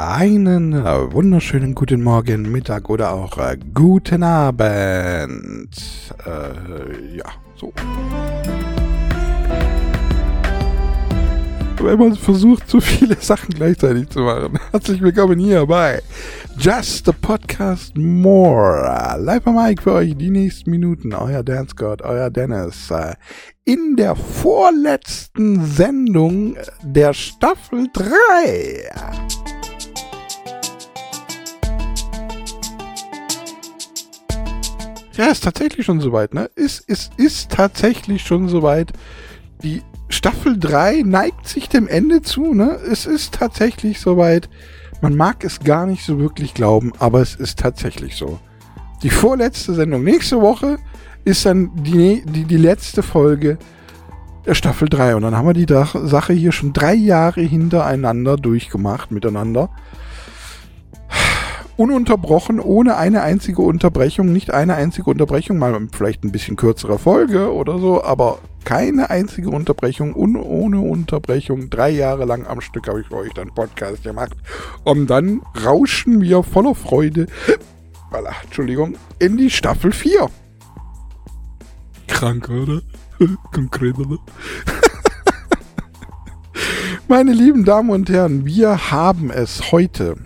Einen 0.00 0.74
äh, 0.74 1.12
wunderschönen 1.12 1.74
guten 1.74 2.04
Morgen, 2.04 2.52
Mittag 2.52 2.88
oder 2.88 3.10
auch 3.10 3.36
äh, 3.36 3.58
guten 3.74 4.22
Abend. 4.22 5.70
Äh, 6.24 7.16
ja, 7.16 7.24
so. 7.56 7.72
Wenn 11.82 11.98
man 11.98 12.14
versucht, 12.14 12.68
zu 12.70 12.80
viele 12.80 13.16
Sachen 13.20 13.52
gleichzeitig 13.52 14.08
zu 14.10 14.20
machen. 14.20 14.60
Herzlich 14.70 15.02
willkommen 15.02 15.40
hier 15.40 15.66
bei 15.66 16.00
Just 16.56 17.08
a 17.08 17.12
Podcast 17.20 17.96
More. 17.96 19.16
Live 19.18 19.48
am 19.48 19.56
Mike 19.56 19.82
für 19.82 19.94
euch 19.94 20.16
die 20.16 20.30
nächsten 20.30 20.70
Minuten. 20.70 21.12
Euer 21.12 21.42
Dance 21.42 21.74
God, 21.74 22.02
euer 22.02 22.30
Dennis. 22.30 22.88
Äh, 22.92 23.14
in 23.64 23.96
der 23.96 24.14
vorletzten 24.14 25.64
Sendung 25.64 26.56
der 26.84 27.12
Staffel 27.14 27.88
3. 27.92 29.57
Ja, 35.18 35.26
ist 35.26 35.42
tatsächlich 35.42 35.84
schon 35.84 36.00
soweit, 36.00 36.32
ne? 36.32 36.48
Ist, 36.54 36.88
ist, 36.88 37.10
ist 37.16 37.50
tatsächlich 37.50 38.22
schon 38.22 38.48
soweit. 38.48 38.92
Die 39.64 39.82
Staffel 40.08 40.56
3 40.56 41.02
neigt 41.04 41.48
sich 41.48 41.68
dem 41.68 41.88
Ende 41.88 42.22
zu, 42.22 42.54
ne? 42.54 42.78
Es 42.88 43.04
ist 43.04 43.34
tatsächlich 43.34 44.00
soweit. 44.00 44.48
Man 45.02 45.16
mag 45.16 45.42
es 45.42 45.58
gar 45.58 45.86
nicht 45.86 46.04
so 46.04 46.20
wirklich 46.20 46.54
glauben, 46.54 46.92
aber 47.00 47.20
es 47.20 47.34
ist 47.34 47.58
tatsächlich 47.58 48.14
so. 48.14 48.38
Die 49.02 49.10
vorletzte 49.10 49.74
Sendung 49.74 50.04
nächste 50.04 50.40
Woche 50.40 50.78
ist 51.24 51.44
dann 51.44 51.72
die, 51.82 52.22
die, 52.24 52.44
die 52.44 52.56
letzte 52.56 53.02
Folge 53.02 53.58
der 54.46 54.54
Staffel 54.54 54.88
3. 54.88 55.16
Und 55.16 55.22
dann 55.22 55.36
haben 55.36 55.48
wir 55.48 55.52
die 55.52 55.66
Sache 56.08 56.32
hier 56.32 56.52
schon 56.52 56.72
drei 56.72 56.94
Jahre 56.94 57.40
hintereinander 57.40 58.36
durchgemacht 58.36 59.10
miteinander 59.10 59.68
ununterbrochen, 61.78 62.58
ohne 62.58 62.96
eine 62.96 63.22
einzige 63.22 63.62
Unterbrechung, 63.62 64.32
nicht 64.32 64.52
eine 64.52 64.74
einzige 64.74 65.08
Unterbrechung, 65.08 65.58
mal 65.58 65.78
vielleicht 65.92 66.24
ein 66.24 66.32
bisschen 66.32 66.56
kürzere 66.56 66.98
Folge 66.98 67.54
oder 67.54 67.78
so, 67.78 68.02
aber 68.02 68.40
keine 68.64 69.10
einzige 69.10 69.50
Unterbrechung, 69.50 70.12
un 70.12 70.34
ohne 70.36 70.80
Unterbrechung, 70.80 71.70
drei 71.70 71.90
Jahre 71.90 72.24
lang 72.24 72.48
am 72.48 72.60
Stück 72.60 72.88
habe 72.88 73.00
ich 73.00 73.06
für 73.06 73.18
euch 73.18 73.32
dann 73.32 73.54
Podcast 73.54 74.02
gemacht. 74.02 74.32
Und 74.82 75.06
dann 75.06 75.40
rauschen 75.64 76.20
wir 76.20 76.42
voller 76.42 76.74
Freude, 76.74 77.28
voilà, 78.10 78.32
Entschuldigung, 78.42 78.96
in 79.20 79.36
die 79.36 79.48
Staffel 79.48 79.92
4. 79.92 80.28
Krank, 82.08 82.50
oder? 82.50 82.82
Konkret, 83.52 83.96
oder? 83.98 84.18
Meine 87.06 87.32
lieben 87.32 87.64
Damen 87.64 87.90
und 87.90 88.10
Herren, 88.10 88.44
wir 88.44 88.90
haben 88.90 89.30
es 89.30 89.70
heute 89.70 90.16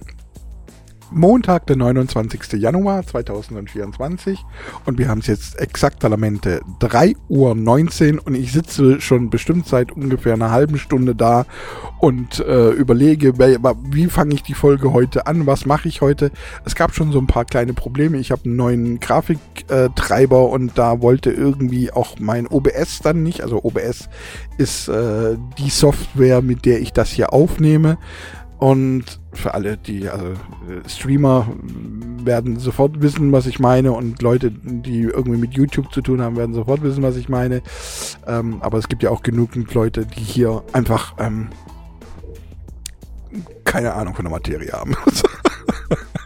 Montag, 1.14 1.66
der 1.66 1.76
29. 1.76 2.54
Januar 2.54 3.06
2024 3.06 4.44
und 4.86 4.98
wir 4.98 5.08
haben 5.08 5.20
es 5.20 5.26
jetzt 5.26 5.58
exakt 5.58 6.02
Lamente 6.02 6.60
3.19 6.80 8.14
Uhr 8.14 8.26
und 8.26 8.34
ich 8.34 8.52
sitze 8.52 9.00
schon 9.00 9.30
bestimmt 9.30 9.66
seit 9.66 9.92
ungefähr 9.92 10.34
einer 10.34 10.50
halben 10.50 10.78
Stunde 10.78 11.14
da 11.14 11.46
und 12.00 12.40
äh, 12.40 12.70
überlege, 12.70 13.38
wie 13.38 14.06
fange 14.06 14.34
ich 14.34 14.42
die 14.42 14.54
Folge 14.54 14.92
heute 14.92 15.26
an, 15.26 15.46
was 15.46 15.66
mache 15.66 15.88
ich 15.88 16.00
heute. 16.00 16.30
Es 16.64 16.74
gab 16.74 16.94
schon 16.94 17.12
so 17.12 17.18
ein 17.18 17.26
paar 17.26 17.44
kleine 17.44 17.74
Probleme. 17.74 18.18
Ich 18.18 18.30
habe 18.30 18.44
einen 18.44 18.56
neuen 18.56 19.00
Grafiktreiber 19.00 20.48
und 20.48 20.76
da 20.76 21.00
wollte 21.00 21.30
irgendwie 21.30 21.92
auch 21.92 22.18
mein 22.18 22.46
OBS 22.46 23.00
dann 23.02 23.22
nicht, 23.22 23.42
also 23.42 23.62
OBS 23.62 24.08
ist 24.58 24.88
äh, 24.88 25.36
die 25.58 25.70
Software, 25.70 26.42
mit 26.42 26.64
der 26.64 26.80
ich 26.80 26.92
das 26.92 27.10
hier 27.10 27.32
aufnehme. 27.32 27.98
Und 28.62 29.18
für 29.32 29.54
alle, 29.54 29.76
die, 29.76 30.08
also 30.08 30.26
äh, 30.28 30.88
Streamer 30.88 31.48
werden 32.22 32.60
sofort 32.60 33.02
wissen, 33.02 33.32
was 33.32 33.46
ich 33.46 33.58
meine 33.58 33.90
und 33.90 34.22
Leute, 34.22 34.52
die 34.52 35.00
irgendwie 35.00 35.40
mit 35.40 35.54
YouTube 35.54 35.92
zu 35.92 36.00
tun 36.00 36.22
haben, 36.22 36.36
werden 36.36 36.54
sofort 36.54 36.80
wissen, 36.84 37.02
was 37.02 37.16
ich 37.16 37.28
meine. 37.28 37.60
Ähm, 38.24 38.62
aber 38.62 38.78
es 38.78 38.86
gibt 38.86 39.02
ja 39.02 39.10
auch 39.10 39.24
genügend 39.24 39.74
Leute, 39.74 40.06
die 40.06 40.20
hier 40.20 40.62
einfach 40.72 41.14
ähm, 41.18 41.48
keine 43.64 43.94
Ahnung 43.94 44.14
von 44.14 44.26
der 44.26 44.30
Materie 44.30 44.70
haben. 44.70 44.94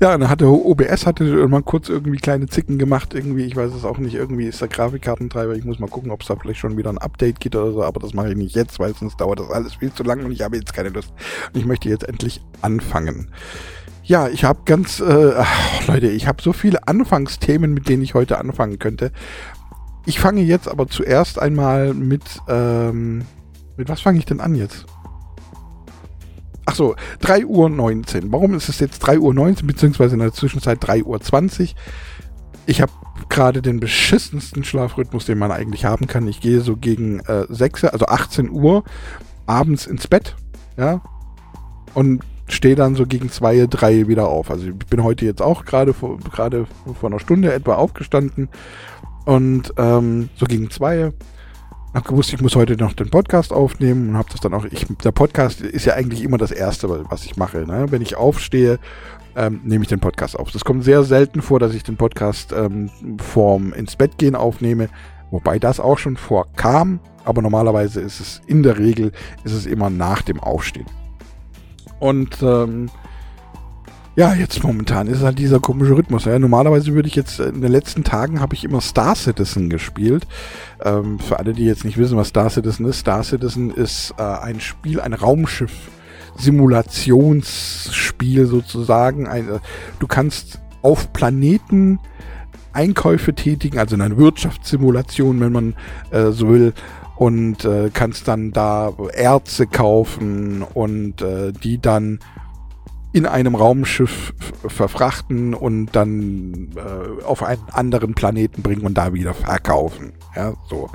Ja, 0.00 0.16
dann 0.16 0.28
hatte 0.28 0.46
OBS 0.46 1.06
hatte 1.06 1.24
mal 1.48 1.62
kurz 1.62 1.88
irgendwie 1.88 2.18
kleine 2.18 2.46
Zicken 2.46 2.78
gemacht, 2.78 3.14
irgendwie, 3.14 3.44
ich 3.44 3.56
weiß 3.56 3.74
es 3.74 3.84
auch 3.84 3.98
nicht, 3.98 4.14
irgendwie 4.14 4.46
ist 4.46 4.60
der 4.60 4.68
Grafikkartentreiber, 4.68 5.56
ich 5.56 5.64
muss 5.64 5.80
mal 5.80 5.90
gucken, 5.90 6.12
ob 6.12 6.22
es 6.22 6.28
da 6.28 6.36
vielleicht 6.36 6.60
schon 6.60 6.76
wieder 6.76 6.90
ein 6.90 6.98
Update 6.98 7.40
gibt 7.40 7.56
oder 7.56 7.72
so, 7.72 7.82
aber 7.82 7.98
das 7.98 8.14
mache 8.14 8.30
ich 8.30 8.36
nicht 8.36 8.54
jetzt, 8.54 8.78
weil 8.78 8.94
sonst 8.94 9.20
dauert 9.20 9.40
das 9.40 9.50
alles 9.50 9.74
viel 9.74 9.92
zu 9.92 10.04
lang 10.04 10.24
und 10.24 10.30
ich 10.30 10.42
habe 10.42 10.56
jetzt 10.56 10.72
keine 10.72 10.90
Lust. 10.90 11.12
Und 11.52 11.58
ich 11.58 11.66
möchte 11.66 11.88
jetzt 11.88 12.08
endlich 12.08 12.40
anfangen. 12.62 13.32
Ja, 14.04 14.28
ich 14.28 14.44
habe 14.44 14.60
ganz, 14.64 15.00
äh, 15.00 15.34
ach, 15.36 15.88
Leute, 15.88 16.06
ich 16.06 16.28
habe 16.28 16.40
so 16.42 16.52
viele 16.52 16.86
Anfangsthemen, 16.86 17.74
mit 17.74 17.88
denen 17.88 18.02
ich 18.02 18.14
heute 18.14 18.38
anfangen 18.38 18.78
könnte. 18.78 19.10
Ich 20.06 20.20
fange 20.20 20.42
jetzt 20.42 20.68
aber 20.68 20.86
zuerst 20.86 21.40
einmal 21.40 21.92
mit, 21.92 22.22
ähm, 22.48 23.24
mit 23.76 23.88
was 23.88 24.00
fange 24.00 24.18
ich 24.20 24.26
denn 24.26 24.40
an 24.40 24.54
jetzt? 24.54 24.86
Ach 26.68 26.74
so, 26.74 26.96
3 27.20 27.46
Uhr 27.46 27.70
19. 27.70 28.30
Warum 28.30 28.52
ist 28.52 28.68
es 28.68 28.78
jetzt 28.78 28.98
3 28.98 29.20
Uhr 29.20 29.32
19, 29.32 29.66
beziehungsweise 29.66 30.16
in 30.16 30.20
der 30.20 30.34
Zwischenzeit 30.34 30.76
3 30.82 31.02
Uhr 31.02 31.18
20? 31.18 31.74
Ich 32.66 32.82
habe 32.82 32.92
gerade 33.30 33.62
den 33.62 33.80
beschissensten 33.80 34.64
Schlafrhythmus, 34.64 35.24
den 35.24 35.38
man 35.38 35.50
eigentlich 35.50 35.86
haben 35.86 36.06
kann. 36.06 36.28
Ich 36.28 36.42
gehe 36.42 36.60
so 36.60 36.76
gegen 36.76 37.20
äh, 37.20 37.46
6, 37.48 37.84
also 37.84 38.04
18 38.04 38.50
Uhr 38.50 38.84
abends 39.46 39.86
ins 39.86 40.08
Bett, 40.08 40.36
ja, 40.76 41.00
und 41.94 42.22
stehe 42.48 42.76
dann 42.76 42.96
so 42.96 43.06
gegen 43.06 43.30
2, 43.30 43.66
3 43.66 44.06
wieder 44.06 44.28
auf. 44.28 44.50
Also 44.50 44.66
ich 44.66 44.74
bin 44.74 45.02
heute 45.02 45.24
jetzt 45.24 45.40
auch 45.40 45.64
gerade 45.64 45.94
vor, 45.94 46.18
vor 46.20 47.08
einer 47.08 47.18
Stunde 47.18 47.50
etwa 47.50 47.76
aufgestanden 47.76 48.50
und 49.24 49.72
ähm, 49.78 50.28
so 50.36 50.44
gegen 50.44 50.68
2 50.68 51.14
habe 51.94 52.08
gewusst, 52.08 52.32
ich 52.32 52.40
muss 52.40 52.54
heute 52.54 52.76
noch 52.76 52.92
den 52.92 53.10
Podcast 53.10 53.52
aufnehmen 53.52 54.10
und 54.10 54.16
habe 54.16 54.28
das 54.30 54.40
dann 54.40 54.54
auch. 54.54 54.64
Ich, 54.66 54.86
der 55.02 55.12
Podcast 55.12 55.60
ist 55.60 55.84
ja 55.84 55.94
eigentlich 55.94 56.22
immer 56.22 56.38
das 56.38 56.50
Erste, 56.50 56.88
was 57.10 57.24
ich 57.24 57.36
mache. 57.36 57.66
Ne? 57.66 57.86
Wenn 57.90 58.02
ich 58.02 58.16
aufstehe, 58.16 58.78
ähm, 59.36 59.60
nehme 59.64 59.82
ich 59.82 59.88
den 59.88 60.00
Podcast 60.00 60.38
auf. 60.38 60.50
Das 60.50 60.64
kommt 60.64 60.84
sehr 60.84 61.04
selten 61.04 61.42
vor, 61.42 61.60
dass 61.60 61.74
ich 61.74 61.82
den 61.82 61.96
Podcast 61.96 62.52
ähm, 62.52 62.90
vorm 63.18 63.72
ins 63.72 63.96
Bett 63.96 64.18
gehen 64.18 64.34
aufnehme, 64.34 64.88
wobei 65.30 65.58
das 65.58 65.80
auch 65.80 65.98
schon 65.98 66.16
vorkam. 66.16 67.00
Aber 67.24 67.42
normalerweise 67.42 68.00
ist 68.00 68.20
es 68.20 68.40
in 68.46 68.62
der 68.62 68.78
Regel 68.78 69.12
ist 69.44 69.52
es 69.52 69.66
immer 69.66 69.90
nach 69.90 70.22
dem 70.22 70.40
Aufstehen. 70.40 70.86
Und 72.00 72.42
ähm, 72.42 72.90
ja, 74.18 74.34
jetzt 74.34 74.62
momentan 74.64 75.06
ist 75.06 75.22
halt 75.22 75.38
dieser 75.38 75.60
komische 75.60 75.96
Rhythmus. 75.96 76.24
Ja. 76.24 76.36
Normalerweise 76.40 76.92
würde 76.92 77.06
ich 77.06 77.14
jetzt, 77.14 77.38
in 77.38 77.60
den 77.60 77.70
letzten 77.70 78.02
Tagen 78.02 78.40
habe 78.40 78.56
ich 78.56 78.64
immer 78.64 78.80
Star 78.80 79.14
Citizen 79.14 79.70
gespielt. 79.70 80.26
Ähm, 80.84 81.20
für 81.20 81.38
alle, 81.38 81.52
die 81.52 81.64
jetzt 81.64 81.84
nicht 81.84 81.98
wissen, 81.98 82.16
was 82.16 82.30
Star 82.30 82.50
Citizen 82.50 82.84
ist. 82.86 82.98
Star 82.98 83.22
Citizen 83.22 83.70
ist 83.70 84.12
äh, 84.18 84.22
ein 84.22 84.58
Spiel, 84.58 85.00
ein 85.00 85.12
Raumschiff. 85.12 85.70
Simulationsspiel 86.36 88.46
sozusagen. 88.46 89.28
Ein, 89.28 89.50
äh, 89.50 89.60
du 90.00 90.08
kannst 90.08 90.58
auf 90.82 91.12
Planeten 91.12 92.00
Einkäufe 92.72 93.34
tätigen, 93.34 93.78
also 93.78 93.94
in 93.94 94.00
einer 94.00 94.18
Wirtschaftssimulation, 94.18 95.38
wenn 95.38 95.52
man 95.52 95.76
äh, 96.10 96.32
so 96.32 96.48
will, 96.48 96.72
und 97.14 97.64
äh, 97.64 97.90
kannst 97.94 98.26
dann 98.26 98.50
da 98.50 98.92
Erze 99.12 99.68
kaufen 99.68 100.62
und 100.62 101.22
äh, 101.22 101.52
die 101.52 101.80
dann 101.80 102.18
in 103.12 103.26
einem 103.26 103.54
Raumschiff 103.54 104.34
verfrachten 104.66 105.54
und 105.54 105.86
dann 105.92 106.70
äh, 106.76 107.24
auf 107.24 107.42
einen 107.42 107.62
anderen 107.72 108.14
Planeten 108.14 108.62
bringen 108.62 108.82
und 108.82 108.94
da 108.98 109.14
wieder 109.14 109.34
verkaufen. 109.34 110.12
Ja, 110.36 110.54
so. 110.68 110.90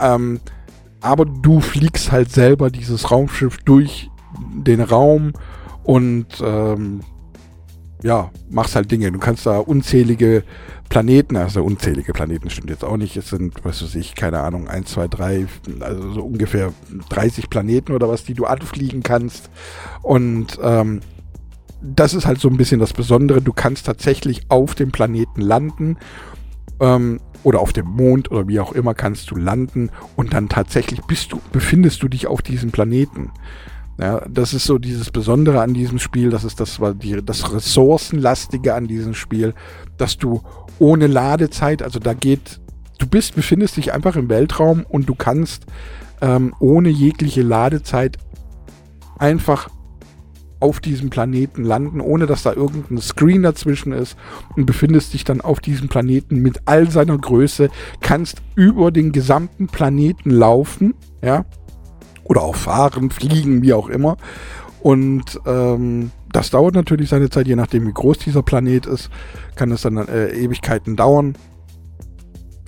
Ähm, 0.00 0.40
aber 1.00 1.24
du 1.24 1.60
fliegst 1.60 2.12
halt 2.12 2.30
selber 2.30 2.70
dieses 2.70 3.10
Raumschiff 3.10 3.58
durch 3.58 4.10
den 4.54 4.80
Raum 4.80 5.32
und 5.84 6.26
ähm, 6.44 7.00
ja, 8.02 8.30
machst 8.50 8.74
halt 8.74 8.90
Dinge. 8.90 9.12
Du 9.12 9.18
kannst 9.18 9.46
da 9.46 9.58
unzählige 9.58 10.42
Planeten, 10.88 11.36
also 11.36 11.64
unzählige 11.64 12.12
Planeten 12.12 12.50
stimmt 12.50 12.70
jetzt 12.70 12.84
auch 12.84 12.96
nicht. 12.96 13.16
Es 13.16 13.28
sind, 13.30 13.64
was 13.64 13.82
weiß 13.82 13.94
ich, 13.94 14.14
keine 14.14 14.40
Ahnung, 14.40 14.68
1, 14.68 14.90
2, 14.90 15.08
3, 15.08 15.46
also 15.80 16.12
so 16.12 16.22
ungefähr 16.22 16.72
30 17.08 17.48
Planeten 17.48 17.92
oder 17.92 18.08
was, 18.08 18.24
die 18.24 18.34
du 18.34 18.44
anfliegen 18.44 19.02
kannst. 19.02 19.50
Und 20.02 20.58
ähm, 20.62 21.00
das 21.82 22.14
ist 22.14 22.26
halt 22.26 22.40
so 22.40 22.48
ein 22.48 22.56
bisschen 22.56 22.80
das 22.80 22.92
Besondere. 22.92 23.42
Du 23.42 23.52
kannst 23.52 23.86
tatsächlich 23.86 24.42
auf 24.48 24.74
dem 24.74 24.92
Planeten 24.92 25.40
landen 25.40 25.96
ähm, 26.80 27.20
oder 27.42 27.60
auf 27.60 27.72
dem 27.72 27.86
Mond 27.86 28.30
oder 28.30 28.46
wie 28.46 28.60
auch 28.60 28.72
immer 28.72 28.94
kannst 28.94 29.30
du 29.30 29.36
landen 29.36 29.90
und 30.16 30.32
dann 30.32 30.48
tatsächlich 30.48 31.00
bist 31.02 31.32
du, 31.32 31.40
befindest 31.52 32.02
du 32.02 32.08
dich 32.08 32.26
auf 32.26 32.40
diesem 32.42 32.70
Planeten. 32.70 33.32
Ja, 33.98 34.24
das 34.28 34.54
ist 34.54 34.64
so 34.64 34.78
dieses 34.78 35.10
Besondere 35.10 35.60
an 35.60 35.74
diesem 35.74 35.98
Spiel, 35.98 36.30
das 36.30 36.44
ist 36.44 36.60
das, 36.60 36.80
die, 37.02 37.20
das 37.22 37.52
Ressourcenlastige 37.52 38.74
an 38.74 38.86
diesem 38.86 39.14
Spiel, 39.14 39.54
dass 39.98 40.16
du 40.16 40.42
ohne 40.78 41.08
Ladezeit, 41.08 41.82
also 41.82 41.98
da 41.98 42.14
geht, 42.14 42.60
du 42.98 43.06
bist, 43.06 43.34
befindest 43.34 43.76
dich 43.76 43.92
einfach 43.92 44.16
im 44.16 44.28
Weltraum 44.28 44.86
und 44.88 45.08
du 45.08 45.14
kannst 45.14 45.66
ähm, 46.20 46.54
ohne 46.58 46.88
jegliche 46.88 47.42
Ladezeit 47.42 48.16
einfach 49.18 49.68
auf 50.62 50.80
diesem 50.80 51.10
Planeten 51.10 51.64
landen, 51.64 52.00
ohne 52.00 52.26
dass 52.26 52.44
da 52.44 52.52
irgendein 52.52 52.98
Screen 52.98 53.42
dazwischen 53.42 53.92
ist 53.92 54.16
und 54.56 54.64
befindest 54.64 55.12
dich 55.12 55.24
dann 55.24 55.40
auf 55.40 55.60
diesem 55.60 55.88
Planeten 55.88 56.36
mit 56.36 56.62
all 56.66 56.90
seiner 56.90 57.18
Größe, 57.18 57.68
kannst 58.00 58.42
über 58.54 58.90
den 58.90 59.12
gesamten 59.12 59.66
Planeten 59.66 60.30
laufen, 60.30 60.94
ja, 61.22 61.44
oder 62.24 62.42
auch 62.42 62.56
fahren, 62.56 63.10
fliegen, 63.10 63.62
wie 63.62 63.72
auch 63.72 63.88
immer. 63.88 64.16
Und 64.80 65.40
ähm, 65.46 66.10
das 66.32 66.50
dauert 66.50 66.74
natürlich 66.74 67.08
seine 67.08 67.28
Zeit, 67.28 67.46
je 67.46 67.56
nachdem 67.56 67.86
wie 67.86 67.92
groß 67.92 68.18
dieser 68.18 68.42
Planet 68.42 68.86
ist, 68.86 69.10
kann 69.56 69.70
es 69.70 69.82
dann 69.82 69.96
äh, 69.96 70.28
Ewigkeiten 70.30 70.96
dauern. 70.96 71.34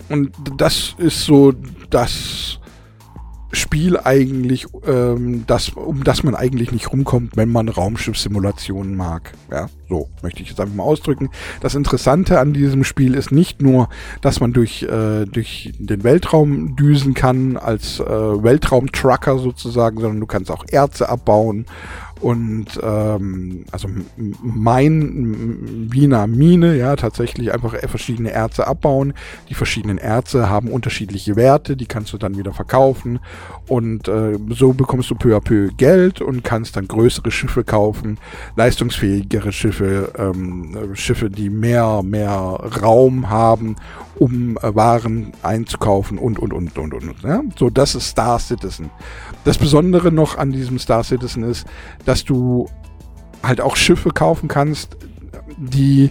Und 0.08 0.32
das 0.56 0.94
ist 0.99 1.25
so 1.25 1.52
das 1.91 2.58
Spiel 3.54 3.98
eigentlich, 3.98 4.66
ähm, 4.86 5.44
das, 5.46 5.70
um 5.70 6.04
das 6.04 6.22
man 6.22 6.34
eigentlich 6.34 6.72
nicht 6.72 6.92
rumkommt, 6.92 7.36
wenn 7.36 7.50
man 7.50 7.68
Raumschiffsimulationen 7.68 8.96
mag. 8.96 9.32
Ja, 9.50 9.68
so 9.88 10.08
möchte 10.22 10.42
ich 10.42 10.50
es 10.50 10.60
einfach 10.60 10.74
mal 10.74 10.84
ausdrücken. 10.84 11.30
Das 11.60 11.74
Interessante 11.74 12.38
an 12.40 12.52
diesem 12.52 12.84
Spiel 12.84 13.14
ist 13.14 13.32
nicht 13.32 13.62
nur, 13.62 13.88
dass 14.20 14.40
man 14.40 14.52
durch, 14.52 14.82
äh, 14.82 15.24
durch 15.26 15.72
den 15.78 16.04
Weltraum 16.04 16.76
düsen 16.76 17.14
kann, 17.14 17.56
als 17.56 18.00
äh, 18.00 18.04
Weltraumtrucker 18.04 19.38
sozusagen, 19.38 20.00
sondern 20.00 20.20
du 20.20 20.26
kannst 20.26 20.50
auch 20.50 20.64
Erze 20.68 21.08
abbauen 21.08 21.66
und 22.24 22.80
ähm, 22.82 23.66
also 23.70 23.86
mein 24.42 25.90
Wiener 25.92 26.26
Mine, 26.26 26.74
ja, 26.74 26.96
tatsächlich 26.96 27.52
einfach 27.52 27.74
verschiedene 27.86 28.30
Erze 28.30 28.66
abbauen. 28.66 29.12
Die 29.50 29.54
verschiedenen 29.54 29.98
Erze 29.98 30.48
haben 30.48 30.70
unterschiedliche 30.70 31.36
Werte, 31.36 31.76
die 31.76 31.84
kannst 31.84 32.14
du 32.14 32.16
dann 32.16 32.38
wieder 32.38 32.54
verkaufen. 32.54 33.20
Und 33.68 34.08
äh, 34.08 34.38
so 34.48 34.72
bekommst 34.72 35.10
du 35.10 35.16
peu 35.16 35.36
à 35.36 35.40
peu 35.40 35.68
Geld 35.76 36.22
und 36.22 36.44
kannst 36.44 36.76
dann 36.76 36.88
größere 36.88 37.30
Schiffe 37.30 37.62
kaufen, 37.62 38.16
leistungsfähigere 38.56 39.52
Schiffe, 39.52 40.10
ähm, 40.16 40.94
Schiffe, 40.94 41.28
die 41.28 41.50
mehr, 41.50 42.02
mehr 42.02 42.30
Raum 42.80 43.28
haben, 43.28 43.76
um 44.16 44.56
äh, 44.62 44.74
Waren 44.74 45.32
einzukaufen 45.42 46.18
und, 46.18 46.38
und, 46.38 46.52
und, 46.52 46.78
und, 46.78 46.94
und. 46.94 47.22
Ja? 47.22 47.42
So, 47.58 47.68
das 47.68 47.94
ist 47.94 48.08
Star 48.08 48.38
Citizen. 48.38 48.90
Das 49.44 49.58
Besondere 49.58 50.10
noch 50.10 50.38
an 50.38 50.52
diesem 50.52 50.78
Star 50.78 51.04
Citizen 51.04 51.42
ist, 51.42 51.66
dass 52.04 52.13
du 52.22 52.69
halt 53.43 53.61
auch 53.61 53.75
Schiffe 53.75 54.11
kaufen 54.11 54.46
kannst, 54.46 54.96
die, 55.56 56.11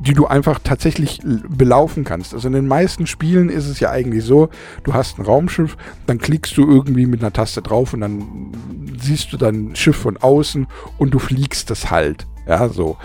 die 0.00 0.12
du 0.12 0.26
einfach 0.26 0.60
tatsächlich 0.62 1.20
belaufen 1.22 2.04
kannst. 2.04 2.34
Also 2.34 2.46
in 2.46 2.54
den 2.54 2.68
meisten 2.68 3.06
Spielen 3.06 3.48
ist 3.48 3.66
es 3.66 3.80
ja 3.80 3.90
eigentlich 3.90 4.24
so, 4.24 4.48
du 4.82 4.94
hast 4.94 5.18
ein 5.18 5.24
Raumschiff, 5.24 5.76
dann 6.06 6.18
klickst 6.18 6.56
du 6.56 6.68
irgendwie 6.68 7.06
mit 7.06 7.20
einer 7.20 7.32
Taste 7.32 7.62
drauf 7.62 7.92
und 7.92 8.00
dann 8.00 8.52
siehst 9.00 9.32
du 9.32 9.36
dein 9.36 9.74
Schiff 9.74 9.96
von 9.96 10.16
außen 10.16 10.66
und 10.98 11.10
du 11.10 11.18
fliegst 11.18 11.70
es 11.70 11.90
halt. 11.90 12.26
Ja, 12.46 12.68
so. 12.68 12.96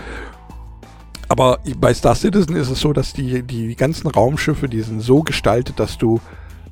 Aber 1.28 1.60
bei 1.78 1.94
Star 1.94 2.14
Citizen 2.14 2.56
ist 2.56 2.70
es 2.70 2.80
so, 2.80 2.92
dass 2.92 3.12
die, 3.12 3.42
die 3.42 3.76
ganzen 3.76 4.08
Raumschiffe, 4.08 4.68
die 4.68 4.82
sind 4.82 5.00
so 5.00 5.22
gestaltet, 5.22 5.78
dass 5.78 5.96
du 5.96 6.20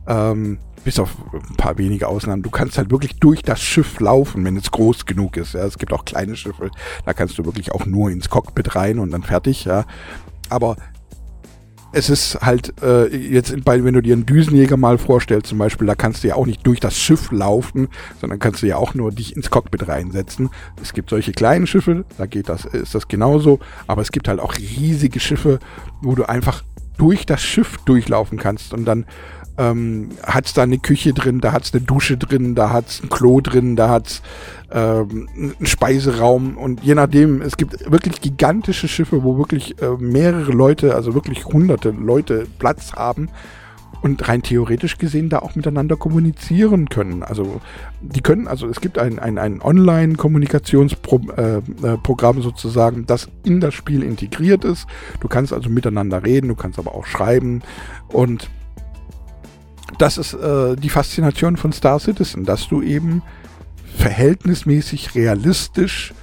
ähm, 0.08 0.58
bis 0.88 0.98
auf 0.98 1.14
ein 1.34 1.56
paar 1.56 1.76
wenige 1.76 2.08
Ausnahmen, 2.08 2.42
du 2.42 2.48
kannst 2.48 2.78
halt 2.78 2.90
wirklich 2.90 3.16
durch 3.16 3.42
das 3.42 3.60
Schiff 3.60 4.00
laufen, 4.00 4.42
wenn 4.46 4.56
es 4.56 4.70
groß 4.70 5.04
genug 5.04 5.36
ist. 5.36 5.52
Ja. 5.52 5.66
Es 5.66 5.76
gibt 5.76 5.92
auch 5.92 6.06
kleine 6.06 6.34
Schiffe, 6.34 6.70
da 7.04 7.12
kannst 7.12 7.36
du 7.36 7.44
wirklich 7.44 7.72
auch 7.72 7.84
nur 7.84 8.10
ins 8.10 8.30
Cockpit 8.30 8.74
rein 8.74 8.98
und 8.98 9.10
dann 9.10 9.22
fertig. 9.22 9.66
Ja. 9.66 9.84
Aber 10.48 10.76
es 11.92 12.08
ist 12.08 12.40
halt 12.40 12.72
äh, 12.82 13.14
jetzt, 13.14 13.62
bei, 13.66 13.84
wenn 13.84 13.92
du 13.92 14.00
dir 14.00 14.14
einen 14.14 14.24
Düsenjäger 14.24 14.78
mal 14.78 14.96
vorstellst, 14.96 15.48
zum 15.48 15.58
Beispiel, 15.58 15.86
da 15.86 15.94
kannst 15.94 16.24
du 16.24 16.28
ja 16.28 16.36
auch 16.36 16.46
nicht 16.46 16.66
durch 16.66 16.80
das 16.80 16.96
Schiff 16.96 17.30
laufen, 17.32 17.88
sondern 18.18 18.38
kannst 18.38 18.62
du 18.62 18.66
ja 18.66 18.76
auch 18.76 18.94
nur 18.94 19.12
dich 19.12 19.36
ins 19.36 19.50
Cockpit 19.50 19.88
reinsetzen. 19.88 20.48
Es 20.80 20.94
gibt 20.94 21.10
solche 21.10 21.32
kleinen 21.32 21.66
Schiffe, 21.66 22.06
da 22.16 22.24
geht 22.24 22.48
das, 22.48 22.64
ist 22.64 22.94
das 22.94 23.08
genauso, 23.08 23.58
aber 23.86 24.00
es 24.00 24.10
gibt 24.10 24.26
halt 24.26 24.40
auch 24.40 24.56
riesige 24.56 25.20
Schiffe, 25.20 25.58
wo 26.00 26.14
du 26.14 26.26
einfach 26.26 26.64
durch 26.96 27.26
das 27.26 27.42
Schiff 27.42 27.76
durchlaufen 27.84 28.38
kannst 28.38 28.72
und 28.72 28.86
dann 28.86 29.06
ähm, 29.58 30.10
hat 30.22 30.46
es 30.46 30.54
da 30.54 30.62
eine 30.62 30.78
Küche 30.78 31.12
drin, 31.12 31.40
da 31.40 31.52
hat 31.52 31.64
es 31.64 31.74
eine 31.74 31.82
Dusche 31.82 32.16
drin, 32.16 32.54
da 32.54 32.70
hat 32.70 32.88
es 32.88 33.02
ein 33.02 33.10
Klo 33.10 33.40
drin, 33.40 33.76
da 33.76 33.90
hat 33.90 34.06
es 34.06 34.22
ähm, 34.72 35.28
einen 35.34 35.66
Speiseraum 35.66 36.56
und 36.56 36.82
je 36.82 36.94
nachdem, 36.94 37.42
es 37.42 37.56
gibt 37.56 37.90
wirklich 37.90 38.20
gigantische 38.20 38.88
Schiffe, 38.88 39.24
wo 39.24 39.36
wirklich 39.36 39.80
äh, 39.82 39.90
mehrere 39.98 40.52
Leute, 40.52 40.94
also 40.94 41.14
wirklich 41.14 41.44
hunderte 41.44 41.90
Leute 41.90 42.46
Platz 42.58 42.92
haben 42.92 43.28
und 44.00 44.28
rein 44.28 44.42
theoretisch 44.42 44.96
gesehen 44.98 45.28
da 45.28 45.40
auch 45.40 45.56
miteinander 45.56 45.96
kommunizieren 45.96 46.88
können. 46.88 47.24
Also 47.24 47.60
die 48.00 48.20
können, 48.20 48.46
also 48.46 48.68
es 48.68 48.80
gibt 48.80 48.96
ein, 48.98 49.18
ein, 49.18 49.38
ein 49.38 49.60
Online-Kommunikationsprogramm 49.60 52.36
äh, 52.36 52.40
äh, 52.40 52.42
sozusagen, 52.42 53.06
das 53.06 53.28
in 53.44 53.60
das 53.60 53.74
Spiel 53.74 54.04
integriert 54.04 54.64
ist. 54.64 54.86
Du 55.20 55.26
kannst 55.26 55.52
also 55.52 55.68
miteinander 55.68 56.24
reden, 56.24 56.46
du 56.48 56.54
kannst 56.54 56.78
aber 56.78 56.94
auch 56.94 57.06
schreiben 57.06 57.62
und 58.12 58.48
das 59.98 60.18
ist 60.18 60.34
äh, 60.34 60.76
die 60.76 60.88
Faszination 60.88 61.56
von 61.56 61.72
Star 61.72 61.98
Citizen, 61.98 62.44
dass 62.44 62.68
du 62.68 62.82
eben 62.82 63.22
verhältnismäßig 63.96 65.14
realistisch 65.14 66.14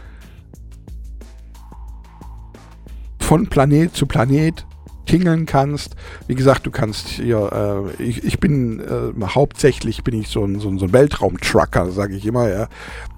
von 3.19 3.48
Planet 3.48 3.94
zu 3.95 4.06
Planet 4.06 4.66
tingeln 5.06 5.46
kannst. 5.46 5.96
Wie 6.28 6.36
gesagt, 6.36 6.66
du 6.66 6.72
kannst 6.72 7.07
hier, 7.07 7.92
äh, 8.00 8.04
ich, 8.04 8.24
ich 8.24 8.40
bin 8.40 8.80
äh, 8.80 9.25
hauptsächlich 9.25 10.04
bin 10.04 10.19
ich 10.19 10.30
so 10.30 10.44
ein, 10.44 10.60
so 10.60 10.69
ein, 10.69 10.78
so 10.78 10.86
ein 10.86 10.94
Weltraum-Trucker, 10.94 11.92
sage 11.92 12.16
ich 12.16 12.25
immer, 12.25 12.50
ja. 12.50 12.68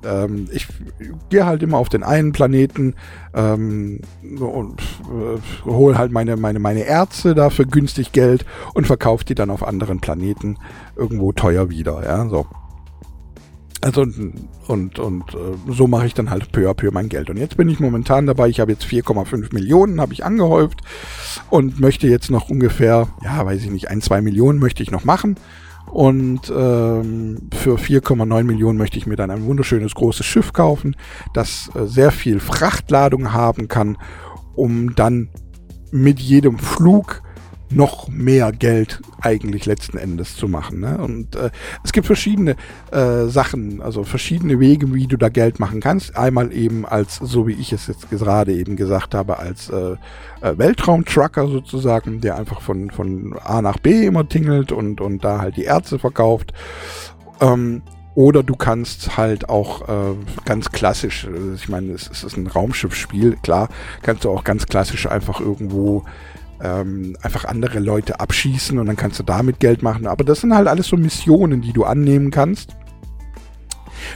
Ähm, 0.04 0.48
ich 0.52 0.68
gehe 1.30 1.46
halt 1.46 1.64
immer 1.64 1.78
auf 1.78 1.90
den 1.90 2.04
einen 2.04 2.32
Planeten 2.32 2.96
ähm, 3.34 4.02
und 4.40 4.82
äh, 4.82 5.66
hole 5.66 5.98
halt 5.98 6.12
meine, 6.12 6.38
meine, 6.38 6.60
meine 6.60 6.84
Ärzte 6.84 7.36
dafür 7.36 7.66
günstig 7.66 8.12
Geld 8.12 8.46
und 8.74 8.88
verkaufe 8.88 9.26
die 9.26 9.36
dann 9.36 9.50
auf 9.50 9.66
anderen 9.66 10.00
Planeten 10.00 10.58
irgendwo 10.96 11.32
teuer 11.32 11.70
wieder, 11.70 12.04
ja, 12.06 12.28
so. 12.30 12.46
Also 13.82 14.06
und, 14.68 15.00
und 15.00 15.34
äh, 15.34 15.72
so 15.72 15.88
mache 15.88 16.08
ich 16.08 16.14
dann 16.14 16.30
halt 16.30 16.52
peu 16.52 16.70
à 16.70 16.74
peu 16.74 16.92
mein 16.92 17.10
Geld. 17.10 17.30
Und 17.30 17.38
jetzt 17.38 17.58
bin 17.58 17.70
ich 17.70 17.80
momentan 17.80 18.26
dabei, 18.26 18.50
ich 18.50 18.60
habe 18.60 18.72
jetzt 18.72 18.86
4,5 18.86 19.54
Millionen, 19.54 20.02
habe 20.02 20.14
ich 20.14 20.26
angehäuft 20.26 20.82
und 21.50 21.80
möchte 21.80 22.08
jetzt 22.08 22.30
noch 22.30 22.50
ungefähr, 22.50 23.08
ja, 23.24 23.46
weiß 23.46 23.64
ich 23.64 23.72
nicht, 23.72 23.90
ein, 23.90 24.02
zwei 24.02 24.22
Millionen 24.22 24.60
möchte 24.60 24.84
ich 24.84 24.92
noch 24.92 25.04
machen. 25.04 25.36
Und 25.92 26.50
ähm, 26.50 27.50
für 27.54 27.78
4,9 27.78 28.44
Millionen 28.44 28.78
möchte 28.78 28.98
ich 28.98 29.08
mir 29.08 29.16
dann 29.16 29.32
ein 29.32 29.46
wunderschönes 29.46 29.96
großes 29.96 30.26
Schiff 30.26 30.52
kaufen, 30.52 30.98
das 31.34 31.70
äh, 31.76 31.86
sehr 31.86 32.12
viel 32.12 32.42
Frachtladung 32.42 33.32
haben 33.32 33.70
kann, 33.70 33.98
um 34.56 34.96
dann 34.96 35.30
mit 35.92 36.20
jedem 36.20 36.60
Flug 36.60 37.22
noch 37.70 38.08
mehr 38.08 38.52
Geld 38.52 39.02
eigentlich 39.22 39.66
letzten 39.66 39.98
Endes 39.98 40.36
zu 40.36 40.48
machen. 40.48 40.80
Ne? 40.80 40.98
Und 40.98 41.36
äh, 41.36 41.50
es 41.84 41.92
gibt 41.92 42.08
verschiedene 42.08 42.56
äh, 42.92 43.26
Sachen, 43.26 43.82
also 43.82 44.04
verschiedene 44.04 44.60
Wege, 44.60 44.94
wie 44.94 45.08
du 45.08 45.18
da 45.18 45.30
Geld 45.30 45.60
machen 45.60 45.82
kannst. 45.82 46.16
Einmal 46.16 46.54
eben 46.54 46.86
als, 46.86 47.16
so 47.16 47.48
wie 47.48 47.54
ich 47.54 47.74
es 47.74 47.88
jetzt 47.88 48.10
gerade 48.10 48.54
eben 48.54 48.76
gesagt 48.76 49.16
habe, 49.16 49.40
als 49.40 49.70
äh, 49.70 49.96
äh, 50.42 50.58
Weltraumtrucker 50.58 51.48
sozusagen, 51.48 52.22
der 52.22 52.38
einfach 52.38 52.62
von, 52.62 52.90
von 52.90 53.38
A 53.44 53.62
nach 53.62 53.80
B 53.80 54.06
immer 54.06 54.28
tingelt 54.28 54.72
und, 54.72 55.02
und 55.02 55.24
da 55.24 55.40
halt 55.40 55.58
die 55.58 55.64
Ärzte 55.64 56.00
verkauft. 56.00 56.54
Ähm, 57.42 57.82
oder 58.16 58.42
du 58.42 58.56
kannst 58.56 59.16
halt 59.18 59.48
auch 59.48 59.88
äh, 59.88 60.16
ganz 60.44 60.72
klassisch, 60.72 61.26
äh, 61.26 61.54
ich 61.54 61.70
meine, 61.70 61.92
es, 61.92 62.10
es 62.10 62.24
ist 62.24 62.38
ein 62.38 62.48
Raumschiffspiel, 62.48 63.38
klar, 63.44 63.70
kannst 64.02 64.24
du 64.24 64.32
auch 64.32 64.44
ganz 64.44 64.66
klassisch 64.66 65.08
einfach 65.08 65.40
irgendwo 65.40 66.04
ähm, 66.64 67.16
einfach 67.22 67.46
andere 67.46 67.80
Leute 67.80 68.20
abschießen 68.20 68.78
und 68.78 68.86
dann 68.86 68.96
kannst 68.96 69.20
du 69.20 69.24
damit 69.24 69.60
Geld 69.60 69.82
machen. 69.82 70.08
Aber 70.08 70.24
das 70.24 70.42
sind 70.42 70.54
halt 70.54 70.68
alles 70.68 70.88
so 70.88 70.98
Missionen, 70.98 71.62
die 71.62 71.74
du 71.74 71.84
annehmen 71.84 72.32
kannst. 72.32 72.76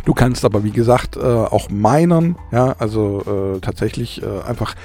Du 0.05 0.13
kannst 0.13 0.45
aber, 0.45 0.63
wie 0.63 0.71
gesagt, 0.71 1.17
äh, 1.17 1.19
auch 1.19 1.69
minern, 1.69 2.35
ja, 2.51 2.75
also 2.79 3.55
äh, 3.55 3.59
tatsächlich 3.59 4.21
äh, 4.21 4.41
einfach 4.47 4.75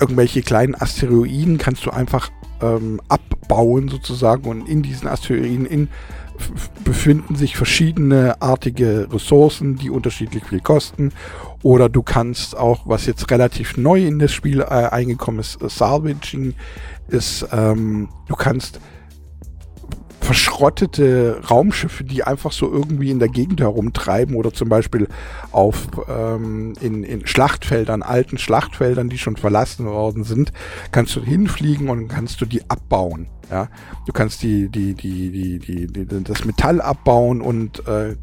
irgendwelche 0.00 0.42
kleinen 0.42 0.74
Asteroiden 0.74 1.58
kannst 1.58 1.86
du 1.86 1.90
einfach 1.90 2.30
ähm, 2.60 3.00
abbauen 3.08 3.88
sozusagen 3.88 4.48
und 4.48 4.68
in 4.68 4.82
diesen 4.82 5.08
Asteroiden 5.08 5.66
in 5.66 5.88
befinden 6.84 7.36
sich 7.36 7.56
verschiedene 7.56 8.40
artige 8.40 9.08
Ressourcen, 9.12 9.76
die 9.76 9.90
unterschiedlich 9.90 10.44
viel 10.44 10.60
kosten. 10.60 11.12
Oder 11.62 11.88
du 11.88 12.02
kannst 12.02 12.56
auch, 12.56 12.82
was 12.86 13.06
jetzt 13.06 13.30
relativ 13.30 13.76
neu 13.76 14.04
in 14.06 14.18
das 14.18 14.32
Spiel 14.32 14.60
äh, 14.60 14.64
eingekommen 14.64 15.40
ist, 15.40 15.62
äh, 15.62 15.68
Salvaging, 15.68 16.54
ist, 17.08 17.46
ähm, 17.52 18.08
du 18.28 18.34
kannst 18.34 18.80
verschrottete 20.24 21.42
Raumschiffe, 21.50 22.02
die 22.02 22.24
einfach 22.24 22.50
so 22.50 22.72
irgendwie 22.72 23.10
in 23.10 23.18
der 23.18 23.28
Gegend 23.28 23.60
herumtreiben 23.60 24.36
oder 24.36 24.52
zum 24.52 24.70
Beispiel 24.70 25.06
auf 25.52 25.88
ähm, 26.08 26.72
in, 26.80 27.04
in 27.04 27.26
Schlachtfeldern, 27.26 28.02
alten 28.02 28.38
Schlachtfeldern, 28.38 29.10
die 29.10 29.18
schon 29.18 29.36
verlassen 29.36 29.86
worden 29.86 30.24
sind, 30.24 30.52
kannst 30.92 31.14
du 31.14 31.22
hinfliegen 31.22 31.90
und 31.90 32.08
kannst 32.08 32.40
du 32.40 32.46
die 32.46 32.68
abbauen. 32.70 33.28
Ja, 33.50 33.68
du 34.06 34.12
kannst 34.12 34.42
die, 34.42 34.70
die, 34.70 34.94
die, 34.94 35.30
die, 35.30 35.58
die, 35.58 35.86
die 35.86 36.24
das 36.24 36.46
Metall 36.46 36.80
abbauen 36.80 37.42
und 37.42 37.86
äh, 37.86 38.16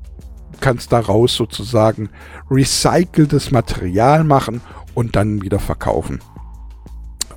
kannst 0.59 0.91
daraus 0.91 1.35
sozusagen 1.35 2.09
recyceltes 2.49 3.51
Material 3.51 4.23
machen 4.23 4.61
und 4.95 5.15
dann 5.15 5.43
wieder 5.43 5.59
verkaufen. 5.59 6.19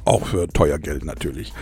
Auch 0.06 0.26
für 0.26 0.49
teuer 0.49 0.78
Geld 0.78 1.04
natürlich. 1.04 1.52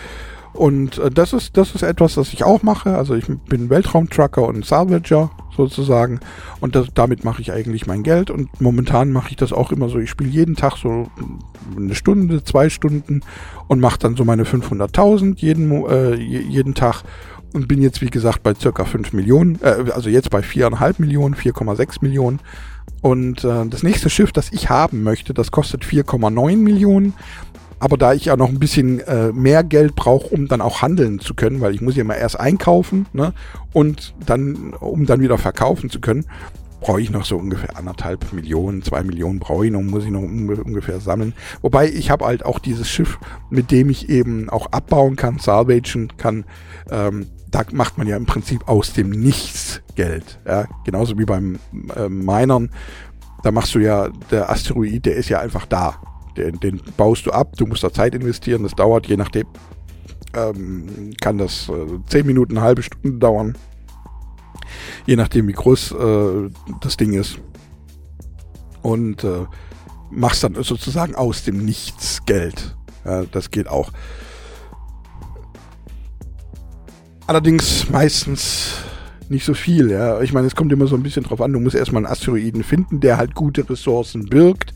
Und 0.55 0.99
äh, 0.99 1.11
das 1.11 1.33
ist 1.33 1.57
das 1.57 1.75
ist 1.75 1.83
etwas, 1.83 2.15
das 2.15 2.33
ich 2.33 2.45
auch 2.45 2.63
mache. 2.63 2.97
Also 2.97 3.15
ich 3.15 3.27
bin 3.27 3.71
Weltraumtrucker 3.71 4.47
und 4.47 4.65
Salvager 4.65 5.31
sozusagen 5.57 6.21
und 6.61 6.75
das, 6.75 6.89
damit 6.95 7.25
mache 7.25 7.43
ich 7.43 7.53
eigentlich 7.53 7.87
mein 7.87 8.03
Geld 8.03 8.31
und 8.31 8.61
momentan 8.61 9.13
mache 9.13 9.31
ich 9.31 9.37
das 9.37 9.53
auch 9.53 9.71
immer 9.73 9.89
so. 9.89 9.99
Ich 9.99 10.11
spiele 10.11 10.31
jeden 10.31 10.57
Tag 10.57 10.77
so 10.77 11.09
eine 11.77 11.95
Stunde, 11.95 12.43
zwei 12.45 12.69
Stunden 12.71 13.21
und 13.69 13.81
mache 13.81 13.99
dann 13.99 14.17
so 14.17 14.25
meine 14.25 14.45
500.000 14.45 15.39
jeden 15.39 15.71
äh, 15.87 16.15
jeden 16.15 16.75
Tag 16.75 17.03
und 17.53 17.69
bin 17.69 17.83
jetzt 17.83 18.01
wie 18.01 18.11
gesagt 18.11 18.43
bei 18.43 18.55
circa 18.55 18.85
5 18.85 19.13
Millionen, 19.13 19.59
äh, 19.63 19.91
also 19.93 20.09
jetzt 20.09 20.31
bei 20.31 20.41
4,5 20.41 20.95
Millionen, 20.99 21.35
4,6 21.35 21.99
Millionen. 22.01 22.41
Und 23.01 23.45
äh, 23.45 23.67
das 23.67 23.83
nächste 23.83 24.11
Schiff, 24.11 24.33
das 24.33 24.53
ich 24.53 24.71
haben 24.71 25.03
möchte, 25.03 25.35
das 25.35 25.51
kostet 25.51 25.85
4,9 25.85 26.57
Millionen. 26.57 27.15
Aber 27.83 27.97
da 27.97 28.13
ich 28.13 28.27
ja 28.27 28.37
noch 28.37 28.49
ein 28.49 28.61
bisschen 28.61 29.01
äh, 29.01 29.33
mehr 29.33 29.65
Geld 29.65 29.97
brauche, 29.97 30.29
um 30.29 30.47
dann 30.47 30.61
auch 30.61 30.83
handeln 30.83 31.19
zu 31.19 31.35
können, 31.35 31.61
weil 31.61 31.75
ich 31.75 31.81
muss 31.81 31.97
ja 31.97 32.05
mal 32.05 32.15
erst 32.15 32.39
einkaufen 32.39 33.07
ne, 33.13 33.35
und 33.73 34.15
dann, 34.25 34.73
um 34.75 35.05
dann 35.05 35.21
wieder 35.21 35.37
verkaufen 35.37 35.91
zu 35.91 36.01
können, 36.01 36.25
brauche 36.81 37.01
ich 37.01 37.11
noch 37.11 37.25
so 37.25 37.37
ungefähr 37.37 37.77
anderthalb 37.77 38.33
Millionen, 38.33 38.85
zwei 38.85 39.03
Millionen 39.03 39.41
brauche 39.41 39.67
ich 39.67 39.73
noch, 39.73 39.83
muss 39.83 40.05
ich 40.05 40.13
noch 40.13 40.23
ungefähr 40.23 41.01
sammeln. 41.01 41.35
Wobei 41.61 41.89
ich 41.89 42.09
habe 42.09 42.25
halt 42.25 42.45
auch 42.45 42.61
dieses 42.61 42.89
Schiff, 42.89 43.19
mit 43.51 43.73
dem 43.73 43.91
ich 43.91 44.09
eben 44.09 44.49
auch 44.49 44.67
abbauen 44.71 45.17
kann, 45.17 45.41
salvagen 45.41 46.13
kann. 46.17 46.45
Ähm, 46.89 47.27
da 47.51 47.65
macht 47.73 47.99
man 47.99 48.07
ja 48.07 48.17
im 48.17 48.27
Prinzip 48.27 48.69
aus 48.69 48.93
dem 48.93 49.11
Nichts 49.11 49.83
Geld. 49.97 50.39
Ja? 50.47 50.67
Genauso 50.85 51.19
wie 51.19 51.25
beim 51.25 51.59
äh, 51.97 52.09
Minern. 52.09 52.71
Da 53.43 53.51
machst 53.51 53.75
du 53.75 53.81
ja, 53.81 54.11
der 54.31 54.51
Asteroid, 54.51 55.05
der 55.05 55.17
ist 55.17 55.29
ja 55.29 55.41
einfach 55.41 55.67
da. 55.67 55.97
Den, 56.37 56.59
den 56.61 56.81
baust 56.97 57.27
du 57.27 57.31
ab, 57.31 57.57
du 57.57 57.67
musst 57.67 57.85
da 57.85 57.93
Zeit 57.93 58.15
investieren, 58.15 58.63
das 58.63 58.73
dauert 58.73 59.07
je 59.07 59.17
nachdem, 59.17 59.47
ähm, 60.35 61.13
kann 61.21 61.39
das 61.39 61.69
äh, 61.69 61.99
10 62.07 62.27
Minuten, 62.27 62.57
eine 62.57 62.67
halbe 62.67 62.83
Stunde 62.83 63.19
dauern. 63.19 63.57
Je 65.07 65.17
nachdem, 65.17 65.49
wie 65.49 65.53
groß 65.53 65.93
äh, 65.93 66.51
das 66.81 66.97
Ding 66.97 67.13
ist. 67.13 67.39
Und 68.83 69.25
äh, 69.25 69.45
machst 70.11 70.45
dann 70.45 70.55
sozusagen 70.63 71.15
aus 71.15 71.45
dem 71.45 71.65
Nichts 71.65 72.25
Geld. 72.25 72.77
Ja, 73.05 73.25
das 73.25 73.51
geht 73.51 73.69
auch. 73.69 73.91
Allerdings 77.27 77.89
meistens 77.89 78.75
nicht 79.33 79.45
so 79.45 79.55
viel. 79.55 79.91
Ja. 79.91 80.21
Ich 80.21 80.33
meine, 80.33 80.47
es 80.47 80.55
kommt 80.55 80.73
immer 80.73 80.87
so 80.87 80.95
ein 80.95 81.03
bisschen 81.03 81.25
drauf 81.25 81.41
an. 81.41 81.53
Du 81.53 81.59
musst 81.59 81.75
erstmal 81.75 82.05
einen 82.05 82.13
Asteroiden 82.13 82.63
finden, 82.63 83.01
der 83.01 83.17
halt 83.17 83.35
gute 83.35 83.69
Ressourcen 83.69 84.27
birgt. 84.27 84.73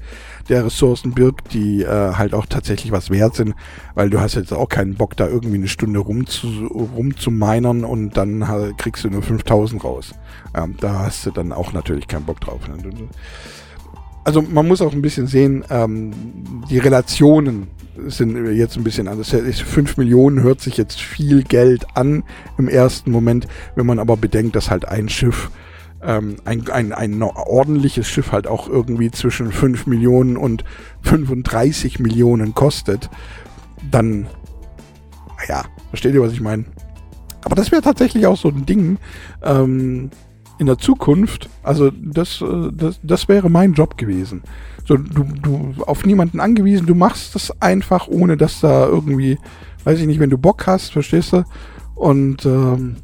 Der 0.49 0.65
Ressourcen 0.65 1.13
birgt, 1.13 1.55
die 1.55 1.83
äh, 1.83 2.15
halt 2.15 2.35
auch 2.35 2.47
tatsächlich 2.47 2.91
was 2.91 3.11
wert 3.11 3.37
sind, 3.37 3.55
weil 3.95 4.11
du 4.11 4.21
hast 4.21 4.35
jetzt 4.35 4.53
auch 4.53 4.69
keinen 4.69 4.95
Bock, 4.95 5.17
da 5.17 5.29
irgendwie 5.29 5.57
eine 5.57 5.69
Stunde 5.69 6.01
rum 6.01 6.27
zu, 6.27 6.49
rum 6.67 7.17
zu 7.17 7.31
minern 7.31 7.85
und 7.85 8.17
dann 8.17 8.49
halt, 8.49 8.79
kriegst 8.79 9.05
du 9.05 9.11
nur 9.11 9.23
5000 9.23 9.83
raus. 9.85 10.15
Ja, 10.55 10.67
da 10.81 11.01
hast 11.01 11.27
du 11.27 11.31
dann 11.31 11.53
auch 11.53 11.73
natürlich 11.73 12.09
keinen 12.09 12.25
Bock 12.25 12.41
drauf. 12.41 12.61
Ne? 12.69 12.79
Also 14.25 14.43
man 14.43 14.67
muss 14.67 14.83
auch 14.83 14.93
ein 14.93 15.03
bisschen 15.03 15.27
sehen, 15.27 15.65
ähm, 15.71 16.13
die 16.69 16.79
Relationen 16.79 17.69
sind 18.07 18.55
jetzt 18.55 18.76
ein 18.76 18.85
bisschen 18.85 19.09
anders. 19.09 19.31
5 19.31 19.97
Millionen 19.97 20.43
hört 20.43 20.61
sich 20.61 20.76
jetzt 20.76 21.00
viel 21.00 21.43
Geld 21.43 21.87
an 21.95 22.25
im 22.59 22.69
ersten 22.69 23.11
Moment, 23.11 23.47
wenn 23.75 23.87
man 23.87 23.99
aber 23.99 24.17
bedenkt, 24.17 24.57
dass 24.57 24.71
halt 24.71 24.87
ein 24.87 25.09
Schiff, 25.09 25.50
ähm, 26.03 26.37
ein, 26.45 26.69
ein, 26.71 26.93
ein 26.93 27.23
ordentliches 27.23 28.07
Schiff 28.07 28.33
halt 28.33 28.47
auch 28.47 28.69
irgendwie 28.69 29.11
zwischen 29.11 29.53
5 29.53 29.87
Millionen 29.87 30.37
und 30.37 30.65
35 31.03 31.99
Millionen 31.99 32.55
kostet, 32.55 33.11
dann, 33.91 34.26
naja, 35.38 35.65
versteht 35.91 36.15
ihr, 36.15 36.23
was 36.23 36.33
ich 36.33 36.41
meine? 36.41 36.65
Aber 37.45 37.55
das 37.55 37.71
wäre 37.71 37.83
tatsächlich 37.83 38.26
auch 38.26 38.37
so 38.37 38.49
ein 38.49 38.67
Ding 38.67 38.99
ähm, 39.43 40.11
in 40.59 40.67
der 40.67 40.79
Zukunft. 40.79 41.49
Also 41.63 41.91
das, 41.91 42.41
äh, 42.41 42.71
das, 42.73 43.01
das 43.03 43.29
wäre 43.29 43.51
mein 43.51 43.75
Job 43.75 43.97
gewesen. 43.97 44.43
So, 44.87 44.97
du, 44.97 45.25
du 45.25 45.75
auf 45.85 46.05
niemanden 46.05 46.41
angewiesen, 46.41 46.87
du 46.87 46.95
machst 46.95 47.35
das 47.35 47.61
einfach, 47.61 48.09
ohne 48.09 48.37
dass 48.37 48.61
da 48.61 48.87
irgendwie, 48.87 49.39
weiß 49.85 49.99
ich 50.01 50.07
nicht, 50.07 50.21
wenn 50.21 50.31
du 50.31 50.39
Bock 50.39 50.67
hast, 50.67 50.93
verstehst 50.93 51.33
du? 51.33 51.45
Und 51.95 52.45
ähm, 52.47 52.97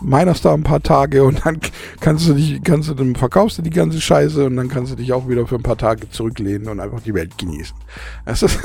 minerst 0.00 0.44
da 0.44 0.54
ein 0.54 0.62
paar 0.62 0.82
Tage 0.82 1.24
und 1.24 1.44
dann 1.44 1.60
kannst 2.00 2.28
du 2.28 2.34
dich, 2.34 2.62
kannst 2.62 2.88
du, 2.88 2.94
dann 2.94 3.16
verkaufst 3.16 3.58
du 3.58 3.62
die 3.62 3.70
ganze 3.70 4.00
Scheiße 4.00 4.46
und 4.46 4.56
dann 4.56 4.68
kannst 4.68 4.92
du 4.92 4.96
dich 4.96 5.12
auch 5.12 5.28
wieder 5.28 5.46
für 5.46 5.56
ein 5.56 5.62
paar 5.62 5.78
Tage 5.78 6.08
zurücklehnen 6.10 6.68
und 6.68 6.78
einfach 6.78 7.00
die 7.00 7.14
Welt 7.14 7.36
genießen. 7.36 7.76
Das 8.24 8.42
ist 8.42 8.60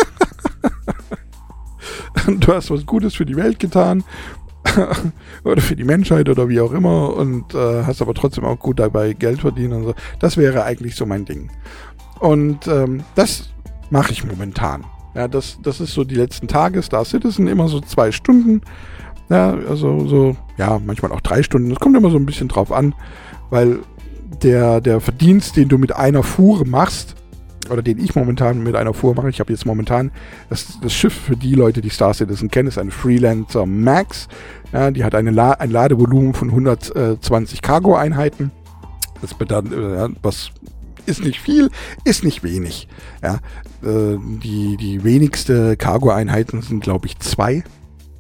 du 2.28 2.54
hast 2.54 2.70
was 2.70 2.86
Gutes 2.86 3.16
für 3.16 3.26
die 3.26 3.36
Welt 3.36 3.60
getan 3.60 4.04
oder 5.44 5.62
für 5.62 5.76
die 5.76 5.84
Menschheit 5.84 6.30
oder 6.30 6.50
wie 6.50 6.62
auch 6.62 6.72
immer 6.72 7.16
und 7.16 7.54
äh, 7.54 7.84
hast 7.84 8.02
aber 8.02 8.14
trotzdem 8.14 8.46
auch 8.46 8.60
gut 8.60 8.80
dabei 8.80 9.14
Geld 9.14 9.42
verdienen 9.42 9.74
und 9.74 9.84
so. 9.84 9.94
Das 10.20 10.38
wäre 10.38 10.64
eigentlich 10.64 10.96
so 10.96 11.06
mein 11.06 11.26
Ding. 11.26 11.50
Und 12.20 12.68
ähm, 12.68 13.04
das 13.16 13.50
mache 13.90 14.12
ich 14.12 14.26
momentan. 14.26 14.86
Ja, 15.16 15.28
das, 15.28 15.60
das 15.62 15.80
ist 15.80 15.94
so 15.94 16.04
die 16.04 16.16
letzten 16.16 16.48
Tage. 16.48 16.82
Star 16.82 17.06
Citizen 17.06 17.48
immer 17.48 17.68
so 17.68 17.80
zwei 17.82 18.12
Stunden. 18.12 18.62
Ja, 19.30 19.56
also 19.70 20.08
so, 20.08 20.36
ja, 20.58 20.80
manchmal 20.84 21.12
auch 21.12 21.22
drei 21.22 21.44
Stunden. 21.44 21.70
Das 21.70 21.80
kommt 21.80 21.96
immer 21.96 22.10
so 22.10 22.18
ein 22.18 22.26
bisschen 22.26 22.48
drauf 22.48 22.72
an, 22.72 22.94
weil 23.50 23.80
der, 24.42 24.82
der 24.82 25.00
Verdienst, 25.00 25.56
den 25.56 25.70
du 25.70 25.78
mit 25.78 25.96
einer 25.96 26.24
Fuhre 26.24 26.66
machst, 26.66 27.16
oder 27.70 27.82
den 27.82 28.00
ich 28.00 28.16
momentan 28.16 28.64
mit 28.64 28.76
einer 28.76 28.94
Fuhr 28.94 29.16
mache. 29.16 29.30
Ich 29.30 29.40
habe 29.40 29.52
jetzt 29.52 29.66
momentan 29.66 30.12
das, 30.50 30.80
das, 30.82 30.94
Schiff 30.94 31.14
für 31.14 31.36
die 31.36 31.56
Leute, 31.56 31.82
die 31.82 31.90
Star 31.90 32.14
Citizen 32.14 32.50
kennen, 32.50 32.68
ist 32.68 32.78
ein 32.78 32.92
Freelancer 32.92 33.66
Max. 33.66 34.28
Ja, 34.72 34.92
die 34.92 35.04
hat 35.04 35.16
eine 35.16 35.32
La 35.32 35.52
ein 35.52 35.72
Ladevolumen 35.72 36.34
von 36.34 36.50
120 36.50 37.62
Cargo-Einheiten. 37.62 38.52
Das 39.22 39.34
bedeutet, 39.34 39.74
äh, 39.74 40.10
was 40.22 40.52
ist 41.06 41.24
nicht 41.24 41.40
viel, 41.40 41.70
ist 42.04 42.24
nicht 42.24 42.44
wenig. 42.44 42.88
Ja, 43.22 43.36
äh, 43.84 44.18
die, 44.44 44.78
die 44.78 45.04
wenigste 45.04 45.78
Cargo-Einheiten 45.78 46.62
sind, 46.62 46.84
glaube 46.84 47.08
ich, 47.08 47.20
zwei. 47.20 47.64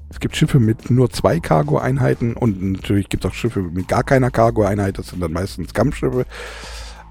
Es 0.10 0.20
gibt 0.20 0.36
Schiffe 0.36 0.60
mit 0.60 0.92
nur 0.92 1.10
zwei 1.10 1.40
Cargo-Einheiten 1.40 2.36
und 2.36 2.62
natürlich 2.62 3.10
gibt 3.10 3.26
es 3.26 3.32
auch 3.32 3.34
Schiffe 3.34 3.62
mit 3.62 3.88
gar 3.88 4.04
keiner 4.04 4.30
Cargo-Einheit. 4.30 5.00
Das 5.00 5.08
sind 5.08 5.22
dann 5.22 5.34
meistens 5.34 5.74
Kampfschiffe. 5.74 6.26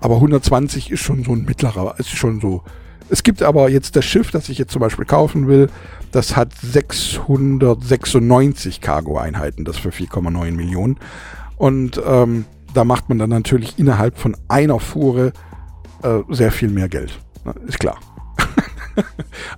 Aber 0.03 0.17
120 0.17 0.91
ist 0.91 1.01
schon 1.01 1.25
so 1.25 1.33
ein 1.33 1.45
mittlerer, 1.45 1.95
ist 1.99 2.11
schon 2.11 2.41
so. 2.41 2.63
Es 3.09 3.23
gibt 3.23 3.41
aber 3.43 3.71
jetzt 3.71 3.95
das 3.95 4.05
Schiff, 4.05 4.33
das 4.33 4.49
ich 4.49 4.59
jetzt 4.59 4.73
zum 4.73 4.81
Beispiel 4.81 5.05
kaufen 5.05 5.47
will, 5.47 5.71
das 6.11 6.35
hat 6.37 6.53
696 6.55 8.81
Cargo-Einheiten, 8.81 9.65
das 9.65 9.79
für 9.79 9.91
4,9 9.91 10.51
Millionen. 10.53 10.99
Und 11.57 12.03
ähm, 12.05 12.47
da 12.75 12.85
macht 12.85 13.09
man 13.09 13.19
dann 13.19 13.31
natürlich 13.31 13.79
innerhalb 13.79 14.19
von 14.19 14.37
einer 14.49 14.81
Fuhre 14.81 15.33
äh, 16.03 16.19
sehr 16.31 16.51
viel 16.51 16.71
mehr 16.71 16.89
Geld. 16.89 17.21
Ist 17.67 17.79
klar. 17.79 18.01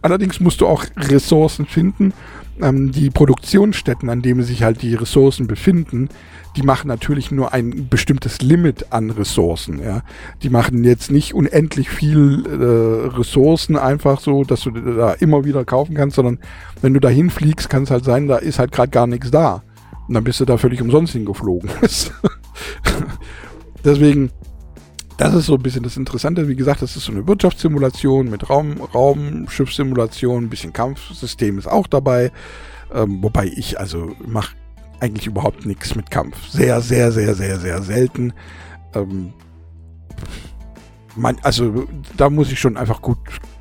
Allerdings 0.02 0.40
musst 0.40 0.60
du 0.60 0.66
auch 0.66 0.84
Ressourcen 0.96 1.64
finden. 1.64 2.12
Ähm, 2.60 2.92
die 2.92 3.10
Produktionsstätten, 3.10 4.08
an 4.08 4.22
denen 4.22 4.42
sich 4.42 4.62
halt 4.62 4.82
die 4.82 4.94
Ressourcen 4.94 5.46
befinden, 5.46 6.08
die 6.56 6.62
machen 6.62 6.86
natürlich 6.86 7.32
nur 7.32 7.52
ein 7.52 7.88
bestimmtes 7.88 8.40
Limit 8.40 8.92
an 8.92 9.10
Ressourcen. 9.10 9.80
Ja. 9.80 10.02
Die 10.42 10.50
machen 10.50 10.84
jetzt 10.84 11.10
nicht 11.10 11.34
unendlich 11.34 11.90
viel 11.90 12.44
äh, 12.46 13.16
Ressourcen 13.16 13.76
einfach 13.76 14.20
so, 14.20 14.44
dass 14.44 14.60
du 14.60 14.70
da 14.70 15.12
immer 15.14 15.44
wieder 15.44 15.64
kaufen 15.64 15.94
kannst, 15.94 16.16
sondern 16.16 16.38
wenn 16.80 16.94
du 16.94 17.00
da 17.00 17.08
hinfliegst, 17.08 17.68
kann 17.68 17.82
es 17.82 17.90
halt 17.90 18.04
sein, 18.04 18.28
da 18.28 18.36
ist 18.36 18.58
halt 18.58 18.70
gerade 18.70 18.90
gar 18.90 19.06
nichts 19.06 19.30
da. 19.30 19.62
Und 20.06 20.14
dann 20.14 20.24
bist 20.24 20.38
du 20.40 20.44
da 20.44 20.56
völlig 20.56 20.80
umsonst 20.80 21.14
hingeflogen. 21.14 21.70
Deswegen, 23.84 24.30
das 25.16 25.34
ist 25.34 25.46
so 25.46 25.54
ein 25.54 25.62
bisschen 25.62 25.82
das 25.82 25.96
Interessante. 25.96 26.48
Wie 26.48 26.56
gesagt, 26.56 26.82
das 26.82 26.96
ist 26.96 27.04
so 27.04 27.12
eine 27.12 27.26
Wirtschaftssimulation 27.26 28.30
mit 28.30 28.50
Raum, 28.50 28.80
Raumschiffsimulation, 28.80 30.44
ein 30.44 30.50
bisschen 30.50 30.72
Kampfsystem 30.72 31.58
ist 31.58 31.68
auch 31.68 31.86
dabei. 31.86 32.32
Ähm, 32.92 33.22
wobei 33.22 33.46
ich 33.46 33.78
also 33.78 34.14
mache 34.26 34.54
eigentlich 35.00 35.26
überhaupt 35.26 35.66
nichts 35.66 35.94
mit 35.94 36.10
Kampf. 36.10 36.48
Sehr, 36.48 36.80
sehr, 36.80 37.12
sehr, 37.12 37.34
sehr, 37.34 37.58
sehr 37.58 37.82
selten. 37.82 38.32
Ähm, 38.94 39.32
man, 41.16 41.36
also 41.42 41.86
da 42.16 42.30
muss 42.30 42.50
ich 42.50 42.58
schon 42.58 42.76
einfach 42.76 43.02
gut 43.02 43.18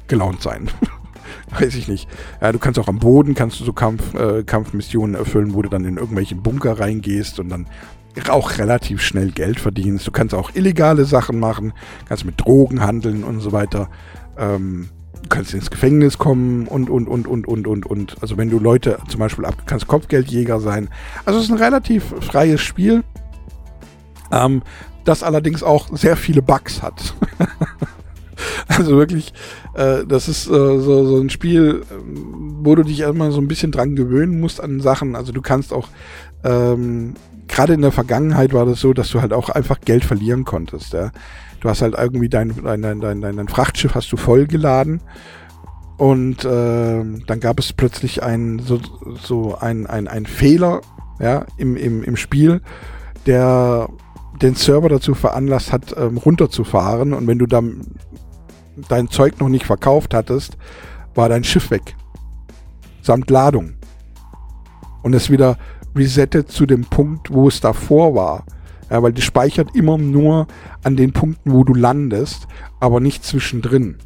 gelaunt 0.08 0.42
sein. 0.42 0.70
Weiß 1.60 1.76
ich 1.76 1.88
nicht. 1.88 2.08
Ja, 2.42 2.52
du 2.52 2.60
kannst 2.60 2.80
auch 2.80 2.88
am 2.88 3.00
Boden, 3.00 3.36
kannst 3.36 3.60
du 3.60 3.64
so 3.64 3.74
Kampf, 3.74 4.14
äh, 4.16 4.44
Kampfmissionen 4.44 5.16
erfüllen, 5.16 5.54
wo 5.54 5.62
du 5.62 5.70
dann 5.70 5.86
in 5.86 5.98
irgendwelche 5.98 6.36
Bunker 6.36 6.80
reingehst 6.80 7.40
und 7.40 7.50
dann 7.50 7.68
auch 8.30 8.58
relativ 8.58 9.02
schnell 9.02 9.32
Geld 9.32 9.60
verdienst. 9.60 10.06
Du 10.08 10.12
kannst 10.12 10.34
auch 10.34 10.52
illegale 10.54 11.06
Sachen 11.06 11.40
machen, 11.40 11.74
kannst 12.08 12.26
mit 12.26 12.40
Drogen 12.40 12.82
handeln 12.82 13.24
und 13.24 13.40
so 13.40 13.52
weiter. 13.52 13.90
Ähm, 14.38 14.90
du 15.22 15.30
kannst 15.30 15.54
ins 15.54 15.72
Gefängnis 15.72 16.18
kommen 16.18 16.68
und, 16.68 16.90
und, 16.90 17.08
und, 17.08 17.28
und, 17.28 17.48
und, 17.48 17.68
und, 17.68 17.86
und. 17.86 18.16
Also 18.22 18.38
wenn 18.38 18.50
du 18.50 18.60
Leute 18.60 19.00
zum 19.08 19.20
Beispiel 19.20 19.46
ab, 19.46 19.56
kannst 19.66 19.88
Kopfgeldjäger 19.88 20.60
sein. 20.60 20.90
Also 21.26 21.40
es 21.40 21.46
ist 21.46 21.52
ein 21.52 21.58
relativ 21.58 22.04
freies 22.22 22.62
Spiel. 22.62 23.04
Ähm, 24.32 24.62
das 25.06 25.24
allerdings 25.24 25.64
auch 25.64 25.88
sehr 25.92 26.16
viele 26.16 26.42
Bugs 26.42 26.82
hat. 26.82 27.16
also 28.68 28.98
wirklich, 28.98 29.34
äh, 29.74 30.06
das 30.06 30.28
ist 30.28 30.48
äh, 30.48 30.50
so, 30.50 31.06
so 31.06 31.20
ein 31.20 31.30
Spiel, 31.30 31.84
wo 32.06 32.76
du 32.76 32.84
dich 32.84 33.02
erstmal 33.02 33.32
so 33.32 33.42
ein 33.42 33.48
bisschen 33.48 33.72
dran 33.72 33.96
gewöhnen 33.96 34.40
musst 34.40 34.62
an 34.62 34.80
Sachen. 34.80 35.16
Also 35.16 35.32
du 35.32 35.42
kannst 35.42 35.74
auch, 35.74 35.90
ähm, 36.44 37.16
gerade 37.54 37.74
in 37.74 37.82
der 37.82 37.92
Vergangenheit 37.92 38.52
war 38.54 38.66
das 38.66 38.80
so, 38.80 38.94
dass 38.94 39.10
du 39.10 39.22
halt 39.22 39.32
auch 39.32 39.50
einfach 39.50 39.80
Geld 39.82 40.04
verlieren 40.04 40.44
konntest. 40.44 40.94
Ja? 40.94 41.12
Du 41.62 41.70
hast 41.70 41.82
halt 41.82 41.96
irgendwie 41.98 42.30
dein, 42.30 42.64
dein, 42.64 42.82
dein, 42.82 43.00
dein, 43.00 43.22
dein 43.22 43.48
Frachtschiff 43.48 43.96
hast 43.96 44.12
du 44.12 44.18
vollgeladen 44.18 45.02
und 45.98 46.44
äh, 46.44 47.04
dann 47.28 47.40
gab 47.40 47.60
es 47.60 47.72
plötzlich 47.72 48.24
ein, 48.24 48.60
so, 48.60 48.80
so 49.22 49.56
ein, 49.60 49.86
ein, 49.86 50.08
ein 50.08 50.26
Fehler 50.26 50.82
ja, 51.20 51.46
im, 51.58 51.78
im, 51.78 52.04
im 52.04 52.18
Spiel, 52.18 52.62
der 53.28 53.88
den 54.42 54.56
Server 54.56 54.90
dazu 54.90 55.14
veranlasst 55.14 55.72
hat, 55.72 55.96
ähm, 55.96 56.18
runterzufahren. 56.18 57.14
Und 57.14 57.28
wenn 57.28 57.38
du 57.38 57.46
dann 57.46 57.86
dein 58.90 59.10
Zeug 59.10 59.40
noch 59.40 59.50
nicht 59.50 59.66
verkauft 59.66 60.16
hattest, 60.16 60.58
war 61.14 61.30
dein 61.30 61.44
Schiff 61.44 61.70
weg. 61.70 61.96
Samt 63.04 63.30
Ladung. 63.30 63.76
Und 65.04 65.14
es 65.14 65.30
wieder 65.30 65.58
resettet 65.96 66.52
zu 66.52 66.66
dem 66.66 66.86
Punkt, 66.86 67.34
wo 67.34 67.48
es 67.48 67.62
davor 67.62 68.16
war. 68.16 68.46
Ja, 68.90 69.02
weil 69.02 69.14
die 69.14 69.22
speichert 69.22 69.76
immer 69.76 69.98
nur 69.98 70.48
an 70.84 70.96
den 70.96 71.14
Punkten, 71.14 71.52
wo 71.52 71.64
du 71.64 71.74
landest, 71.74 72.48
aber 72.80 73.00
nicht 73.00 73.24
zwischendrin. 73.24 73.98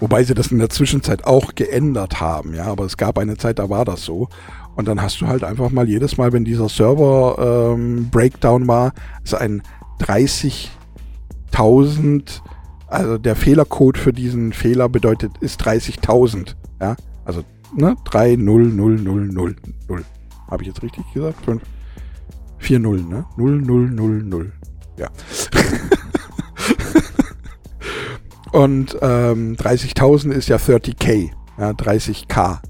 Wobei 0.00 0.24
sie 0.24 0.34
das 0.34 0.52
in 0.52 0.58
der 0.58 0.68
Zwischenzeit 0.68 1.24
auch 1.24 1.54
geändert 1.54 2.20
haben, 2.20 2.54
ja, 2.54 2.64
aber 2.64 2.84
es 2.84 2.96
gab 2.96 3.18
eine 3.18 3.36
Zeit, 3.36 3.58
da 3.58 3.68
war 3.68 3.84
das 3.84 4.04
so. 4.04 4.28
Und 4.76 4.86
dann 4.86 5.02
hast 5.02 5.20
du 5.20 5.26
halt 5.26 5.42
einfach 5.42 5.70
mal 5.70 5.88
jedes 5.88 6.18
Mal, 6.18 6.32
wenn 6.32 6.44
dieser 6.44 6.68
Server 6.68 7.74
ähm, 7.76 8.08
war, 8.12 8.92
ist 9.24 9.34
ein 9.34 9.62
30.000, 10.00 12.42
also 12.86 13.18
der 13.18 13.34
Fehlercode 13.34 13.98
für 13.98 14.12
diesen 14.12 14.52
Fehler 14.52 14.88
bedeutet, 14.88 15.32
ist 15.40 15.66
30.000, 15.66 16.54
ja, 16.80 16.94
also 17.24 17.42
ne, 17.74 17.96
3, 18.04 18.36
0, 18.36 18.64
0, 18.72 18.98
0, 19.00 19.28
0, 19.28 19.56
0. 19.88 20.04
Habe 20.50 20.62
ich 20.62 20.68
jetzt 20.68 20.82
richtig 20.82 21.04
gesagt? 21.12 21.44
5, 21.44 21.62
4, 22.58 22.78
0, 22.78 23.02
ne? 23.02 23.26
0, 23.36 23.60
0, 23.60 23.90
0, 23.90 24.22
0. 24.24 24.52
Ja. 24.96 25.08
Und 28.52 28.96
ähm, 29.02 29.56
30.000 29.56 30.32
ist 30.32 30.48
ja 30.48 30.56
30k, 30.56 31.30
ja, 31.58 31.70
30k. 31.70 32.60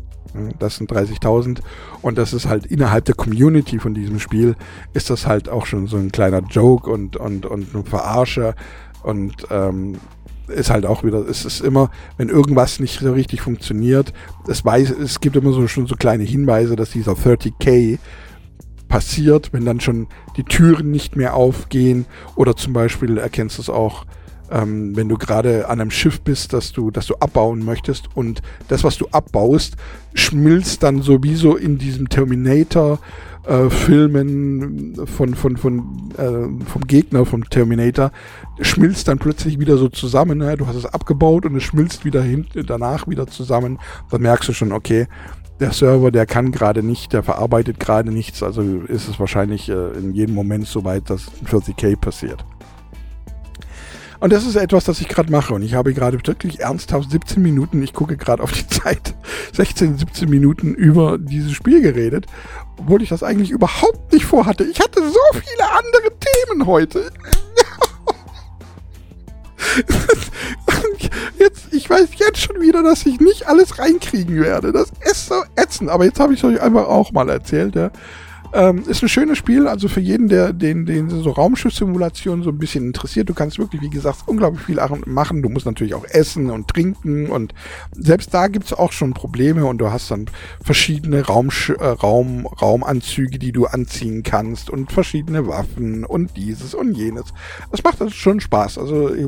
Das 0.59 0.77
sind 0.77 0.93
30.000 0.93 1.61
und 2.03 2.19
das 2.19 2.33
ist 2.33 2.47
halt 2.47 2.67
innerhalb 2.67 3.07
der 3.07 3.15
Community 3.15 3.79
von 3.79 3.95
diesem 3.95 4.21
Spiel 4.21 4.55
ist 4.93 5.11
das 5.11 5.27
halt 5.27 5.49
auch 5.49 5.67
schon 5.67 5.87
so 5.87 5.97
ein 5.97 6.13
kleiner 6.13 6.43
Joke 6.43 6.91
und, 6.91 7.17
und, 7.17 7.47
und 7.47 7.75
eine 7.75 7.83
Verarsche 7.83 8.55
und 9.03 9.35
ähm, 9.51 9.97
ist 10.49 10.71
halt 10.71 10.87
auch 10.87 11.05
wieder, 11.05 11.27
es 11.29 11.45
ist 11.45 11.61
immer, 11.61 11.91
wenn 12.17 12.29
irgendwas 12.29 12.81
nicht 12.81 13.01
so 13.01 13.13
richtig 13.13 13.41
funktioniert, 13.41 14.13
es, 14.47 14.65
weiß, 14.65 14.91
es 14.91 15.21
gibt 15.21 15.37
immer 15.37 15.53
so 15.53 15.67
schon 15.69 15.87
so 15.87 15.95
kleine 15.95 16.25
Hinweise, 16.25 16.77
dass 16.77 16.91
dieser 16.91 17.13
30k 17.13 17.99
passiert, 18.89 19.53
wenn 19.53 19.65
dann 19.65 19.81
schon 19.81 20.09
die 20.37 20.45
Türen 20.45 20.91
nicht 20.91 21.15
mehr 21.15 21.35
aufgehen. 21.35 22.07
Oder 22.35 22.57
zum 22.57 22.73
Beispiel 22.73 23.19
erkennst 23.19 23.59
du 23.59 23.63
es 23.63 23.71
auch, 23.71 24.07
ähm, 24.51 24.97
wenn 24.97 25.09
du 25.09 25.17
gerade 25.17 25.69
an 25.69 25.81
einem 25.81 25.91
Schiff 25.91 26.21
bist, 26.23 26.53
dass 26.53 26.73
du, 26.73 26.91
dass 26.91 27.07
du 27.07 27.15
abbauen 27.17 27.65
möchtest. 27.65 28.09
Und 28.15 28.43
das, 28.69 28.85
was 28.85 28.97
du 28.97 29.07
abbaust, 29.09 29.77
schmilzt 30.15 30.83
dann 30.83 31.03
sowieso 31.03 31.57
in 31.57 31.79
diesem 31.79 32.09
Terminator 32.09 32.99
äh, 33.49 33.71
Filmen 33.71 34.95
von, 35.07 35.35
von, 35.35 35.57
von, 35.57 36.11
äh, 36.19 36.67
vom 36.67 36.87
Gegner 36.87 37.25
vom 37.25 37.49
Terminator 37.49 38.13
schmilzt 38.61 39.09
dann 39.09 39.19
plötzlich 39.19 39.59
wieder 39.59 39.79
so 39.79 39.89
zusammen. 39.89 40.39
Ne? 40.39 40.57
Du 40.57 40.67
hast 40.67 40.77
es 40.77 40.87
abgebaut 40.87 41.47
und 41.47 41.57
es 41.57 41.63
schmilzt 41.63 42.05
wieder 42.05 42.23
hin, 42.23 42.47
danach 42.67 43.09
wieder 43.09 43.27
zusammen. 43.27 43.79
Dann 44.11 44.23
merkst 44.23 44.49
du 44.49 44.53
schon, 44.53 44.73
okay, 44.73 45.07
der 45.61 45.73
Server, 45.73 46.11
der 46.11 46.27
kann 46.27 46.53
gerade 46.53 46.83
nicht, 46.83 47.13
der 47.13 47.23
verarbeitet 47.23 47.81
gerade 47.81 48.13
nichts, 48.13 48.43
also 48.43 48.63
ist 48.63 49.09
es 49.09 49.19
wahrscheinlich 49.19 49.69
äh, 49.69 49.91
in 49.99 50.13
jedem 50.13 50.35
Moment 50.35 50.67
so 50.67 50.85
weit, 50.85 51.11
dass 51.11 51.31
40k 51.45 51.97
passiert. 51.97 52.45
Und 54.21 54.33
das 54.33 54.47
ist 54.47 54.57
etwas, 54.57 54.85
das 54.85 55.01
ich 55.01 55.09
gerade 55.09 55.31
mache. 55.31 55.55
Und 55.55 55.63
ich 55.63 55.75
habe 55.75 55.95
gerade 55.95 56.19
wirklich 56.27 56.61
ernsthaft 56.61 57.11
17 57.11 57.43
Minuten, 57.43 57.83
ich 57.83 57.95
gucke 57.95 58.17
gerade 58.17 58.43
auf 58.43 58.53
die 58.53 58.67
Zeit, 58.69 59.15
16, 59.55 59.99
17 59.99 60.29
Minuten 60.29 60.75
über 60.75 61.19
dieses 61.19 61.53
Spiel 61.53 61.81
geredet, 61.81 62.27
obwohl 62.79 63.03
ich 63.03 63.09
das 63.09 63.23
eigentlich 63.23 63.51
überhaupt 63.51 64.13
nicht 64.13 64.25
vorhatte. 64.25 64.65
Ich 64.65 64.81
hatte 64.81 65.01
so 65.03 65.21
viele 65.33 65.71
andere 65.71 66.13
Themen 66.19 66.67
heute. 66.67 67.11
jetzt, 71.39 71.73
ich 71.73 71.89
weiß 71.89 72.09
jetzt 72.17 72.41
schon 72.41 72.61
wieder, 72.61 72.83
dass 72.83 73.07
ich 73.07 73.21
nicht 73.21 73.47
alles 73.47 73.79
reinkriegen 73.79 74.43
werde. 74.43 74.73
Das 74.73 74.91
ist 75.11 75.29
so 75.29 75.43
ätzend. 75.57 75.91
Aber 75.91 76.05
jetzt 76.05 76.19
habe 76.21 76.35
ich 76.35 76.41
es 76.41 76.45
euch 76.45 76.61
einfach 76.61 76.87
auch 76.87 77.13
mal 77.13 77.29
erzählt, 77.29 77.77
ja. 77.77 77.91
Ähm, 78.53 78.83
ist 78.87 79.03
ein 79.03 79.09
schönes 79.09 79.37
Spiel, 79.37 79.69
also 79.69 79.89
für 79.89 80.01
jeden, 80.01 80.29
der 80.29 80.53
den, 80.53 80.87
den 80.87 81.11
so 81.11 81.31
Raumschiffsimulationen 81.31 82.43
so 82.43 82.51
ein 82.51 82.59
bisschen 82.59 82.87
interessiert. 82.87 83.29
Du 83.29 83.35
kannst 83.35 83.59
wirklich, 83.59 83.83
wie 83.83 83.91
gesagt, 83.91 84.23
unglaublich 84.27 84.63
viel 84.65 84.81
machen. 85.07 85.43
Du 85.43 85.49
musst 85.49 85.67
natürlich 85.67 85.95
auch 85.95 86.05
essen 86.05 86.51
und 86.51 86.69
trinken 86.69 87.29
und 87.31 87.53
selbst 87.93 88.33
da 88.33 88.49
gibt's 88.49 88.73
auch 88.73 88.93
schon 88.93 89.13
Probleme 89.13 89.67
und 89.67 89.79
du 89.79 89.91
hast 89.91 90.11
dann 90.11 90.27
verschiedene 90.63 91.27
Raumsch 91.27 91.71
äh, 91.71 91.85
Raum, 91.85 92.47
Raumanzüge, 92.47 93.39
die 93.39 93.53
du 93.53 93.67
anziehen 93.67 94.23
kannst 94.23 94.71
und 94.71 94.93
verschiedene 94.93 95.47
Waffen 95.47 96.05
und 96.05 96.37
dieses 96.37 96.75
und 96.75 96.97
jenes. 96.97 97.25
Das 97.71 97.83
macht 97.83 98.01
also 98.01 98.13
schon 98.13 98.41
Spaß. 98.41 98.79
Also 98.79 99.15
äh, 99.15 99.27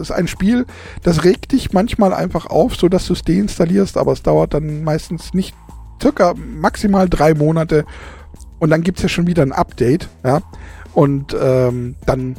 ist 0.00 0.12
ein 0.12 0.28
Spiel, 0.28 0.64
das 1.02 1.24
regt 1.24 1.52
dich 1.52 1.72
manchmal 1.72 2.14
einfach 2.14 2.46
auf, 2.46 2.76
so 2.76 2.88
dass 2.88 3.06
du 3.06 3.12
es 3.12 3.22
deinstallierst, 3.22 3.98
aber 3.98 4.12
es 4.12 4.22
dauert 4.22 4.54
dann 4.54 4.82
meistens 4.82 5.34
nicht 5.34 5.54
circa 6.00 6.34
maximal 6.34 7.08
drei 7.08 7.34
Monate 7.34 7.84
und 8.58 8.70
dann 8.70 8.82
gibt 8.82 8.98
es 8.98 9.02
ja 9.02 9.08
schon 9.08 9.26
wieder 9.26 9.42
ein 9.42 9.52
Update, 9.52 10.08
ja. 10.24 10.40
Und 10.94 11.36
ähm, 11.38 11.96
dann 12.06 12.36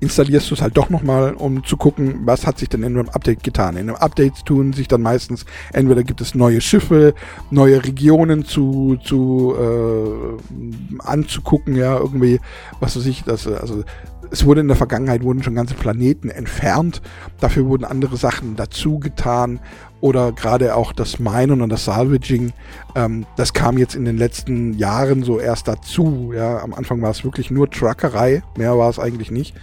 installierst 0.00 0.50
du 0.50 0.54
es 0.54 0.62
halt 0.62 0.76
doch 0.76 0.90
nochmal, 0.90 1.34
um 1.34 1.64
zu 1.64 1.76
gucken, 1.76 2.20
was 2.24 2.46
hat 2.46 2.58
sich 2.58 2.68
denn 2.68 2.82
in 2.82 2.98
einem 2.98 3.08
Update 3.08 3.42
getan. 3.42 3.76
In 3.76 3.88
einem 3.88 3.96
Update 3.96 4.44
tun 4.44 4.72
sich 4.72 4.88
dann 4.88 5.00
meistens, 5.00 5.46
entweder 5.72 6.02
gibt 6.02 6.20
es 6.20 6.34
neue 6.34 6.60
Schiffe, 6.60 7.14
neue 7.50 7.82
Regionen 7.84 8.44
zu, 8.44 8.98
zu 9.02 9.54
äh, 9.58 10.98
anzugucken, 10.98 11.76
ja, 11.76 11.96
irgendwie, 11.96 12.40
was 12.78 12.96
weiß 12.96 13.06
ich, 13.06 13.24
das, 13.24 13.46
also 13.46 13.84
es 14.30 14.44
wurde 14.44 14.60
in 14.60 14.68
der 14.68 14.76
Vergangenheit 14.76 15.22
wurden 15.22 15.42
schon 15.42 15.54
ganze 15.54 15.74
Planeten 15.74 16.28
entfernt, 16.28 17.00
dafür 17.40 17.66
wurden 17.66 17.84
andere 17.84 18.16
Sachen 18.16 18.56
dazu 18.56 18.98
getan 18.98 19.60
oder 20.00 20.32
gerade 20.32 20.74
auch 20.74 20.92
das 20.92 21.18
Minen 21.18 21.62
und 21.62 21.70
das 21.70 21.84
Salvaging, 21.86 22.52
ähm, 22.94 23.26
das 23.36 23.52
kam 23.52 23.78
jetzt 23.78 23.94
in 23.94 24.04
den 24.04 24.18
letzten 24.18 24.74
Jahren 24.74 25.22
so 25.22 25.38
erst 25.38 25.68
dazu. 25.68 26.32
Ja, 26.34 26.62
am 26.62 26.74
Anfang 26.74 27.00
war 27.02 27.10
es 27.10 27.24
wirklich 27.24 27.50
nur 27.50 27.70
Truckerei, 27.70 28.42
mehr 28.56 28.76
war 28.76 28.90
es 28.90 28.98
eigentlich 28.98 29.30
nicht. 29.30 29.54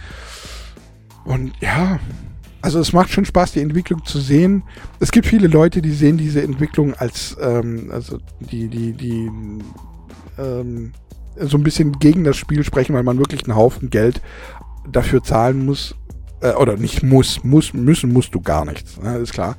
Und 1.24 1.52
ja, 1.60 1.98
also 2.64 2.78
es 2.80 2.92
macht 2.92 3.10
schon 3.10 3.24
Spaß, 3.24 3.52
die 3.52 3.60
Entwicklung 3.60 4.04
zu 4.04 4.18
sehen. 4.18 4.62
Es 4.98 5.12
gibt 5.12 5.26
viele 5.26 5.48
Leute, 5.48 5.82
die 5.82 5.92
sehen 5.92 6.16
diese 6.16 6.42
Entwicklung 6.42 6.94
als, 6.94 7.36
ähm, 7.40 7.90
also 7.92 8.18
die, 8.40 8.68
die, 8.68 8.92
die, 8.92 9.30
ähm, 10.38 10.92
so 11.36 11.56
ein 11.56 11.62
bisschen 11.62 11.98
gegen 11.98 12.24
das 12.24 12.36
Spiel 12.36 12.64
sprechen, 12.64 12.94
weil 12.94 13.02
man 13.02 13.18
wirklich 13.18 13.44
einen 13.44 13.56
Haufen 13.56 13.90
Geld 13.90 14.20
dafür 14.90 15.22
zahlen 15.22 15.64
muss, 15.64 15.94
äh, 16.40 16.52
oder 16.52 16.76
nicht 16.76 17.02
muss, 17.02 17.42
muss, 17.44 17.72
müssen 17.72 18.12
musst 18.12 18.34
du 18.34 18.40
gar 18.40 18.64
nichts, 18.64 19.00
ne, 19.00 19.16
ist 19.18 19.32
klar. 19.32 19.56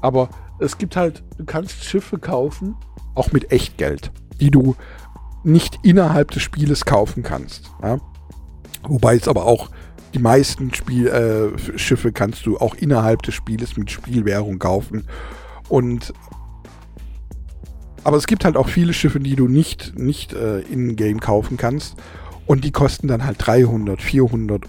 Aber 0.00 0.28
es 0.58 0.78
gibt 0.78 0.96
halt, 0.96 1.22
du 1.38 1.44
kannst 1.44 1.84
Schiffe 1.84 2.18
kaufen, 2.18 2.76
auch 3.14 3.32
mit 3.32 3.52
Echtgeld, 3.52 4.10
die 4.40 4.50
du 4.50 4.76
nicht 5.44 5.78
innerhalb 5.82 6.30
des 6.30 6.42
Spieles 6.42 6.84
kaufen 6.84 7.22
kannst. 7.22 7.70
Ja? 7.82 7.98
Wobei 8.84 9.16
es 9.16 9.28
aber 9.28 9.44
auch 9.44 9.70
die 10.14 10.18
meisten 10.18 10.72
Spiel, 10.74 11.08
äh, 11.08 11.78
Schiffe 11.78 12.12
kannst 12.12 12.46
du 12.46 12.58
auch 12.58 12.74
innerhalb 12.74 13.22
des 13.22 13.34
Spieles 13.34 13.76
mit 13.76 13.90
Spielwährung 13.90 14.58
kaufen. 14.58 15.06
Und 15.68 16.12
aber 18.04 18.16
es 18.16 18.26
gibt 18.26 18.44
halt 18.44 18.56
auch 18.56 18.68
viele 18.68 18.92
Schiffe, 18.92 19.20
die 19.20 19.36
du 19.36 19.46
nicht, 19.48 19.96
nicht 19.96 20.32
äh, 20.32 20.60
in-game 20.60 21.20
kaufen 21.20 21.56
kannst. 21.56 21.96
Und 22.46 22.64
die 22.64 22.72
kosten 22.72 23.06
dann 23.06 23.24
halt 23.24 23.36
300, 23.38 24.02
400 24.02 24.64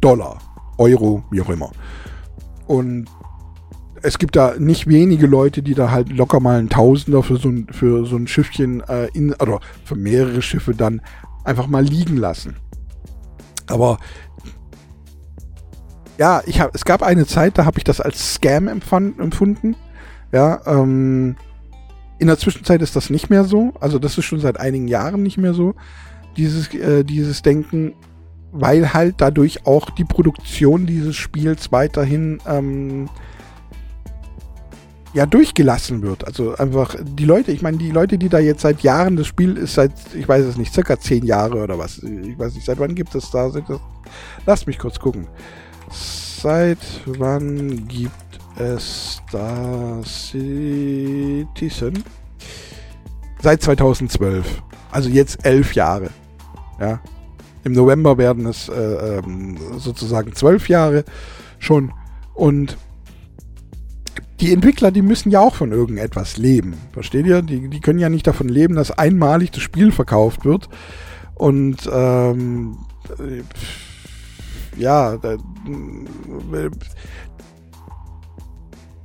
Dollar, 0.00 0.38
Euro, 0.78 1.22
wie 1.30 1.40
auch 1.40 1.50
immer. 1.50 1.70
Und 2.66 3.06
es 4.02 4.18
gibt 4.18 4.36
da 4.36 4.54
nicht 4.58 4.86
wenige 4.86 5.26
Leute, 5.26 5.62
die 5.62 5.74
da 5.74 5.90
halt 5.90 6.10
locker 6.10 6.40
mal 6.40 6.58
einen 6.58 6.68
Tausender 6.70 7.22
für 7.22 7.36
so 7.36 7.48
ein, 7.48 7.66
für 7.70 8.06
so 8.06 8.16
ein 8.16 8.26
Schiffchen 8.26 8.80
äh, 8.88 9.08
in, 9.12 9.34
oder 9.34 9.60
für 9.84 9.96
mehrere 9.96 10.42
Schiffe 10.42 10.74
dann 10.74 11.02
einfach 11.44 11.66
mal 11.66 11.84
liegen 11.84 12.16
lassen. 12.16 12.56
Aber 13.66 13.98
ja, 16.18 16.42
ich 16.46 16.60
hab, 16.60 16.74
es 16.74 16.84
gab 16.84 17.02
eine 17.02 17.26
Zeit, 17.26 17.58
da 17.58 17.64
habe 17.64 17.78
ich 17.78 17.84
das 17.84 18.00
als 18.00 18.34
Scam 18.34 18.68
empfunden. 18.68 19.76
Ja, 20.32 20.60
ähm, 20.66 21.36
in 22.18 22.26
der 22.26 22.38
Zwischenzeit 22.38 22.82
ist 22.82 22.94
das 22.94 23.10
nicht 23.10 23.30
mehr 23.30 23.44
so. 23.44 23.72
Also 23.80 23.98
das 23.98 24.18
ist 24.18 24.26
schon 24.26 24.40
seit 24.40 24.60
einigen 24.60 24.88
Jahren 24.88 25.22
nicht 25.22 25.38
mehr 25.38 25.54
so. 25.54 25.74
dieses, 26.36 26.72
äh, 26.74 27.04
dieses 27.04 27.42
Denken, 27.42 27.94
weil 28.52 28.92
halt 28.92 29.16
dadurch 29.18 29.66
auch 29.66 29.90
die 29.90 30.04
Produktion 30.04 30.86
dieses 30.86 31.16
Spiels 31.16 31.72
weiterhin 31.72 32.38
ähm, 32.46 33.08
ja 35.12 35.26
durchgelassen 35.26 36.02
wird. 36.02 36.26
Also 36.26 36.54
einfach 36.56 36.96
die 37.02 37.24
Leute, 37.24 37.52
ich 37.52 37.62
meine, 37.62 37.78
die 37.78 37.90
Leute, 37.90 38.18
die 38.18 38.28
da 38.28 38.38
jetzt 38.38 38.62
seit 38.62 38.82
Jahren, 38.82 39.16
das 39.16 39.26
Spiel 39.26 39.56
ist 39.56 39.74
seit, 39.74 39.92
ich 40.14 40.28
weiß 40.28 40.44
es 40.44 40.56
nicht, 40.56 40.72
circa 40.72 40.98
zehn 40.98 41.24
Jahre 41.24 41.62
oder 41.62 41.78
was. 41.78 41.98
Ich 41.98 42.38
weiß 42.38 42.54
nicht, 42.54 42.66
seit 42.66 42.78
wann 42.78 42.94
gibt 42.94 43.14
es 43.14 43.30
da? 43.30 43.50
Lass 44.46 44.66
mich 44.66 44.78
kurz 44.78 44.98
gucken. 44.98 45.26
Seit 45.90 46.78
wann 47.06 47.88
gibt 47.88 48.38
es 48.56 49.20
Star 49.28 50.02
Citizen? 50.04 52.04
Seit 53.42 53.62
2012. 53.62 54.62
Also 54.90 55.08
jetzt 55.08 55.44
elf 55.44 55.74
Jahre. 55.74 56.10
Ja. 56.78 57.00
Im 57.64 57.72
November 57.72 58.18
werden 58.18 58.46
es 58.46 58.68
äh, 58.68 59.18
ähm, 59.18 59.58
sozusagen 59.78 60.34
zwölf 60.34 60.68
Jahre 60.68 61.04
schon. 61.58 61.92
Und 62.34 62.78
die 64.40 64.52
Entwickler, 64.52 64.90
die 64.90 65.02
müssen 65.02 65.30
ja 65.30 65.40
auch 65.40 65.54
von 65.54 65.72
irgendetwas 65.72 66.38
leben. 66.38 66.74
Versteht 66.92 67.26
ihr? 67.26 67.42
Die, 67.42 67.68
die 67.68 67.80
können 67.80 67.98
ja 67.98 68.08
nicht 68.08 68.26
davon 68.26 68.48
leben, 68.48 68.74
dass 68.74 68.90
einmalig 68.90 69.50
das 69.50 69.62
Spiel 69.62 69.92
verkauft 69.92 70.44
wird. 70.44 70.68
Und 71.34 71.88
ähm, 71.92 72.78
ja, 74.76 75.18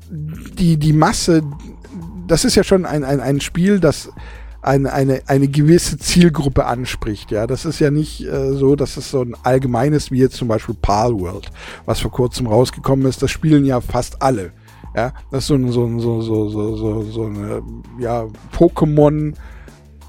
die, 0.10 0.78
die 0.78 0.94
Masse, 0.94 1.44
das 2.28 2.46
ist 2.46 2.56
ja 2.56 2.64
schon 2.64 2.86
ein, 2.86 3.04
ein, 3.04 3.20
ein 3.20 3.42
Spiel, 3.42 3.80
das 3.80 4.10
eine, 4.66 4.94
eine, 4.94 5.22
eine 5.28 5.48
gewisse 5.48 5.98
Zielgruppe 5.98 6.66
anspricht. 6.66 7.32
Ja, 7.32 7.48
das 7.48 7.66
ist 7.66 7.80
ja 7.80 7.92
nicht 7.92 8.22
äh, 8.22 8.54
so, 8.54 8.76
dass 8.76 8.98
es 8.98 9.12
so 9.12 9.22
ein 9.22 9.36
allgemeines 9.44 10.12
wie 10.12 10.20
jetzt 10.20 10.36
zum 10.36 10.48
Beispiel 10.48 10.76
Palworld, 10.82 11.52
was 11.86 12.00
vor 12.00 12.12
kurzem 12.12 12.48
rausgekommen 12.48 13.06
ist. 13.06 13.22
Das 13.22 13.32
spielen 13.32 13.66
ja 13.66 13.82
fast 13.82 14.22
alle. 14.22 14.52
Ja, 14.96 15.14
das 15.30 15.44
ist 15.44 15.48
so, 15.48 15.56
eine, 15.56 15.72
so, 15.72 16.00
so, 16.00 16.22
so, 16.22 16.50
so, 16.50 16.76
so, 16.76 17.04
so 17.04 17.26
eine 17.26 17.62
ja, 18.00 18.26
Pokémon 18.58 19.34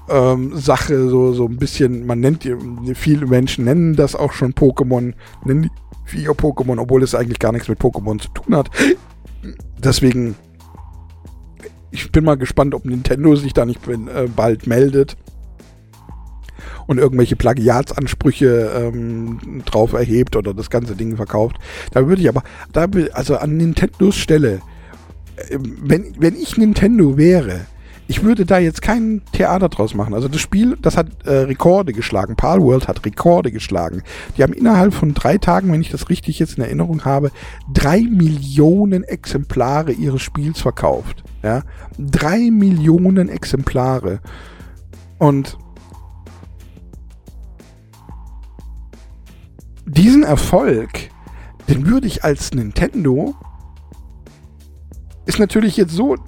ähm, 0.09 0.57
Sache, 0.57 1.09
so, 1.09 1.33
so 1.33 1.45
ein 1.45 1.57
bisschen, 1.57 2.05
man 2.05 2.21
nennt 2.21 2.49
viele 2.95 3.25
Menschen 3.25 3.65
nennen 3.65 3.95
das 3.95 4.15
auch 4.15 4.31
schon 4.31 4.53
Pokémon, 4.53 5.13
nennen 5.43 5.63
die 5.63 6.27
Pokémon, 6.29 6.79
obwohl 6.79 7.03
es 7.03 7.15
eigentlich 7.15 7.39
gar 7.39 7.51
nichts 7.51 7.67
mit 7.67 7.79
Pokémon 7.79 8.19
zu 8.19 8.29
tun 8.29 8.55
hat. 8.55 8.69
Deswegen, 9.77 10.35
ich 11.97 12.11
bin 12.11 12.23
mal 12.23 12.37
gespannt, 12.37 12.75
ob 12.75 12.85
Nintendo 12.85 13.35
sich 13.35 13.53
da 13.53 13.65
nicht 13.65 13.85
äh, 13.87 14.27
bald 14.35 14.67
meldet 14.67 15.17
und 16.85 16.99
irgendwelche 16.99 17.35
Plagiatsansprüche 17.35 18.91
ähm, 18.93 19.63
drauf 19.65 19.93
erhebt 19.93 20.35
oder 20.35 20.53
das 20.53 20.69
ganze 20.69 20.95
Ding 20.95 21.15
verkauft. 21.15 21.57
Da 21.91 22.07
würde 22.07 22.21
ich 22.21 22.29
aber, 22.29 22.43
da, 22.71 22.85
also 23.13 23.37
an 23.37 23.57
Nintendos 23.57 24.15
Stelle, 24.15 24.61
äh, 25.49 25.57
wenn, 25.59 26.13
wenn 26.19 26.35
ich 26.35 26.55
Nintendo 26.57 27.17
wäre, 27.17 27.61
ich 28.09 28.23
würde 28.23 28.45
da 28.45 28.57
jetzt 28.59 28.81
kein 28.81 29.21
Theater 29.33 29.67
draus 29.67 29.93
machen. 29.93 30.13
Also 30.13 30.29
das 30.29 30.39
Spiel, 30.39 30.77
das 30.81 30.95
hat 30.95 31.07
äh, 31.25 31.31
Rekorde 31.39 31.91
geschlagen. 31.91 32.37
Palworld 32.37 32.87
hat 32.87 33.05
Rekorde 33.05 33.51
geschlagen. 33.51 34.03
Die 34.37 34.43
haben 34.43 34.53
innerhalb 34.53 34.93
von 34.93 35.13
drei 35.13 35.37
Tagen, 35.37 35.71
wenn 35.73 35.81
ich 35.81 35.89
das 35.91 36.09
richtig 36.09 36.39
jetzt 36.39 36.57
in 36.57 36.63
Erinnerung 36.63 37.03
habe, 37.03 37.31
drei 37.73 38.01
Millionen 38.01 39.03
Exemplare 39.03 39.91
ihres 39.91 40.21
Spiels 40.21 40.61
verkauft. 40.61 41.23
Ja, 41.47 41.63
drei 41.97 42.51
Millionen 42.51 43.29
Exemplare. 43.29 44.19
Und 45.17 45.57
diesen 49.85 50.23
Erfolg, 50.23 50.89
den 51.69 51.87
würde 51.87 52.05
ich 52.05 52.25
als 52.25 52.53
Nintendo 52.53 53.33
ist 55.25 55.39
natürlich 55.39 55.77
jetzt 55.77 55.93
so, 55.93 56.15
äh, 56.15 56.19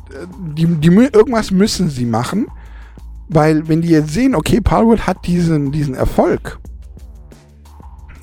die, 0.55 0.67
die, 0.67 0.88
irgendwas 0.88 1.51
müssen 1.51 1.89
sie 1.89 2.05
machen, 2.05 2.47
weil 3.27 3.67
wenn 3.67 3.82
die 3.82 3.89
jetzt 3.89 4.13
sehen, 4.13 4.36
okay, 4.36 4.62
Palworld 4.62 5.05
hat 5.05 5.27
diesen, 5.27 5.73
diesen 5.73 5.95
Erfolg, 5.95 6.60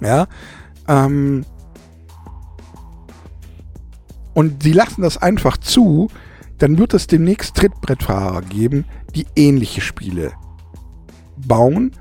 ja, 0.00 0.28
ähm, 0.88 1.44
und 4.32 4.62
sie 4.62 4.72
lassen 4.72 5.02
das 5.02 5.16
einfach 5.16 5.56
zu, 5.56 6.08
dann 6.58 6.78
wird 6.78 6.94
es 6.94 7.06
demnächst 7.06 7.56
Trittbrettfahrer 7.56 8.42
geben, 8.42 8.84
die 9.14 9.26
ähnliche 9.36 9.80
Spiele 9.80 10.32
bauen. 11.36 11.92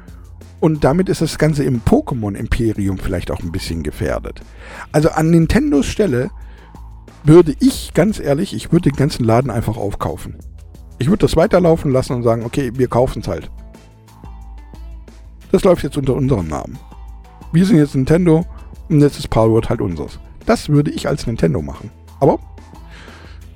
Und 0.59 0.83
damit 0.83 1.09
ist 1.09 1.21
das 1.21 1.37
Ganze 1.37 1.63
im 1.63 1.81
Pokémon-Imperium 1.81 2.97
vielleicht 2.97 3.29
auch 3.29 3.41
ein 3.41 3.51
bisschen 3.51 3.83
gefährdet. 3.83 4.41
Also 4.91 5.09
an 5.09 5.29
Nintendos 5.29 5.85
Stelle 5.85 6.29
würde 7.23 7.55
ich, 7.59 7.93
ganz 7.93 8.19
ehrlich, 8.19 8.53
ich 8.53 8.71
würde 8.71 8.89
den 8.89 8.97
ganzen 8.97 9.25
Laden 9.25 9.51
einfach 9.51 9.77
aufkaufen. 9.77 10.35
Ich 10.97 11.07
würde 11.07 11.25
das 11.25 11.35
weiterlaufen 11.35 11.91
lassen 11.91 12.13
und 12.13 12.23
sagen, 12.23 12.45
okay, 12.45 12.71
wir 12.75 12.87
kaufen 12.87 13.21
es 13.21 13.27
halt. 13.27 13.51
Das 15.51 15.63
läuft 15.63 15.83
jetzt 15.83 15.97
unter 15.97 16.15
unserem 16.15 16.47
Namen. 16.47 16.77
Wir 17.51 17.65
sind 17.65 17.77
jetzt 17.77 17.95
Nintendo 17.95 18.45
und 18.89 19.01
jetzt 19.01 19.19
ist 19.19 19.29
Palworld 19.29 19.69
halt 19.69 19.81
unseres. 19.81 20.19
Das 20.45 20.69
würde 20.69 20.91
ich 20.91 21.07
als 21.07 21.27
Nintendo 21.27 21.61
machen. 21.61 21.89
Aber 22.19 22.39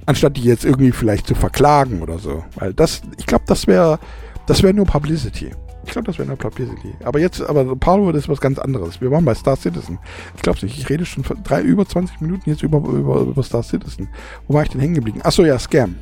anstatt 0.09 0.37
die 0.37 0.41
jetzt 0.41 0.65
irgendwie 0.65 0.91
vielleicht 0.91 1.27
zu 1.27 1.35
verklagen 1.35 2.01
oder 2.01 2.17
so, 2.17 2.43
weil 2.55 2.73
das, 2.73 3.03
ich 3.19 3.27
glaube, 3.27 3.43
das 3.45 3.67
wäre, 3.67 3.99
das 4.47 4.63
wäre 4.63 4.73
nur 4.73 4.87
Publicity. 4.87 5.51
Ich 5.85 5.91
glaube, 5.91 6.07
das 6.07 6.17
wäre 6.17 6.27
eine 6.27 6.35
Publicity. 6.35 6.95
Aber 7.03 7.19
jetzt, 7.19 7.41
aber 7.43 7.75
Powerwood 7.75 8.15
ist 8.15 8.27
was 8.27 8.41
ganz 8.41 8.57
anderes. 8.57 9.01
Wir 9.01 9.11
waren 9.11 9.23
bei 9.23 9.35
Star 9.35 9.55
Citizen. 9.55 9.99
Ich 10.35 10.41
glaube 10.41 10.57
nicht, 10.63 10.79
ich 10.79 10.89
rede 10.89 11.05
schon 11.05 11.23
drei, 11.43 11.61
über 11.61 11.85
20 11.85 12.21
Minuten 12.21 12.49
jetzt 12.49 12.63
über, 12.63 12.79
über, 12.79 13.21
über 13.21 13.43
Star 13.43 13.61
Citizen. 13.61 14.09
Wo 14.47 14.55
war 14.55 14.63
ich 14.63 14.69
denn 14.69 14.81
hängen 14.81 14.95
geblieben? 14.95 15.19
Achso, 15.21 15.43
ja, 15.43 15.59
Scam. 15.59 15.97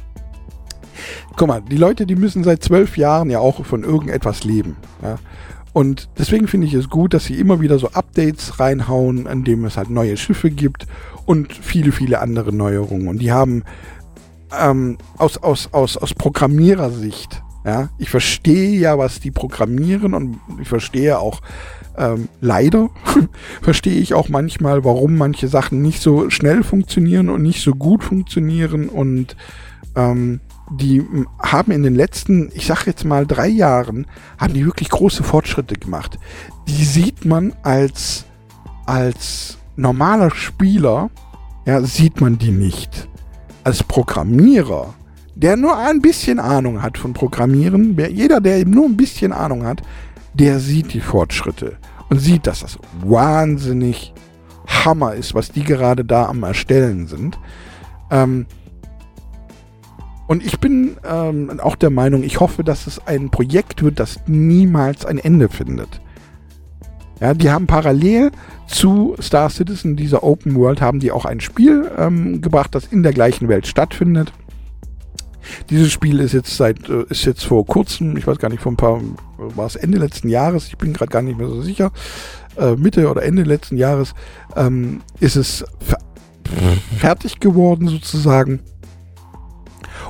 Guck 1.35 1.49
mal, 1.49 1.61
die 1.61 1.75
Leute, 1.75 2.05
die 2.05 2.15
müssen 2.15 2.45
seit 2.45 2.63
zwölf 2.63 2.95
Jahren 2.95 3.29
ja 3.29 3.39
auch 3.39 3.65
von 3.65 3.83
irgendetwas 3.83 4.45
leben. 4.45 4.77
Ja? 5.03 5.17
Und 5.73 6.07
deswegen 6.17 6.47
finde 6.47 6.65
ich 6.65 6.73
es 6.73 6.89
gut, 6.89 7.13
dass 7.13 7.25
sie 7.25 7.35
immer 7.35 7.59
wieder 7.59 7.77
so 7.77 7.89
Updates 7.89 8.57
reinhauen, 8.57 9.27
an 9.27 9.43
dem 9.43 9.65
es 9.65 9.75
halt 9.75 9.89
neue 9.89 10.15
Schiffe 10.15 10.49
gibt 10.49 10.87
und 11.25 11.53
viele, 11.53 11.91
viele 11.91 12.19
andere 12.19 12.55
Neuerungen. 12.55 13.09
Und 13.09 13.19
die 13.19 13.31
haben 13.31 13.63
ähm, 14.59 14.97
aus, 15.17 15.37
aus, 15.37 15.69
aus, 15.71 15.97
aus 15.97 16.13
Programmierersicht 16.13 17.41
ja, 17.67 17.89
ich 17.97 18.09
verstehe 18.09 18.79
ja, 18.79 18.97
was 18.97 19.19
die 19.19 19.29
programmieren 19.29 20.13
und 20.13 20.39
ich 20.61 20.69
verstehe 20.69 21.19
auch 21.19 21.41
ähm, 21.97 22.29
leider 22.39 22.89
verstehe 23.61 23.99
ich 23.99 24.13
auch 24.13 24.29
manchmal, 24.29 24.85
warum 24.85 25.17
manche 25.17 25.49
Sachen 25.49 25.81
nicht 25.81 26.01
so 26.01 26.29
schnell 26.29 26.63
funktionieren 26.63 27.29
und 27.29 27.41
nicht 27.41 27.61
so 27.61 27.73
gut 27.73 28.05
funktionieren 28.05 28.87
und 28.87 29.35
ähm, 29.97 30.39
die 30.71 31.03
haben 31.39 31.73
in 31.73 31.83
den 31.83 31.95
letzten, 31.95 32.51
ich 32.53 32.67
sag 32.67 32.85
jetzt 32.85 33.03
mal 33.03 33.27
drei 33.27 33.49
Jahren, 33.49 34.07
haben 34.37 34.53
die 34.53 34.65
wirklich 34.65 34.89
große 34.89 35.23
Fortschritte 35.23 35.75
gemacht. 35.75 36.19
Die 36.69 36.85
sieht 36.85 37.25
man 37.25 37.53
als, 37.63 38.25
als 38.85 39.57
normaler 39.75 40.31
Spieler, 40.31 41.09
ja, 41.65 41.81
sieht 41.81 42.21
man 42.21 42.37
die 42.37 42.51
nicht. 42.51 43.09
Als 43.67 43.83
Programmierer 43.83 44.93
der 45.35 45.57
nur 45.57 45.77
ein 45.77 46.01
bisschen 46.01 46.39
Ahnung 46.39 46.81
hat 46.81 46.97
von 46.97 47.11
Programmieren, 47.11 47.97
jeder, 48.11 48.39
der 48.39 48.59
eben 48.59 48.71
nur 48.71 48.85
ein 48.85 48.95
bisschen 48.95 49.33
Ahnung 49.33 49.65
hat, 49.65 49.81
der 50.33 50.61
sieht 50.61 50.93
die 50.93 51.01
Fortschritte 51.01 51.75
und 52.09 52.19
sieht, 52.19 52.47
dass 52.47 52.61
das 52.61 52.79
wahnsinnig 53.03 54.13
Hammer 54.65 55.15
ist, 55.15 55.35
was 55.35 55.51
die 55.51 55.65
gerade 55.65 56.05
da 56.05 56.27
am 56.27 56.43
Erstellen 56.43 57.07
sind. 57.07 57.37
Ähm, 58.09 58.45
und 60.27 60.45
ich 60.45 60.61
bin 60.61 60.95
ähm, 61.05 61.59
auch 61.59 61.75
der 61.75 61.89
Meinung, 61.89 62.23
ich 62.23 62.39
hoffe, 62.39 62.63
dass 62.63 62.87
es 62.87 63.05
ein 63.05 63.31
Projekt 63.31 63.83
wird, 63.83 63.99
das 63.99 64.21
niemals 64.27 65.05
ein 65.05 65.17
Ende 65.17 65.49
findet. 65.49 65.99
Ja, 67.19 67.33
die 67.33 67.51
haben 67.51 67.67
parallel 67.67 68.31
zu 68.67 69.15
Star 69.21 69.49
Citizen, 69.49 69.95
dieser 69.95 70.23
Open 70.23 70.55
World, 70.55 70.81
haben 70.81 70.99
die 70.99 71.11
auch 71.11 71.25
ein 71.25 71.39
Spiel 71.39 71.89
ähm, 71.97 72.41
gebracht, 72.41 72.75
das 72.75 72.85
in 72.85 73.03
der 73.03 73.13
gleichen 73.13 73.47
Welt 73.47 73.65
stattfindet. 73.67 74.31
Dieses 75.69 75.91
Spiel 75.91 76.19
ist 76.19 76.33
jetzt 76.33 76.55
seit, 76.55 76.89
äh, 76.89 77.05
ist 77.09 77.25
jetzt 77.25 77.45
vor 77.45 77.65
kurzem, 77.65 78.17
ich 78.17 78.27
weiß 78.27 78.37
gar 78.37 78.49
nicht, 78.49 78.61
vor 78.61 78.71
ein 78.71 78.77
paar, 78.77 79.01
war 79.37 79.65
es 79.65 79.75
Ende 79.75 79.97
letzten 79.97 80.29
Jahres, 80.29 80.67
ich 80.67 80.77
bin 80.77 80.93
gerade 80.93 81.11
gar 81.11 81.21
nicht 81.21 81.37
mehr 81.37 81.47
so 81.47 81.61
sicher, 81.61 81.91
äh, 82.57 82.75
Mitte 82.75 83.09
oder 83.09 83.23
Ende 83.23 83.43
letzten 83.43 83.77
Jahres, 83.77 84.13
ähm, 84.55 85.01
ist 85.19 85.35
es 85.35 85.63
fertig 86.97 87.39
geworden 87.39 87.87
sozusagen 87.87 88.61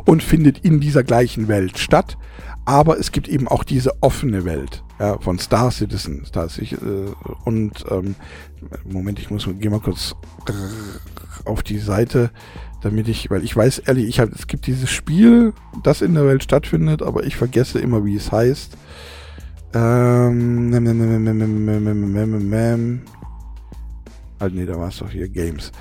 und 0.05 0.23
findet 0.23 0.59
in 0.59 0.79
dieser 0.79 1.03
gleichen 1.03 1.47
Welt 1.47 1.77
statt. 1.77 2.17
Aber 2.65 2.99
es 2.99 3.11
gibt 3.11 3.27
eben 3.27 3.47
auch 3.47 3.63
diese 3.63 3.91
offene 4.01 4.45
Welt 4.45 4.83
ja, 4.99 5.17
von 5.19 5.39
Star 5.39 5.71
Citizen. 5.71 6.25
Star 6.25 6.49
Citizen 6.49 7.07
äh, 7.07 7.29
und 7.45 7.85
ähm, 7.89 8.15
Moment, 8.85 9.19
ich 9.19 9.29
muss 9.29 9.47
geh 9.59 9.69
mal 9.69 9.79
kurz 9.79 10.15
auf 11.45 11.63
die 11.63 11.79
Seite 11.79 12.31
damit 12.81 13.07
ich, 13.07 13.29
weil 13.29 13.43
ich 13.43 13.55
weiß 13.55 13.79
ehrlich, 13.79 14.07
ich 14.07 14.19
hab, 14.19 14.31
es 14.31 14.47
gibt 14.47 14.67
dieses 14.67 14.89
Spiel, 14.89 15.53
das 15.83 16.01
in 16.01 16.13
der 16.13 16.25
Welt 16.25 16.43
stattfindet, 16.43 17.01
aber 17.01 17.23
ich 17.25 17.35
vergesse 17.35 17.79
immer, 17.79 18.05
wie 18.05 18.15
es 18.15 18.31
heißt. 18.31 18.77
Ähm, 19.73 20.73
halt, 24.39 24.53
nee, 24.53 24.65
da 24.65 24.79
war 24.79 24.89
es 24.89 24.97
doch 24.99 25.09
hier 25.09 25.27
Games. 25.27 25.71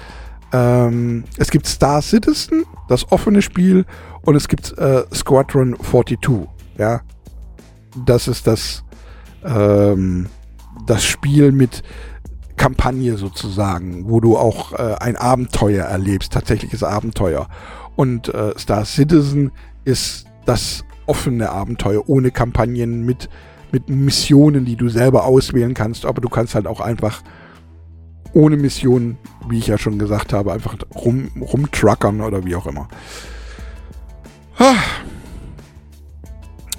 Ähm, 0.52 1.24
es 1.36 1.50
gibt 1.50 1.66
Star 1.66 2.00
Citizen, 2.02 2.64
das 2.88 3.10
offene 3.12 3.42
Spiel, 3.42 3.84
und 4.22 4.34
es 4.34 4.48
gibt 4.48 4.76
äh, 4.78 5.04
Squadron 5.14 5.76
42. 5.78 6.48
Ja, 6.78 7.02
das 8.04 8.26
ist 8.28 8.46
das, 8.46 8.84
ähm, 9.46 10.26
das 10.86 11.04
Spiel 11.04 11.52
mit 11.52 11.82
Kampagne 12.56 13.16
sozusagen, 13.18 14.08
wo 14.08 14.20
du 14.20 14.36
auch 14.36 14.72
äh, 14.72 14.96
ein 14.98 15.16
Abenteuer 15.16 15.84
erlebst, 15.84 16.32
tatsächliches 16.32 16.82
Abenteuer. 16.82 17.48
Und 17.96 18.32
äh, 18.32 18.58
Star 18.58 18.84
Citizen 18.84 19.52
ist 19.84 20.26
das 20.46 20.84
offene 21.06 21.50
Abenteuer 21.50 22.08
ohne 22.08 22.30
Kampagnen 22.30 23.04
mit, 23.04 23.28
mit 23.72 23.88
Missionen, 23.88 24.64
die 24.64 24.76
du 24.76 24.88
selber 24.88 25.24
auswählen 25.24 25.74
kannst, 25.74 26.06
aber 26.06 26.20
du 26.20 26.28
kannst 26.28 26.54
halt 26.54 26.66
auch 26.66 26.80
einfach 26.80 27.22
ohne 28.32 28.56
Mission, 28.56 29.16
wie 29.48 29.58
ich 29.58 29.66
ja 29.66 29.78
schon 29.78 29.98
gesagt 29.98 30.32
habe, 30.32 30.52
einfach 30.52 30.76
rum, 30.94 31.30
rumtruckern 31.40 32.20
oder 32.20 32.44
wie 32.44 32.56
auch 32.56 32.66
immer. 32.66 32.88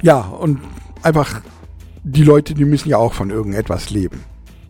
Ja, 0.02 0.20
und 0.22 0.60
einfach 1.02 1.42
die 2.08 2.24
Leute, 2.24 2.54
die 2.54 2.66
müssen 2.66 2.90
ja 2.90 2.98
auch 2.98 3.14
von 3.14 3.30
irgendetwas 3.30 3.90
leben. 3.90 4.24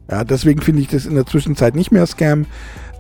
Ja, 0.09 0.23
deswegen 0.23 0.61
finde 0.61 0.81
ich 0.81 0.87
das 0.87 1.05
in 1.05 1.15
der 1.15 1.25
Zwischenzeit 1.25 1.75
nicht 1.75 1.91
mehr 1.91 2.05
Scam. 2.05 2.45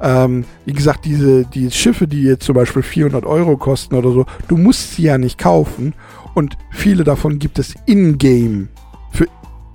Ähm, 0.01 0.45
wie 0.65 0.73
gesagt, 0.73 1.05
diese 1.05 1.45
die 1.45 1.71
Schiffe, 1.71 2.07
die 2.07 2.23
jetzt 2.23 2.45
zum 2.45 2.55
Beispiel 2.55 2.83
400 2.83 3.25
Euro 3.25 3.57
kosten 3.57 3.95
oder 3.95 4.11
so, 4.11 4.25
du 4.47 4.57
musst 4.57 4.93
sie 4.93 5.03
ja 5.03 5.17
nicht 5.17 5.37
kaufen. 5.37 5.93
Und 6.35 6.57
viele 6.71 7.03
davon 7.03 7.39
gibt 7.39 7.57
es 7.57 7.73
in-game 7.85 8.69
für 9.11 9.25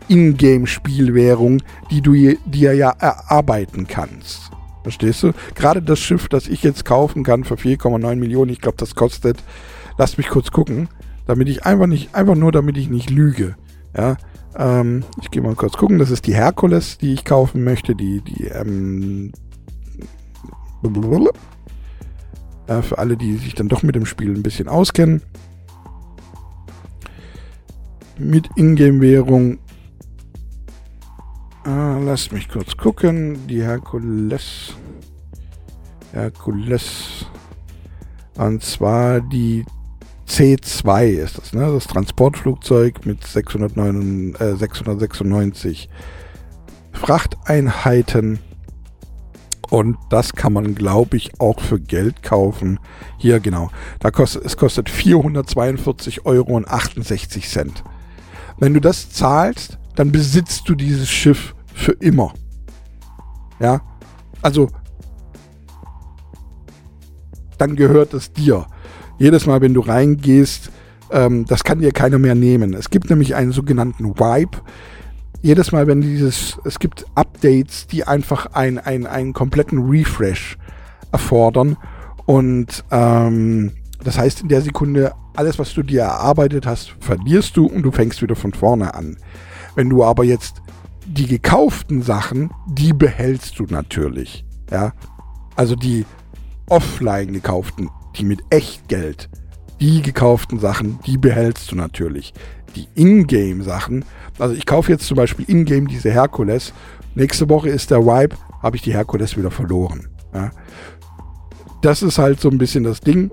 In-game-Spielwährung, 0.08 1.62
die 1.90 2.02
du 2.02 2.12
dir 2.12 2.74
ja 2.74 2.90
erarbeiten 2.90 3.86
kannst. 3.88 4.50
Verstehst 4.82 5.22
du? 5.22 5.32
Gerade 5.54 5.80
das 5.80 5.98
Schiff, 5.98 6.28
das 6.28 6.48
ich 6.48 6.62
jetzt 6.62 6.84
kaufen 6.84 7.24
kann 7.24 7.44
für 7.44 7.54
4,9 7.54 8.16
Millionen, 8.16 8.50
ich 8.50 8.60
glaube, 8.60 8.76
das 8.78 8.94
kostet, 8.94 9.42
lass 9.96 10.18
mich 10.18 10.28
kurz 10.28 10.50
gucken, 10.50 10.88
damit 11.26 11.48
ich 11.48 11.64
einfach 11.64 11.86
nicht, 11.86 12.14
einfach 12.14 12.34
nur 12.34 12.52
damit 12.52 12.76
ich 12.76 12.90
nicht 12.90 13.10
lüge. 13.10 13.56
Ja, 13.96 14.16
ähm, 14.56 15.04
ich 15.20 15.30
gehe 15.30 15.42
mal 15.42 15.54
kurz 15.54 15.76
gucken. 15.76 15.98
Das 15.98 16.10
ist 16.10 16.26
die 16.26 16.34
Herkules, 16.34 16.98
die 16.98 17.14
ich 17.14 17.24
kaufen 17.24 17.64
möchte. 17.64 17.94
Die, 17.94 18.20
die, 18.20 18.46
ähm, 18.46 19.32
äh, 22.66 22.82
für 22.82 22.98
alle, 22.98 23.16
die 23.16 23.36
sich 23.36 23.54
dann 23.54 23.68
doch 23.68 23.82
mit 23.82 23.94
dem 23.94 24.06
Spiel 24.06 24.34
ein 24.34 24.42
bisschen 24.42 24.68
auskennen. 24.68 25.22
Mit 28.18 28.48
Ingame-Währung. 28.56 29.58
Äh, 31.64 32.04
lasst 32.04 32.32
mich 32.32 32.48
kurz 32.48 32.76
gucken. 32.76 33.46
Die 33.46 33.62
Herkules. 33.62 34.74
Herkules. 36.12 37.26
Und 38.36 38.62
zwar 38.62 39.20
die 39.20 39.64
C2 40.28 41.04
ist 41.06 41.38
das, 41.38 41.52
ne? 41.52 41.70
Das 41.72 41.86
Transportflugzeug 41.86 43.04
mit 43.04 43.24
609, 43.26 44.34
äh, 44.36 44.56
696 44.56 45.88
Frachteinheiten. 46.92 48.38
Und 49.70 49.96
das 50.10 50.34
kann 50.34 50.52
man, 50.52 50.74
glaube 50.74 51.16
ich, 51.16 51.40
auch 51.40 51.58
für 51.60 51.80
Geld 51.80 52.22
kaufen. 52.22 52.78
Hier, 53.16 53.40
genau. 53.40 53.70
Da 54.00 54.10
kostet, 54.10 54.44
es 54.44 54.56
kostet 54.56 54.90
442,68 54.90 56.24
Euro. 56.26 56.62
Wenn 58.58 58.74
du 58.74 58.80
das 58.80 59.10
zahlst, 59.10 59.78
dann 59.96 60.12
besitzt 60.12 60.68
du 60.68 60.74
dieses 60.74 61.08
Schiff 61.08 61.54
für 61.74 61.92
immer. 61.92 62.34
Ja. 63.60 63.80
Also, 64.42 64.68
dann 67.56 67.76
gehört 67.76 68.12
es 68.12 68.32
dir 68.32 68.66
jedes 69.22 69.46
Mal, 69.46 69.60
wenn 69.60 69.72
du 69.72 69.80
reingehst, 69.80 70.72
ähm, 71.12 71.44
das 71.46 71.62
kann 71.62 71.78
dir 71.78 71.92
keiner 71.92 72.18
mehr 72.18 72.34
nehmen. 72.34 72.74
Es 72.74 72.90
gibt 72.90 73.08
nämlich 73.08 73.36
einen 73.36 73.52
sogenannten 73.52 74.18
Wipe. 74.18 74.58
Jedes 75.42 75.70
Mal, 75.70 75.86
wenn 75.86 76.00
dieses, 76.00 76.58
es 76.64 76.80
gibt 76.80 77.06
Updates, 77.14 77.86
die 77.86 78.02
einfach 78.04 78.46
ein, 78.46 78.78
ein, 78.78 79.06
einen 79.06 79.32
kompletten 79.32 79.88
Refresh 79.88 80.58
erfordern. 81.12 81.76
Und 82.26 82.82
ähm, 82.90 83.70
das 84.02 84.18
heißt, 84.18 84.40
in 84.40 84.48
der 84.48 84.60
Sekunde, 84.60 85.12
alles, 85.36 85.56
was 85.56 85.72
du 85.72 85.84
dir 85.84 86.02
erarbeitet 86.02 86.66
hast, 86.66 86.92
verlierst 86.98 87.56
du 87.56 87.66
und 87.66 87.82
du 87.82 87.92
fängst 87.92 88.22
wieder 88.22 88.34
von 88.34 88.52
vorne 88.52 88.92
an. 88.92 89.18
Wenn 89.76 89.88
du 89.88 90.02
aber 90.02 90.24
jetzt 90.24 90.60
die 91.06 91.28
gekauften 91.28 92.02
Sachen, 92.02 92.50
die 92.66 92.92
behältst 92.92 93.56
du 93.60 93.66
natürlich. 93.68 94.44
Ja, 94.68 94.94
also 95.54 95.76
die 95.76 96.06
offline 96.68 97.32
gekauften 97.32 97.88
die 98.16 98.24
mit 98.24 98.40
Echtgeld, 98.50 99.28
die 99.80 100.02
gekauften 100.02 100.58
Sachen, 100.58 100.98
die 101.06 101.18
behältst 101.18 101.72
du 101.72 101.76
natürlich. 101.76 102.32
Die 102.76 102.88
Ingame-Sachen, 102.94 104.04
also 104.38 104.54
ich 104.54 104.64
kaufe 104.64 104.90
jetzt 104.90 105.06
zum 105.06 105.16
Beispiel 105.16 105.44
Ingame 105.48 105.88
diese 105.88 106.10
Herkules. 106.10 106.72
Nächste 107.14 107.48
Woche 107.48 107.68
ist 107.68 107.90
der 107.90 108.04
Wipe, 108.04 108.36
habe 108.62 108.76
ich 108.76 108.82
die 108.82 108.94
Herkules 108.94 109.36
wieder 109.36 109.50
verloren. 109.50 110.08
Ja. 110.32 110.50
Das 111.82 112.02
ist 112.02 112.18
halt 112.18 112.40
so 112.40 112.48
ein 112.48 112.58
bisschen 112.58 112.84
das 112.84 113.00
Ding. 113.00 113.30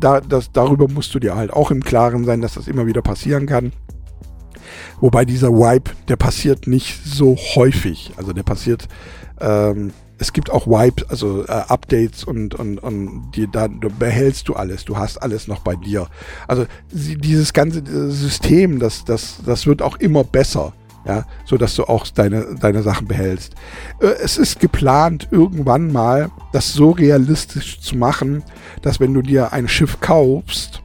Da, 0.00 0.20
das, 0.20 0.50
darüber 0.52 0.88
musst 0.88 1.14
du 1.14 1.18
dir 1.18 1.36
halt 1.36 1.52
auch 1.52 1.70
im 1.70 1.82
Klaren 1.82 2.24
sein, 2.24 2.40
dass 2.40 2.54
das 2.54 2.68
immer 2.68 2.86
wieder 2.86 3.02
passieren 3.02 3.46
kann. 3.46 3.72
Wobei 5.00 5.24
dieser 5.24 5.50
Wipe, 5.50 5.92
der 6.08 6.16
passiert 6.16 6.66
nicht 6.66 7.04
so 7.04 7.36
häufig. 7.54 8.12
Also 8.16 8.32
der 8.32 8.42
passiert 8.42 8.88
ähm, 9.40 9.92
es 10.20 10.34
gibt 10.34 10.50
auch 10.50 10.66
Wipes, 10.66 11.08
also 11.08 11.44
äh, 11.46 11.50
Updates 11.50 12.24
und, 12.24 12.54
und, 12.54 12.78
und 12.78 13.32
die, 13.34 13.50
da 13.50 13.68
behältst 13.68 14.48
du 14.48 14.54
alles, 14.54 14.84
du 14.84 14.98
hast 14.98 15.16
alles 15.16 15.48
noch 15.48 15.60
bei 15.60 15.74
dir. 15.76 16.08
Also 16.46 16.66
sie, 16.90 17.16
dieses 17.16 17.54
ganze 17.54 17.82
System, 18.10 18.78
das, 18.78 19.04
das, 19.06 19.38
das 19.46 19.66
wird 19.66 19.80
auch 19.80 19.96
immer 19.96 20.22
besser, 20.22 20.74
ja, 21.06 21.24
so 21.46 21.56
dass 21.56 21.74
du 21.74 21.84
auch 21.84 22.06
deine, 22.06 22.54
deine 22.60 22.82
Sachen 22.82 23.08
behältst. 23.08 23.54
Äh, 24.00 24.08
es 24.22 24.36
ist 24.36 24.60
geplant, 24.60 25.28
irgendwann 25.30 25.90
mal 25.90 26.30
das 26.52 26.74
so 26.74 26.90
realistisch 26.90 27.80
zu 27.80 27.96
machen, 27.96 28.42
dass 28.82 29.00
wenn 29.00 29.14
du 29.14 29.22
dir 29.22 29.54
ein 29.54 29.68
Schiff 29.68 30.00
kaufst, 30.00 30.82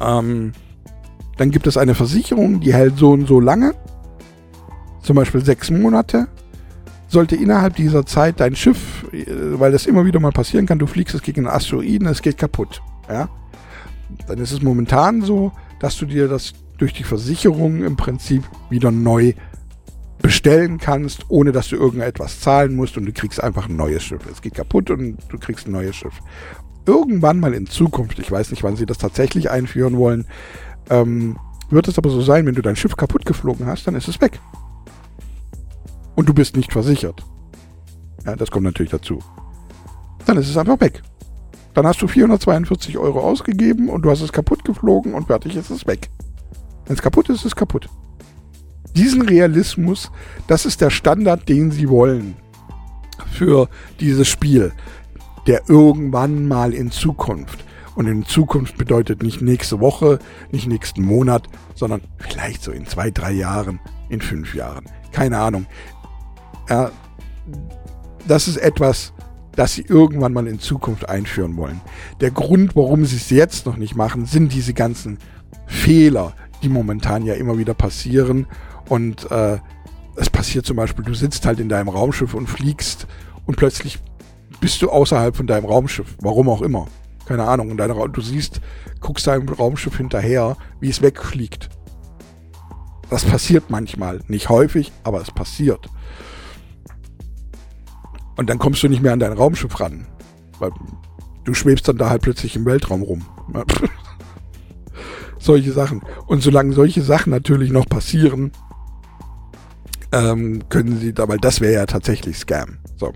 ähm, 0.00 0.52
dann 1.36 1.50
gibt 1.50 1.66
es 1.66 1.76
eine 1.76 1.94
Versicherung, 1.94 2.60
die 2.60 2.72
hält 2.72 2.96
so 2.96 3.10
und 3.10 3.26
so 3.26 3.40
lange, 3.40 3.74
zum 5.02 5.16
Beispiel 5.16 5.44
sechs 5.44 5.70
Monate 5.70 6.28
sollte 7.14 7.36
innerhalb 7.36 7.76
dieser 7.76 8.04
Zeit 8.04 8.40
dein 8.40 8.54
Schiff, 8.54 9.06
äh, 9.12 9.24
weil 9.58 9.72
das 9.72 9.86
immer 9.86 10.04
wieder 10.04 10.20
mal 10.20 10.32
passieren 10.32 10.66
kann, 10.66 10.78
du 10.78 10.86
fliegst 10.86 11.14
es 11.14 11.22
gegen 11.22 11.46
einen 11.46 11.56
Asteroiden, 11.56 12.06
es 12.08 12.20
geht 12.20 12.36
kaputt. 12.36 12.82
Ja? 13.08 13.30
Dann 14.28 14.38
ist 14.38 14.52
es 14.52 14.60
momentan 14.60 15.22
so, 15.22 15.52
dass 15.80 15.96
du 15.96 16.04
dir 16.04 16.28
das 16.28 16.52
durch 16.76 16.92
die 16.92 17.04
Versicherung 17.04 17.82
im 17.84 17.96
Prinzip 17.96 18.42
wieder 18.68 18.90
neu 18.90 19.32
bestellen 20.20 20.78
kannst, 20.78 21.26
ohne 21.28 21.52
dass 21.52 21.68
du 21.68 21.76
irgendetwas 21.76 22.40
zahlen 22.40 22.74
musst 22.74 22.96
und 22.96 23.06
du 23.06 23.12
kriegst 23.12 23.42
einfach 23.42 23.68
ein 23.68 23.76
neues 23.76 24.02
Schiff. 24.02 24.22
Es 24.30 24.42
geht 24.42 24.54
kaputt 24.54 24.90
und 24.90 25.18
du 25.28 25.38
kriegst 25.38 25.66
ein 25.66 25.72
neues 25.72 25.96
Schiff. 25.96 26.14
Irgendwann 26.86 27.40
mal 27.40 27.54
in 27.54 27.66
Zukunft, 27.66 28.18
ich 28.18 28.30
weiß 28.30 28.50
nicht, 28.50 28.62
wann 28.62 28.76
sie 28.76 28.86
das 28.86 28.98
tatsächlich 28.98 29.50
einführen 29.50 29.96
wollen, 29.96 30.26
ähm, 30.90 31.38
wird 31.70 31.88
es 31.88 31.96
aber 31.96 32.10
so 32.10 32.20
sein, 32.20 32.44
wenn 32.46 32.54
du 32.54 32.62
dein 32.62 32.76
Schiff 32.76 32.96
kaputt 32.96 33.24
geflogen 33.24 33.66
hast, 33.66 33.86
dann 33.86 33.94
ist 33.94 34.08
es 34.08 34.20
weg 34.20 34.40
und 36.14 36.28
du 36.28 36.34
bist 36.34 36.56
nicht 36.56 36.72
versichert. 36.72 37.24
Ja, 38.24 38.36
das 38.36 38.50
kommt 38.50 38.64
natürlich 38.64 38.92
dazu. 38.92 39.18
Dann 40.26 40.38
ist 40.38 40.48
es 40.48 40.56
einfach 40.56 40.80
weg. 40.80 41.02
Dann 41.74 41.86
hast 41.86 42.00
du 42.00 42.06
442 42.06 42.98
Euro 42.98 43.20
ausgegeben 43.20 43.88
und 43.88 44.02
du 44.02 44.10
hast 44.10 44.20
es 44.20 44.32
kaputt 44.32 44.64
geflogen 44.64 45.14
und 45.14 45.26
fertig 45.26 45.56
ist 45.56 45.70
es 45.70 45.86
weg. 45.86 46.08
Wenn 46.86 46.94
es 46.94 47.02
kaputt 47.02 47.28
ist, 47.28 47.40
ist 47.40 47.46
es 47.46 47.56
kaputt. 47.56 47.88
Diesen 48.94 49.22
Realismus, 49.22 50.12
das 50.46 50.66
ist 50.66 50.80
der 50.80 50.90
Standard, 50.90 51.48
den 51.48 51.72
sie 51.72 51.88
wollen 51.88 52.36
für 53.32 53.68
dieses 53.98 54.28
Spiel, 54.28 54.72
der 55.48 55.68
irgendwann 55.68 56.46
mal 56.46 56.72
in 56.72 56.90
Zukunft. 56.92 57.64
Und 57.96 58.06
in 58.06 58.24
Zukunft 58.24 58.76
bedeutet 58.76 59.22
nicht 59.22 59.40
nächste 59.40 59.80
Woche, 59.80 60.18
nicht 60.50 60.66
nächsten 60.66 61.02
Monat, 61.02 61.48
sondern 61.74 62.02
vielleicht 62.18 62.62
so 62.62 62.72
in 62.72 62.86
zwei, 62.86 63.10
drei 63.10 63.32
Jahren, 63.32 63.80
in 64.08 64.20
fünf 64.20 64.54
Jahren. 64.54 64.84
Keine 65.12 65.38
Ahnung. 65.38 65.66
Ja, 66.68 66.90
das 68.26 68.48
ist 68.48 68.56
etwas, 68.56 69.12
das 69.52 69.74
sie 69.74 69.82
irgendwann 69.82 70.32
mal 70.32 70.46
in 70.46 70.58
Zukunft 70.58 71.08
einführen 71.08 71.56
wollen. 71.56 71.80
Der 72.20 72.30
Grund, 72.30 72.74
warum 72.76 73.04
sie 73.04 73.16
es 73.16 73.30
jetzt 73.30 73.66
noch 73.66 73.76
nicht 73.76 73.94
machen, 73.94 74.26
sind 74.26 74.52
diese 74.52 74.74
ganzen 74.74 75.18
Fehler, 75.66 76.34
die 76.62 76.68
momentan 76.68 77.24
ja 77.24 77.34
immer 77.34 77.58
wieder 77.58 77.74
passieren. 77.74 78.46
Und 78.88 79.30
äh, 79.30 79.58
es 80.16 80.30
passiert 80.30 80.66
zum 80.66 80.76
Beispiel, 80.76 81.04
du 81.04 81.14
sitzt 81.14 81.46
halt 81.46 81.60
in 81.60 81.68
deinem 81.68 81.88
Raumschiff 81.88 82.34
und 82.34 82.48
fliegst 82.48 83.06
und 83.46 83.56
plötzlich 83.56 83.98
bist 84.60 84.80
du 84.82 84.90
außerhalb 84.90 85.36
von 85.36 85.46
deinem 85.46 85.66
Raumschiff. 85.66 86.16
Warum 86.20 86.48
auch 86.48 86.62
immer. 86.62 86.86
Keine 87.26 87.44
Ahnung. 87.44 87.70
Und 87.70 87.76
deine, 87.78 87.94
du 88.08 88.20
siehst, 88.20 88.60
guckst 89.00 89.26
deinem 89.26 89.48
Raumschiff 89.48 89.96
hinterher, 89.96 90.56
wie 90.80 90.88
es 90.88 91.02
wegfliegt. 91.02 91.68
Das 93.10 93.24
passiert 93.24 93.64
manchmal. 93.68 94.20
Nicht 94.28 94.48
häufig, 94.48 94.92
aber 95.02 95.20
es 95.20 95.30
passiert. 95.30 95.88
Und 98.36 98.50
dann 98.50 98.58
kommst 98.58 98.82
du 98.82 98.88
nicht 98.88 99.02
mehr 99.02 99.12
an 99.12 99.20
dein 99.20 99.32
Raumschiff 99.32 99.78
ran. 99.80 100.06
Weil 100.58 100.70
du 101.44 101.54
schwebst 101.54 101.88
dann 101.88 101.98
da 101.98 102.10
halt 102.10 102.22
plötzlich 102.22 102.56
im 102.56 102.64
Weltraum 102.64 103.02
rum. 103.02 103.24
solche 105.38 105.72
Sachen. 105.72 106.02
Und 106.26 106.42
solange 106.42 106.72
solche 106.72 107.02
Sachen 107.02 107.30
natürlich 107.30 107.70
noch 107.70 107.86
passieren, 107.86 108.52
ähm, 110.12 110.62
können 110.68 110.98
sie 110.98 111.12
da, 111.12 111.28
weil 111.28 111.38
das 111.38 111.60
wäre 111.60 111.74
ja 111.74 111.86
tatsächlich 111.86 112.38
Scam. 112.38 112.78
So. 112.96 113.12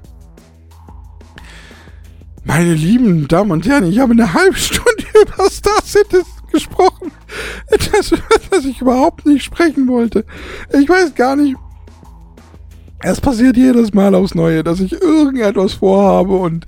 Meine 2.45 2.75
lieben 2.75 3.29
Damen 3.29 3.51
und 3.51 3.67
Herren, 3.67 3.85
ich 3.85 3.99
habe 3.99 4.13
eine 4.13 4.33
halbe 4.33 4.57
Stunde 4.57 5.05
über 5.23 5.51
Star 5.51 5.83
Citizen 5.83 6.27
gesprochen. 6.53 7.13
Etwas, 7.69 8.13
was 8.51 8.65
ich 8.65 8.81
überhaupt 8.81 9.27
nicht 9.27 9.45
sprechen 9.45 9.87
wollte. 9.89 10.25
Ich 10.73 10.89
weiß 10.89 11.15
gar 11.15 11.37
nicht. 11.37 11.57
Es 13.01 13.21
passiert 13.21 13.57
jedes 13.57 13.95
Mal 13.95 14.13
aufs 14.15 14.35
Neue, 14.35 14.65
dass 14.65 14.81
ich 14.81 14.93
irgendetwas 14.93 15.75
vorhabe 15.75 16.35
und 16.35 16.67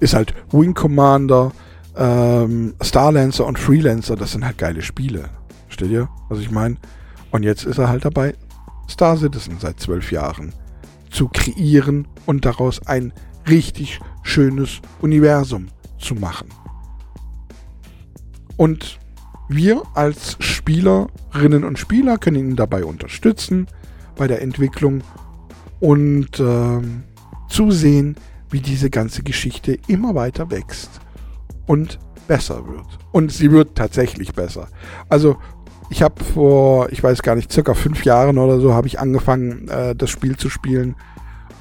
ist 0.00 0.14
halt 0.14 0.34
Wing 0.50 0.74
Commander, 0.74 1.52
ähm, 1.96 2.74
Starlancer 2.80 3.46
und 3.46 3.58
Freelancer, 3.58 4.16
das 4.16 4.32
sind 4.32 4.44
halt 4.44 4.58
geile 4.58 4.82
Spiele. 4.82 5.30
Versteht 5.66 5.90
ihr, 5.90 6.08
was 6.28 6.40
ich 6.40 6.50
meine? 6.50 6.76
Und 7.34 7.42
jetzt 7.42 7.64
ist 7.64 7.78
er 7.78 7.88
halt 7.88 8.04
dabei, 8.04 8.36
Star 8.88 9.16
Citizen 9.16 9.56
seit 9.58 9.80
zwölf 9.80 10.12
Jahren 10.12 10.52
zu 11.10 11.26
kreieren 11.26 12.06
und 12.26 12.44
daraus 12.44 12.86
ein 12.86 13.12
richtig 13.48 13.98
schönes 14.22 14.80
Universum 15.00 15.66
zu 15.98 16.14
machen. 16.14 16.46
Und 18.56 19.00
wir 19.48 19.82
als 19.94 20.36
Spielerinnen 20.38 21.64
und 21.64 21.76
Spieler 21.76 22.18
können 22.18 22.50
ihn 22.50 22.54
dabei 22.56 22.84
unterstützen 22.84 23.66
bei 24.14 24.28
der 24.28 24.40
Entwicklung 24.40 25.02
und 25.80 26.38
äh, 26.38 26.80
zusehen, 27.48 28.14
wie 28.50 28.60
diese 28.60 28.90
ganze 28.90 29.24
Geschichte 29.24 29.76
immer 29.88 30.14
weiter 30.14 30.52
wächst 30.52 31.00
und 31.66 31.98
besser 32.28 32.64
wird. 32.68 32.86
Und 33.10 33.32
sie 33.32 33.50
wird 33.50 33.74
tatsächlich 33.74 34.34
besser. 34.34 34.68
Also 35.08 35.36
ich 35.90 36.02
habe 36.02 36.22
vor, 36.22 36.90
ich 36.90 37.02
weiß 37.02 37.22
gar 37.22 37.36
nicht, 37.36 37.52
circa 37.52 37.74
fünf 37.74 38.04
Jahren 38.04 38.38
oder 38.38 38.60
so, 38.60 38.74
habe 38.74 38.86
ich 38.86 38.98
angefangen, 38.98 39.68
äh, 39.68 39.94
das 39.94 40.10
Spiel 40.10 40.36
zu 40.36 40.48
spielen. 40.48 40.96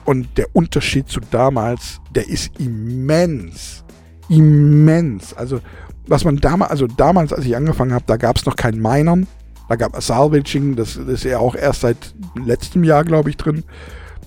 Und 0.06 0.38
der 0.38 0.48
Unterschied 0.54 1.08
zu 1.08 1.20
damals, 1.32 2.02
der 2.14 2.28
ist 2.28 2.60
immens. 2.60 3.84
Immens. 4.30 5.34
Also 5.34 5.60
was 6.08 6.26
man 6.26 6.38
damals, 6.38 6.72
also 6.72 6.88
damals, 6.88 7.32
als 7.32 7.46
ich 7.46 7.56
angefangen 7.56 7.94
habe, 7.94 8.04
da 8.08 8.18
gab 8.18 8.38
es 8.38 8.46
noch 8.46 8.56
kein 8.56 8.80
Minern. 8.80 9.28
Da 9.70 9.78
gab 9.78 9.98
es 9.98 10.08
Salvaging, 10.08 10.76
das, 10.76 10.96
das 10.96 11.08
ist 11.08 11.24
ja 11.24 11.40
auch 11.40 11.56
erst 11.56 11.82
seit 11.82 12.14
letztem 12.36 12.84
Jahr, 12.84 13.04
glaube 13.06 13.30
ich, 13.30 13.38
drin. 13.38 13.64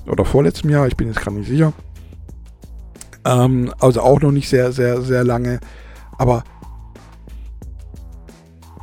Oder 0.07 0.25
vorletztem 0.25 0.71
Jahr, 0.71 0.87
ich 0.87 0.97
bin 0.97 1.09
jetzt 1.09 1.21
gerade 1.21 1.37
nicht 1.37 1.49
sicher. 1.49 1.73
Ähm, 3.25 3.73
also 3.79 4.01
auch 4.01 4.21
noch 4.21 4.33
nicht 4.33 4.49
sehr, 4.49 4.73
sehr, 4.73 5.03
sehr 5.03 5.25
lange. 5.25 5.61
Aber 6.17 6.45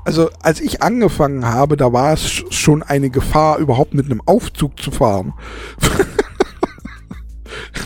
also 0.05 0.29
als 0.41 0.59
ich 0.59 0.81
angefangen 0.81 1.45
habe, 1.45 1.77
da 1.77 1.93
war 1.93 2.13
es 2.13 2.25
schon 2.25 2.83
eine 2.83 3.09
Gefahr, 3.09 3.57
überhaupt 3.57 3.93
mit 3.93 4.05
einem 4.05 4.21
Aufzug 4.25 4.79
zu 4.79 4.91
fahren. 4.91 5.33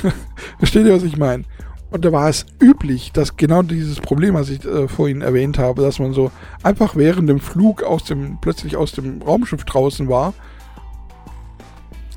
Versteht 0.60 0.86
ihr, 0.86 0.96
was 0.96 1.04
ich 1.04 1.18
meine? 1.18 1.44
Und 1.90 2.04
da 2.04 2.12
war 2.12 2.28
es 2.28 2.46
üblich, 2.62 3.12
dass 3.14 3.38
genau 3.38 3.62
dieses 3.62 4.02
Problem, 4.02 4.34
was 4.34 4.50
ich 4.50 4.66
äh, 4.66 4.88
vorhin 4.88 5.22
erwähnt 5.22 5.58
habe, 5.58 5.82
dass 5.82 6.00
man 6.00 6.14
so 6.14 6.32
einfach 6.64 6.96
während 6.96 7.30
dem 7.30 7.40
Flug 7.40 7.84
aus 7.84 8.04
dem, 8.04 8.40
plötzlich 8.42 8.76
aus 8.76 8.92
dem 8.92 9.22
Raumschiff 9.22 9.64
draußen 9.64 10.10
war. 10.10 10.34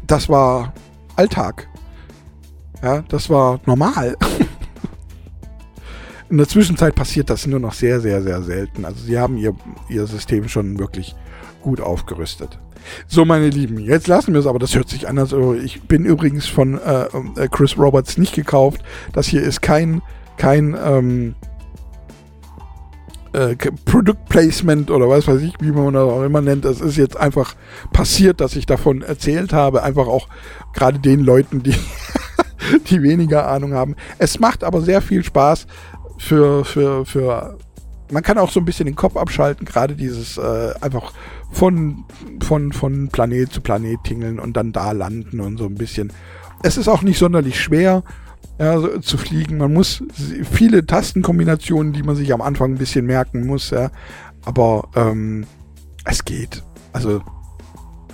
Das 0.06 0.28
war 0.28 0.72
Alltag. 1.14 1.68
Ja, 2.82 3.02
das 3.02 3.30
war 3.30 3.60
normal. 3.66 4.16
In 6.30 6.38
der 6.38 6.46
Zwischenzeit 6.46 6.94
passiert 6.94 7.28
das 7.28 7.46
nur 7.48 7.58
noch 7.58 7.74
sehr, 7.74 8.00
sehr, 8.00 8.22
sehr 8.22 8.40
selten. 8.42 8.84
Also 8.84 9.04
sie 9.04 9.18
haben 9.18 9.36
ihr, 9.36 9.52
ihr 9.88 10.06
System 10.06 10.48
schon 10.48 10.78
wirklich 10.78 11.16
gut 11.60 11.80
aufgerüstet. 11.80 12.58
So, 13.08 13.24
meine 13.24 13.48
Lieben, 13.48 13.78
jetzt 13.78 14.06
lassen 14.06 14.32
wir 14.32 14.40
es, 14.40 14.46
aber 14.46 14.60
das 14.60 14.74
hört 14.76 14.88
sich 14.88 15.08
anders. 15.08 15.34
Ich 15.62 15.82
bin 15.82 16.04
übrigens 16.04 16.46
von 16.46 16.78
äh, 16.78 17.06
äh, 17.36 17.48
Chris 17.50 17.76
Roberts 17.76 18.16
nicht 18.16 18.34
gekauft. 18.34 18.82
Das 19.12 19.26
hier 19.26 19.42
ist 19.42 19.60
kein, 19.60 20.02
kein 20.36 20.76
ähm, 20.80 21.34
äh, 23.32 23.56
Product 23.84 24.24
Placement 24.28 24.90
oder 24.90 25.08
was 25.08 25.26
weiß 25.26 25.42
ich, 25.42 25.54
wie 25.60 25.72
man 25.72 25.94
das 25.94 26.02
auch 26.02 26.22
immer 26.22 26.40
nennt. 26.40 26.64
Es 26.64 26.80
ist 26.80 26.96
jetzt 26.96 27.16
einfach 27.16 27.54
passiert, 27.92 28.40
dass 28.40 28.56
ich 28.56 28.66
davon 28.66 29.02
erzählt 29.02 29.52
habe. 29.52 29.82
Einfach 29.82 30.06
auch 30.06 30.28
gerade 30.74 31.00
den 31.00 31.20
Leuten, 31.20 31.62
die, 31.62 31.74
die 32.90 33.02
weniger 33.02 33.48
Ahnung 33.48 33.74
haben. 33.74 33.96
Es 34.18 34.38
macht 34.40 34.64
aber 34.64 34.80
sehr 34.80 35.02
viel 35.02 35.24
Spaß 35.24 35.66
für, 36.20 36.64
für, 36.66 37.06
für 37.06 37.58
man 38.12 38.22
kann 38.22 38.38
auch 38.38 38.50
so 38.50 38.60
ein 38.60 38.66
bisschen 38.66 38.86
den 38.86 38.94
Kopf 38.94 39.16
abschalten, 39.16 39.64
gerade 39.64 39.96
dieses 39.96 40.36
äh, 40.36 40.74
einfach 40.80 41.12
von, 41.50 42.04
von, 42.42 42.72
von 42.72 43.08
Planet 43.08 43.52
zu 43.52 43.60
Planet 43.60 43.98
tingeln 44.04 44.38
und 44.38 44.56
dann 44.56 44.72
da 44.72 44.92
landen 44.92 45.40
und 45.40 45.56
so 45.56 45.64
ein 45.64 45.76
bisschen. 45.76 46.12
Es 46.62 46.76
ist 46.76 46.88
auch 46.88 47.02
nicht 47.02 47.18
sonderlich 47.18 47.58
schwer 47.58 48.02
ja, 48.58 49.00
zu 49.00 49.16
fliegen. 49.16 49.56
Man 49.56 49.72
muss 49.72 50.02
viele 50.52 50.84
Tastenkombinationen, 50.84 51.94
die 51.94 52.02
man 52.02 52.16
sich 52.16 52.34
am 52.34 52.42
Anfang 52.42 52.74
ein 52.74 52.78
bisschen 52.78 53.06
merken 53.06 53.46
muss, 53.46 53.70
ja. 53.70 53.90
Aber 54.44 54.88
ähm, 54.94 55.46
es 56.04 56.24
geht. 56.24 56.62
Also, 56.92 57.22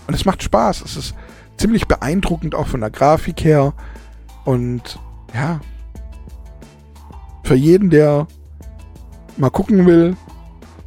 und 0.07 0.14
es 0.14 0.24
macht 0.24 0.44
Spaß. 0.44 0.82
Es 0.82 0.96
ist 0.96 1.14
ziemlich 1.57 1.88
beeindruckend 1.88 2.54
auch 2.54 2.68
von 2.68 2.80
der 2.80 2.90
Grafik 2.90 3.42
her. 3.42 3.74
Und 4.44 5.00
ja, 5.34 5.61
für 7.47 7.55
jeden, 7.55 7.90
der 7.90 8.26
mal 9.36 9.51
gucken 9.51 9.86
will, 9.86 10.16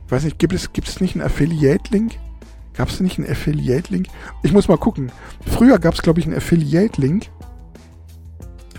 Ich 0.05 0.11
weiß 0.11 0.23
nicht, 0.25 0.39
gibt 0.39 0.53
es, 0.53 0.73
gibt 0.73 0.87
es 0.87 0.99
nicht 0.99 1.15
einen 1.15 1.23
Affiliate-Link? 1.23 2.17
Gab 2.73 2.89
es 2.89 2.99
nicht 2.99 3.17
einen 3.17 3.29
Affiliate-Link? 3.29 4.07
Ich 4.43 4.51
muss 4.51 4.67
mal 4.67 4.77
gucken. 4.77 5.11
Früher 5.45 5.79
gab 5.79 5.93
es, 5.93 6.01
glaube 6.01 6.19
ich, 6.19 6.25
einen 6.25 6.35
Affiliate-Link. 6.35 7.27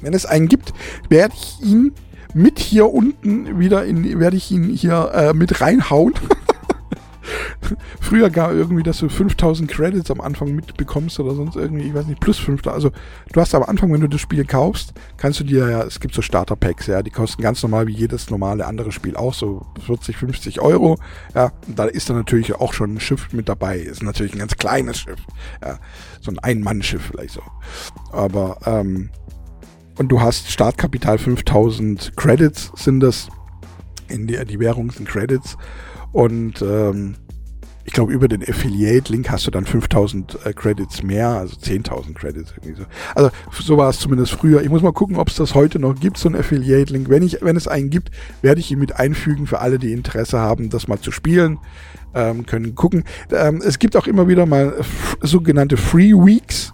Wenn 0.02 0.12
es 0.12 0.26
einen 0.26 0.48
gibt, 0.48 0.74
werde 1.08 1.34
ich 1.34 1.60
ihn 1.62 1.92
mit 2.34 2.58
hier 2.58 2.92
unten 2.92 3.58
wieder 3.58 3.84
in, 3.84 4.18
werde 4.18 4.36
ich 4.36 4.50
ihn 4.50 4.70
hier 4.70 5.12
äh, 5.14 5.32
mit 5.32 5.60
reinhauen. 5.60 6.14
Früher 8.00 8.30
gar 8.30 8.52
irgendwie, 8.52 8.82
dass 8.82 8.98
du 8.98 9.08
5000 9.08 9.70
Credits 9.70 10.10
am 10.10 10.20
Anfang 10.20 10.54
mitbekommst 10.54 11.20
oder 11.20 11.34
sonst 11.34 11.56
irgendwie, 11.56 11.88
ich 11.88 11.94
weiß 11.94 12.06
nicht, 12.06 12.20
plus 12.20 12.38
5000. 12.38 12.74
Also 12.74 12.90
du 13.32 13.40
hast 13.40 13.54
am 13.54 13.62
Anfang, 13.62 13.92
wenn 13.92 14.00
du 14.00 14.08
das 14.08 14.20
Spiel 14.20 14.44
kaufst, 14.44 14.92
kannst 15.16 15.40
du 15.40 15.44
dir 15.44 15.68
ja, 15.68 15.82
es 15.82 16.00
gibt 16.00 16.14
so 16.14 16.22
Starter-Packs, 16.22 16.86
ja, 16.86 17.02
die 17.02 17.10
kosten 17.10 17.42
ganz 17.42 17.62
normal 17.62 17.86
wie 17.86 17.94
jedes 17.94 18.30
normale 18.30 18.66
andere 18.66 18.92
Spiel 18.92 19.16
auch 19.16 19.34
so 19.34 19.66
40, 19.86 20.16
50 20.16 20.60
Euro. 20.60 20.98
Ja, 21.34 21.52
und 21.66 21.78
da 21.78 21.84
ist 21.84 22.08
dann 22.10 22.16
natürlich 22.16 22.54
auch 22.54 22.72
schon 22.72 22.94
ein 22.94 23.00
Schiff 23.00 23.32
mit 23.32 23.48
dabei. 23.48 23.78
Ist 23.78 24.02
natürlich 24.02 24.32
ein 24.32 24.38
ganz 24.38 24.56
kleines 24.56 24.98
Schiff. 24.98 25.20
Ja, 25.62 25.78
so 26.20 26.30
ein 26.30 26.38
Ein-Mann-Schiff 26.38 27.02
vielleicht 27.10 27.34
so. 27.34 27.42
Aber, 28.12 28.58
ähm, 28.66 29.10
und 29.98 30.08
du 30.08 30.20
hast 30.20 30.50
Startkapital 30.50 31.18
5000 31.18 32.16
Credits 32.16 32.72
sind 32.74 33.00
das. 33.00 33.28
In 34.08 34.26
der, 34.26 34.44
die 34.44 34.58
Währung 34.58 34.90
sind 34.90 35.08
Credits. 35.08 35.56
Und 36.12 36.62
ähm, 36.62 37.14
ich 37.84 37.92
glaube, 37.92 38.12
über 38.12 38.28
den 38.28 38.42
Affiliate-Link 38.42 39.30
hast 39.30 39.46
du 39.46 39.50
dann 39.50 39.64
5000 39.64 40.38
äh, 40.44 40.52
Credits 40.52 41.02
mehr, 41.02 41.28
also 41.28 41.56
10.000 41.56 42.14
Credits 42.14 42.52
irgendwie 42.52 42.80
so. 42.80 42.86
Also 43.14 43.30
so 43.52 43.76
war 43.78 43.88
es 43.90 43.98
zumindest 43.98 44.32
früher. 44.32 44.62
Ich 44.62 44.68
muss 44.68 44.82
mal 44.82 44.92
gucken, 44.92 45.16
ob 45.16 45.28
es 45.28 45.36
das 45.36 45.54
heute 45.54 45.78
noch 45.78 45.98
gibt, 45.98 46.18
so 46.18 46.28
ein 46.28 46.36
Affiliate-Link. 46.36 47.08
Wenn, 47.08 47.22
ich, 47.22 47.38
wenn 47.40 47.56
es 47.56 47.66
einen 47.66 47.90
gibt, 47.90 48.10
werde 48.42 48.60
ich 48.60 48.70
ihn 48.70 48.78
mit 48.78 48.96
einfügen 48.96 49.46
für 49.46 49.60
alle, 49.60 49.78
die 49.78 49.92
Interesse 49.92 50.38
haben, 50.38 50.70
das 50.70 50.88
mal 50.88 51.00
zu 51.00 51.10
spielen. 51.10 51.58
Ähm, 52.14 52.44
können 52.44 52.74
gucken. 52.74 53.04
Ähm, 53.32 53.62
es 53.64 53.78
gibt 53.78 53.96
auch 53.96 54.06
immer 54.06 54.28
wieder 54.28 54.44
mal 54.44 54.74
sogenannte 55.20 55.76
Free 55.76 56.12
Weeks 56.12 56.72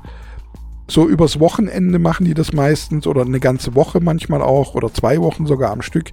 so 0.88 1.08
übers 1.08 1.40
Wochenende 1.40 1.98
machen 1.98 2.26
die 2.26 2.34
das 2.34 2.52
meistens 2.52 3.06
oder 3.06 3.22
eine 3.22 3.40
ganze 3.40 3.74
Woche 3.74 4.00
manchmal 4.00 4.40
auch 4.40 4.74
oder 4.74 4.92
zwei 4.92 5.20
Wochen 5.20 5.46
sogar 5.46 5.72
am 5.72 5.82
Stück, 5.82 6.12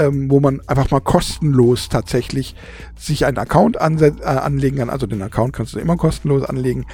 ähm, 0.00 0.30
wo 0.30 0.40
man 0.40 0.60
einfach 0.66 0.90
mal 0.90 1.00
kostenlos 1.00 1.88
tatsächlich 1.90 2.56
sich 2.96 3.26
einen 3.26 3.38
Account 3.38 3.76
äh, 3.76 4.12
anlegen 4.24 4.78
kann. 4.78 4.90
Also 4.90 5.06
den 5.06 5.22
Account 5.22 5.52
kannst 5.52 5.74
du 5.74 5.78
immer 5.78 5.96
kostenlos 5.96 6.42
anlegen. 6.42 6.86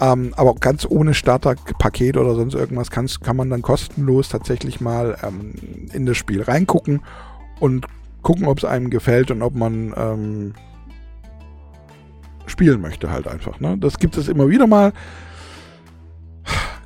Ähm, 0.00 0.34
aber 0.36 0.54
ganz 0.56 0.86
ohne 0.88 1.14
Starterpaket 1.14 2.16
oder 2.16 2.34
sonst 2.34 2.54
irgendwas 2.54 2.90
kannst, 2.90 3.22
kann 3.22 3.36
man 3.36 3.48
dann 3.48 3.62
kostenlos 3.62 4.28
tatsächlich 4.28 4.80
mal 4.80 5.16
ähm, 5.22 5.54
in 5.92 6.04
das 6.04 6.16
Spiel 6.16 6.42
reingucken 6.42 7.00
und 7.60 7.86
gucken, 8.22 8.46
ob 8.46 8.58
es 8.58 8.64
einem 8.64 8.90
gefällt 8.90 9.30
und 9.30 9.42
ob 9.42 9.54
man 9.54 9.94
ähm, 9.96 10.54
spielen 12.46 12.80
möchte 12.80 13.10
halt 13.10 13.26
einfach. 13.26 13.60
Ne? 13.60 13.78
Das 13.78 13.98
gibt 13.98 14.16
es 14.16 14.28
immer 14.28 14.48
wieder 14.48 14.66
mal. 14.66 14.92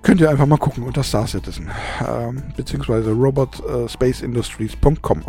Könnt 0.09 0.23
ihr 0.23 0.31
einfach 0.31 0.47
mal 0.47 0.57
gucken 0.57 0.85
unter 0.85 1.03
Star 1.03 1.27
Citizen. 1.27 1.69
Ähm, 2.01 2.43
beziehungsweise 2.57 3.13
robotspaceindustries.com. 3.13 5.23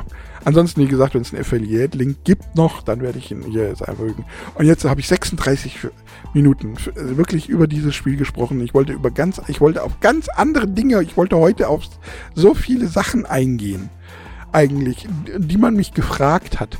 Ansonsten, 0.45 0.79
wie 0.79 0.87
gesagt, 0.87 1.15
wenn 1.15 1.21
es 1.21 1.33
einen 1.33 1.41
Affiliate-Link 1.41 2.23
gibt 2.23 2.55
noch, 2.55 2.81
dann 2.81 3.01
werde 3.01 3.19
ich 3.19 3.29
ihn 3.29 3.43
hier 3.43 3.67
jetzt 3.67 3.85
einfügen. 3.85 4.23
Und 4.55 4.67
jetzt 4.67 4.85
habe 4.85 5.01
ich 5.01 5.09
36 5.09 5.89
Minuten 6.33 6.75
also 6.95 7.17
wirklich 7.17 7.49
über 7.49 7.67
dieses 7.67 7.93
Spiel 7.93 8.15
gesprochen. 8.15 8.61
Ich 8.61 8.73
wollte 8.73 8.93
über 8.93 9.11
ganz, 9.11 9.41
ich 9.49 9.59
wollte 9.59 9.83
auf 9.83 9.99
ganz 9.99 10.29
andere 10.29 10.69
Dinge, 10.69 11.03
ich 11.03 11.17
wollte 11.17 11.35
heute 11.35 11.67
auf 11.67 11.83
so 12.33 12.53
viele 12.53 12.87
Sachen 12.87 13.25
eingehen. 13.25 13.89
Eigentlich, 14.53 15.09
die 15.37 15.57
man 15.57 15.73
mich 15.73 15.93
gefragt 15.93 16.61
hat. 16.61 16.77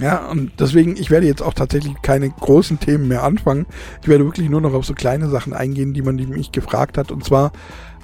Ja, 0.00 0.28
und 0.28 0.52
deswegen, 0.60 0.96
ich 0.96 1.10
werde 1.10 1.26
jetzt 1.26 1.42
auch 1.42 1.54
tatsächlich 1.54 1.94
keine 2.02 2.30
großen 2.30 2.78
Themen 2.78 3.08
mehr 3.08 3.24
anfangen. 3.24 3.66
Ich 4.02 4.08
werde 4.08 4.24
wirklich 4.24 4.48
nur 4.48 4.60
noch 4.60 4.74
auf 4.74 4.84
so 4.84 4.94
kleine 4.94 5.28
Sachen 5.28 5.52
eingehen, 5.52 5.92
die 5.92 6.02
man 6.02 6.16
mich 6.16 6.52
gefragt 6.52 6.98
hat. 6.98 7.10
Und 7.10 7.24
zwar, 7.24 7.52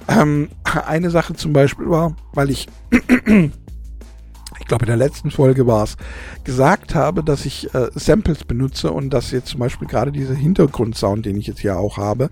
ähm, 0.07 0.49
eine 0.63 1.09
Sache 1.09 1.33
zum 1.33 1.53
Beispiel 1.53 1.89
war, 1.89 2.15
weil 2.33 2.49
ich, 2.49 2.67
ich 2.91 4.67
glaube 4.67 4.85
in 4.85 4.87
der 4.87 4.97
letzten 4.97 5.31
Folge 5.31 5.67
war 5.67 5.83
es, 5.83 5.97
gesagt 6.43 6.95
habe, 6.95 7.23
dass 7.23 7.45
ich 7.45 7.73
äh, 7.73 7.89
Samples 7.95 8.43
benutze 8.43 8.91
und 8.91 9.11
dass 9.11 9.31
jetzt 9.31 9.49
zum 9.49 9.59
Beispiel 9.59 9.87
gerade 9.87 10.11
dieser 10.11 10.35
Hintergrundsound, 10.35 11.25
den 11.25 11.37
ich 11.37 11.47
jetzt 11.47 11.61
hier 11.61 11.77
auch 11.77 11.97
habe, 11.97 12.29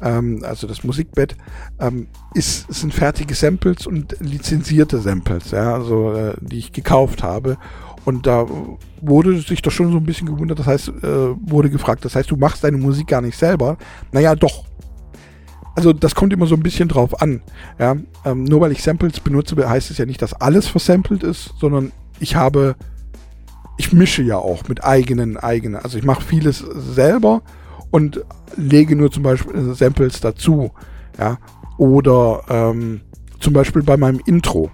ähm, 0.00 0.42
also 0.44 0.66
das 0.66 0.84
Musikbett, 0.84 1.36
ähm, 1.80 2.08
ist, 2.34 2.72
sind 2.72 2.94
fertige 2.94 3.34
Samples 3.34 3.86
und 3.86 4.16
lizenzierte 4.20 4.98
Samples, 4.98 5.50
ja, 5.50 5.74
also 5.74 6.12
äh, 6.12 6.34
die 6.40 6.58
ich 6.58 6.72
gekauft 6.72 7.22
habe. 7.22 7.58
Und 8.08 8.26
da 8.26 8.46
wurde 9.02 9.38
sich 9.38 9.60
doch 9.60 9.70
schon 9.70 9.92
so 9.92 9.98
ein 9.98 10.04
bisschen 10.04 10.26
gewundert, 10.26 10.58
das 10.58 10.66
heißt, 10.66 10.88
äh, 10.88 11.02
wurde 11.42 11.68
gefragt, 11.68 12.06
das 12.06 12.16
heißt, 12.16 12.30
du 12.30 12.36
machst 12.36 12.64
deine 12.64 12.78
Musik 12.78 13.08
gar 13.08 13.20
nicht 13.20 13.36
selber. 13.36 13.76
Naja, 14.12 14.34
doch. 14.34 14.64
Also 15.74 15.92
das 15.92 16.14
kommt 16.14 16.32
immer 16.32 16.46
so 16.46 16.54
ein 16.54 16.62
bisschen 16.62 16.88
drauf 16.88 17.20
an. 17.20 17.42
Ja? 17.78 17.96
Ähm, 18.24 18.44
nur 18.44 18.62
weil 18.62 18.72
ich 18.72 18.82
Samples 18.82 19.20
benutze, 19.20 19.56
heißt 19.56 19.90
es 19.90 19.98
ja 19.98 20.06
nicht, 20.06 20.22
dass 20.22 20.32
alles 20.32 20.68
versampelt 20.68 21.22
ist, 21.22 21.52
sondern 21.60 21.92
ich 22.18 22.34
habe, 22.34 22.76
ich 23.76 23.92
mische 23.92 24.22
ja 24.22 24.38
auch 24.38 24.66
mit 24.68 24.82
eigenen, 24.82 25.36
eigenen. 25.36 25.76
Also 25.76 25.98
ich 25.98 26.04
mache 26.04 26.22
vieles 26.22 26.60
selber 26.60 27.42
und 27.90 28.24
lege 28.56 28.96
nur 28.96 29.10
zum 29.10 29.22
Beispiel 29.22 29.74
Samples 29.74 30.22
dazu. 30.22 30.70
Ja? 31.18 31.36
Oder 31.76 32.40
ähm, 32.48 33.02
zum 33.38 33.52
Beispiel 33.52 33.82
bei 33.82 33.98
meinem 33.98 34.22
Intro. 34.24 34.70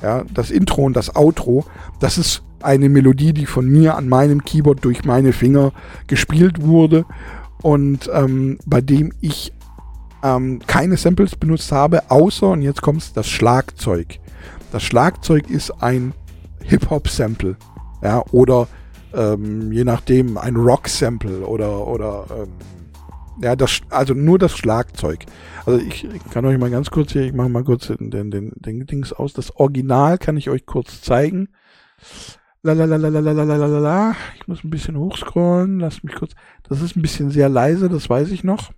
Ja, 0.00 0.24
das 0.32 0.50
Intro 0.50 0.84
und 0.84 0.94
das 0.94 1.16
Outro, 1.16 1.66
das 2.00 2.16
ist 2.16 2.44
eine 2.62 2.88
Melodie, 2.88 3.32
die 3.32 3.46
von 3.46 3.66
mir 3.66 3.96
an 3.96 4.08
meinem 4.08 4.44
Keyboard 4.44 4.84
durch 4.84 5.04
meine 5.04 5.32
Finger 5.32 5.72
gespielt 6.06 6.62
wurde 6.62 7.04
und 7.62 8.10
ähm, 8.12 8.58
bei 8.66 8.80
dem 8.80 9.12
ich 9.20 9.52
ähm, 10.22 10.60
keine 10.66 10.96
Samples 10.96 11.36
benutzt 11.36 11.72
habe, 11.72 12.10
außer, 12.10 12.48
und 12.48 12.62
jetzt 12.62 12.82
kommt 12.82 13.16
das 13.16 13.28
Schlagzeug. 13.28 14.18
Das 14.72 14.82
Schlagzeug 14.82 15.48
ist 15.48 15.70
ein 15.82 16.12
Hip-Hop-Sample, 16.64 17.56
ja, 18.02 18.22
oder 18.32 18.68
ähm, 19.14 19.72
je 19.72 19.84
nachdem 19.84 20.36
ein 20.36 20.56
Rock-Sample 20.56 21.46
oder, 21.46 21.86
oder 21.86 22.26
ähm, 22.30 22.48
ja, 23.40 23.54
das, 23.54 23.80
also 23.90 24.14
nur 24.14 24.38
das 24.38 24.56
Schlagzeug. 24.56 25.20
Also 25.64 25.80
ich, 25.80 26.04
ich, 26.04 26.24
kann 26.30 26.44
euch 26.44 26.58
mal 26.58 26.70
ganz 26.70 26.90
kurz 26.90 27.12
hier, 27.12 27.22
ich 27.22 27.32
mache 27.32 27.48
mal 27.48 27.64
kurz 27.64 27.86
den, 27.86 28.10
den, 28.10 28.30
den, 28.30 28.52
den 28.56 28.86
Dings 28.86 29.12
aus. 29.12 29.32
Das 29.32 29.54
Original 29.56 30.18
kann 30.18 30.36
ich 30.36 30.50
euch 30.50 30.66
kurz 30.66 31.02
zeigen. 31.02 31.48
Lalalalalalala. 32.62 34.16
Ich 34.36 34.48
muss 34.48 34.64
ein 34.64 34.70
bisschen 34.70 34.96
hochscrollen. 34.96 35.80
Lasst 35.80 36.04
mich 36.04 36.14
kurz. 36.14 36.32
Das 36.68 36.80
ist 36.80 36.96
ein 36.96 37.02
bisschen 37.02 37.30
sehr 37.30 37.48
leise, 37.48 37.88
das 37.88 38.10
weiß 38.10 38.30
ich 38.30 38.44
noch. 38.44 38.72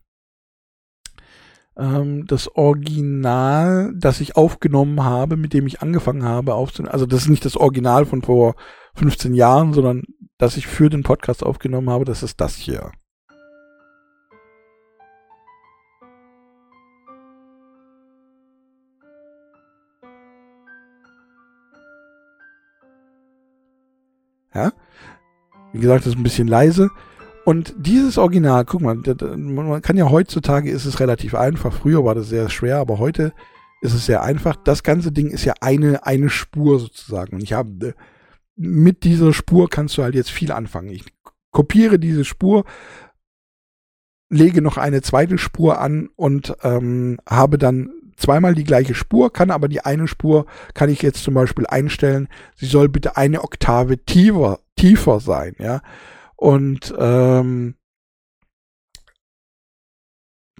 Ähm, 1.77 2.27
das 2.27 2.55
Original, 2.57 3.93
das 3.97 4.21
ich 4.21 4.37
aufgenommen 4.37 5.03
habe, 5.03 5.37
mit 5.37 5.55
dem 5.55 5.67
ich 5.67 5.81
angefangen 5.81 6.25
habe 6.25 6.55
aufzunehmen. 6.55 6.93
Also 6.93 7.07
das 7.07 7.23
ist 7.23 7.29
nicht 7.29 7.45
das 7.45 7.57
Original 7.57 8.07
von 8.07 8.23
vor 8.23 8.55
15 8.95 9.35
Jahren, 9.35 9.73
sondern 9.73 10.03
das 10.37 10.57
ich 10.57 10.67
für 10.67 10.91
den 10.91 11.03
Podcast 11.03 11.43
aufgenommen 11.43 11.91
habe, 11.91 12.05
das 12.05 12.23
ist 12.23 12.41
das 12.41 12.57
hier. 12.57 12.93
Ja? 24.55 24.73
Wie 25.73 25.81
gesagt, 25.81 26.01
das 26.01 26.15
ist 26.15 26.19
ein 26.19 26.25
bisschen 26.25 26.49
leise. 26.49 26.91
Und 27.45 27.75
dieses 27.79 28.19
Original, 28.19 28.65
guck 28.65 28.83
mal, 28.83 28.97
man 28.97 29.83
kann 29.83 29.97
ja 29.97 30.11
heutzutage 30.11 30.71
ist 30.71 30.85
es 30.85 31.01
relativ 31.01 31.35
einfach. 31.35 31.73
Früher 31.73 32.05
war 32.05 32.15
das 32.15 32.29
sehr 32.29 32.49
schwer, 32.51 32.79
aber 32.79 32.99
heute 32.99 33.33
ist 33.81 33.95
es 33.95 34.07
sehr 34.07 34.23
einfach. 34.23 34.57
Das 34.57 34.83
ganze 34.83 35.11
Ding 35.11 35.29
ist 35.29 35.45
ja 35.45 35.55
eine, 35.61 36.07
eine 36.07 36.29
Spur 36.29 36.79
sozusagen. 36.79 37.37
Und 37.37 37.43
ich 37.43 37.53
habe, 37.53 37.89
äh, 37.89 37.93
mit 38.57 39.05
dieser 39.05 39.33
Spur 39.33 39.71
kannst 39.71 39.97
du 39.97 40.03
halt 40.03 40.15
jetzt 40.15 40.31
viel 40.31 40.53
anfangen. 40.53 40.91
Ich 40.91 41.05
kopiere 41.51 41.99
diese 41.99 42.25
Spur, 42.25 42.65
lege 44.29 44.61
noch 44.61 44.77
eine 44.77 45.03
zweite 45.03 45.39
Spur 45.39 45.81
an 45.81 46.11
und 46.15 46.55
ähm, 46.63 47.19
habe 47.29 47.57
dann 47.57 47.91
zweimal 48.21 48.55
die 48.55 48.65
gleiche 48.65 48.95
Spur, 48.95 49.33
kann 49.33 49.51
aber 49.51 49.69
die 49.69 49.81
eine 49.81 50.07
Spur, 50.07 50.47
kann 50.75 50.91
ich 50.91 51.03
jetzt 51.03 51.25
zum 51.25 51.35
Beispiel 51.35 51.67
einstellen, 51.67 52.29
sie 52.55 52.67
soll 52.67 52.89
bitte 52.89 53.17
eine 53.17 53.43
Oktave 53.43 53.99
tiefer, 53.99 54.61
tiefer 54.77 55.21
sein, 55.21 55.55
ja. 55.59 55.81
Und 56.37 56.95
ähm, 56.99 57.75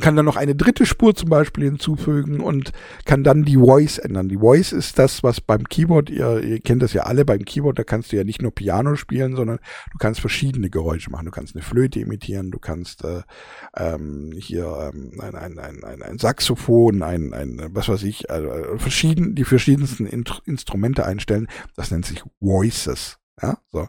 kann 0.01 0.17
dann 0.17 0.25
noch 0.25 0.37
eine 0.37 0.55
dritte 0.55 0.87
Spur 0.87 1.15
zum 1.15 1.29
Beispiel 1.29 1.65
hinzufügen 1.65 2.41
und 2.41 2.73
kann 3.05 3.25
dann 3.25 3.45
die 3.45 3.57
Voice 3.57 3.99
ändern. 3.99 4.29
Die 4.29 4.39
Voice 4.39 4.73
ist 4.73 4.99
das, 4.99 5.23
was 5.23 5.41
beim 5.41 5.65
Keyboard, 5.65 6.11
ihr, 6.11 6.41
ihr 6.43 6.61
kennt 6.61 6.83
das 6.83 6.93
ja 6.93 7.03
alle 7.03 7.25
beim 7.25 7.45
Keyboard, 7.45 7.79
da 7.79 7.85
kannst 7.85 8.13
du 8.13 8.17
ja 8.17 8.25
nicht 8.25 8.43
nur 8.43 8.55
Piano 8.55 8.97
spielen, 8.97 9.37
sondern 9.37 9.59
du 9.93 9.99
kannst 9.99 10.21
verschiedene 10.21 10.71
Geräusche 10.71 11.11
machen. 11.11 11.27
Du 11.27 11.31
kannst 11.31 11.55
eine 11.55 11.63
Flöte 11.63 12.01
imitieren, 12.01 12.51
du 12.51 12.59
kannst 12.59 13.05
äh, 13.05 13.23
ähm, 13.77 14.33
hier 14.37 14.93
ähm, 14.93 15.21
ein, 15.21 15.35
ein, 15.35 15.59
ein, 15.59 15.85
ein, 15.85 16.03
ein 16.03 16.19
Saxophon, 16.19 17.03
ein, 17.03 17.33
ein, 17.33 17.71
was 17.71 17.89
weiß 17.89 18.03
ich, 18.05 18.31
also 18.31 18.49
verschieden, 18.79 19.35
die 19.35 19.45
verschiedensten 19.45 20.07
In 20.07 20.25
Instrumente 20.45 21.05
einstellen. 21.05 21.49
Das 21.77 21.91
nennt 21.91 22.07
sich 22.07 22.23
Voices. 22.41 23.19
Ja, 23.41 23.59
so. 23.71 23.89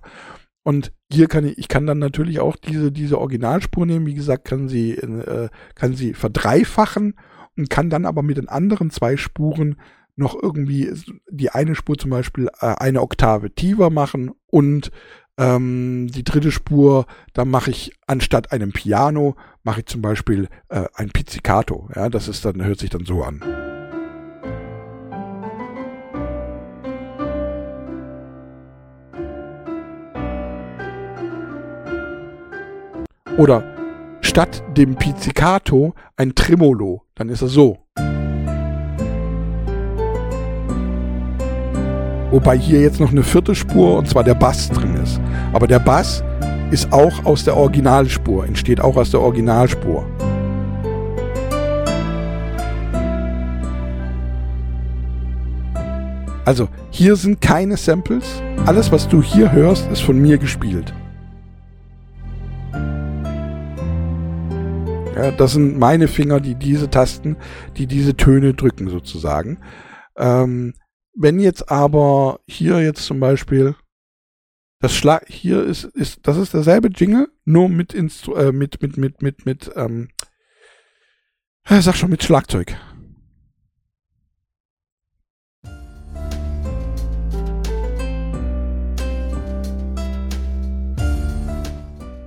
Und 0.63 0.93
hier 1.11 1.27
kann 1.27 1.45
ich, 1.45 1.57
ich 1.57 1.67
kann 1.67 1.85
dann 1.85 1.99
natürlich 1.99 2.39
auch 2.39 2.55
diese, 2.55 2.91
diese 2.91 3.19
Originalspur 3.19 3.85
nehmen, 3.85 4.05
wie 4.05 4.13
gesagt, 4.13 4.45
kann 4.45 4.67
sie, 4.67 4.91
äh, 4.91 5.49
kann 5.75 5.95
sie 5.95 6.13
verdreifachen 6.13 7.15
und 7.57 7.69
kann 7.69 7.89
dann 7.89 8.05
aber 8.05 8.23
mit 8.23 8.37
den 8.37 8.49
anderen 8.49 8.89
zwei 8.89 9.17
Spuren 9.17 9.75
noch 10.15 10.35
irgendwie 10.41 10.91
die 11.29 11.49
eine 11.49 11.75
Spur 11.75 11.97
zum 11.97 12.11
Beispiel 12.11 12.49
äh, 12.59 12.75
eine 12.77 13.01
Oktave 13.01 13.51
tiefer 13.51 13.89
machen 13.89 14.31
und 14.47 14.91
ähm, 15.37 16.07
die 16.13 16.23
dritte 16.23 16.51
Spur, 16.51 17.05
da 17.33 17.45
mache 17.45 17.71
ich 17.71 17.93
anstatt 18.07 18.51
einem 18.51 18.71
Piano, 18.71 19.35
mache 19.63 19.79
ich 19.81 19.85
zum 19.87 20.01
Beispiel 20.01 20.49
äh, 20.69 20.85
ein 20.93 21.09
Pizzicato. 21.09 21.89
Ja, 21.95 22.09
das 22.09 22.27
ist 22.27 22.45
dann, 22.45 22.63
hört 22.63 22.79
sich 22.79 22.89
dann 22.89 23.05
so 23.05 23.23
an. 23.23 23.41
Oder 33.37 33.63
statt 34.21 34.63
dem 34.77 34.95
Pizzicato 34.95 35.93
ein 36.17 36.35
Tremolo, 36.35 37.03
dann 37.15 37.29
ist 37.29 37.41
er 37.41 37.47
so. 37.47 37.77
Wobei 42.31 42.57
hier 42.57 42.81
jetzt 42.81 42.99
noch 42.99 43.11
eine 43.11 43.23
vierte 43.23 43.55
Spur 43.55 43.97
und 43.97 44.07
zwar 44.07 44.23
der 44.23 44.35
Bass 44.35 44.69
drin 44.69 44.95
ist. 44.95 45.19
Aber 45.53 45.67
der 45.67 45.79
Bass 45.79 46.23
ist 46.71 46.91
auch 46.93 47.25
aus 47.25 47.43
der 47.43 47.57
Originalspur, 47.57 48.45
entsteht 48.45 48.79
auch 48.79 48.95
aus 48.95 49.11
der 49.11 49.19
Originalspur. 49.19 50.05
Also 56.45 56.69
hier 56.89 57.15
sind 57.17 57.41
keine 57.41 57.77
Samples. 57.77 58.41
Alles, 58.65 58.91
was 58.91 59.07
du 59.07 59.21
hier 59.21 59.51
hörst, 59.51 59.89
ist 59.91 60.01
von 60.01 60.17
mir 60.17 60.37
gespielt. 60.37 60.93
Ja, 65.21 65.29
das 65.29 65.51
sind 65.51 65.77
meine 65.77 66.07
Finger, 66.07 66.39
die 66.39 66.55
diese 66.55 66.89
Tasten, 66.89 67.37
die 67.77 67.85
diese 67.85 68.17
Töne 68.17 68.55
drücken 68.55 68.89
sozusagen. 68.89 69.59
Ähm, 70.17 70.73
wenn 71.13 71.39
jetzt 71.39 71.69
aber 71.69 72.39
hier 72.47 72.81
jetzt 72.81 73.05
zum 73.05 73.19
Beispiel 73.19 73.75
das 74.79 74.95
Schlag 74.95 75.25
hier 75.27 75.63
ist 75.63 75.83
ist 75.83 76.21
das 76.23 76.37
ist 76.37 76.55
derselbe 76.55 76.87
Jingle, 76.87 77.27
nur 77.45 77.69
mit 77.69 77.93
Instru 77.93 78.33
äh, 78.33 78.51
mit 78.51 78.81
mit 78.81 78.97
mit 78.97 79.21
mit 79.21 79.45
mit 79.45 79.69
ähm, 79.75 80.09
sag 81.67 81.95
schon 81.95 82.09
mit 82.09 82.23
Schlagzeug. 82.23 82.75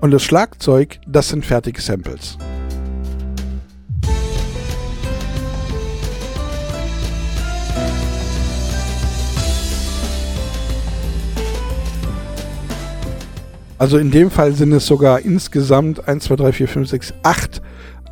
Und 0.00 0.10
das 0.12 0.22
Schlagzeug, 0.22 1.00
das 1.08 1.30
sind 1.30 1.44
fertige 1.44 1.80
Samples. 1.80 2.38
Also 13.84 13.98
in 13.98 14.10
dem 14.10 14.30
Fall 14.30 14.54
sind 14.54 14.72
es 14.72 14.86
sogar 14.86 15.20
insgesamt 15.20 16.08
1, 16.08 16.24
2, 16.24 16.36
3, 16.36 16.52
4, 16.52 16.68
5, 16.68 16.88
6, 16.88 17.14
8, 17.22 17.62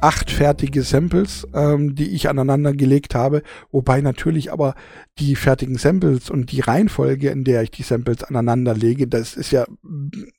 8 0.02 0.30
fertige 0.30 0.82
Samples, 0.82 1.48
ähm, 1.54 1.94
die 1.94 2.10
ich 2.10 2.28
aneinander 2.28 2.74
gelegt 2.74 3.14
habe. 3.14 3.40
Wobei 3.70 4.02
natürlich 4.02 4.52
aber 4.52 4.74
die 5.18 5.34
fertigen 5.34 5.78
Samples 5.78 6.28
und 6.28 6.52
die 6.52 6.60
Reihenfolge, 6.60 7.30
in 7.30 7.44
der 7.44 7.62
ich 7.62 7.70
die 7.70 7.84
Samples 7.84 8.22
aneinander 8.22 8.74
lege, 8.74 9.08
das 9.08 9.32
ist 9.32 9.50
ja 9.50 9.64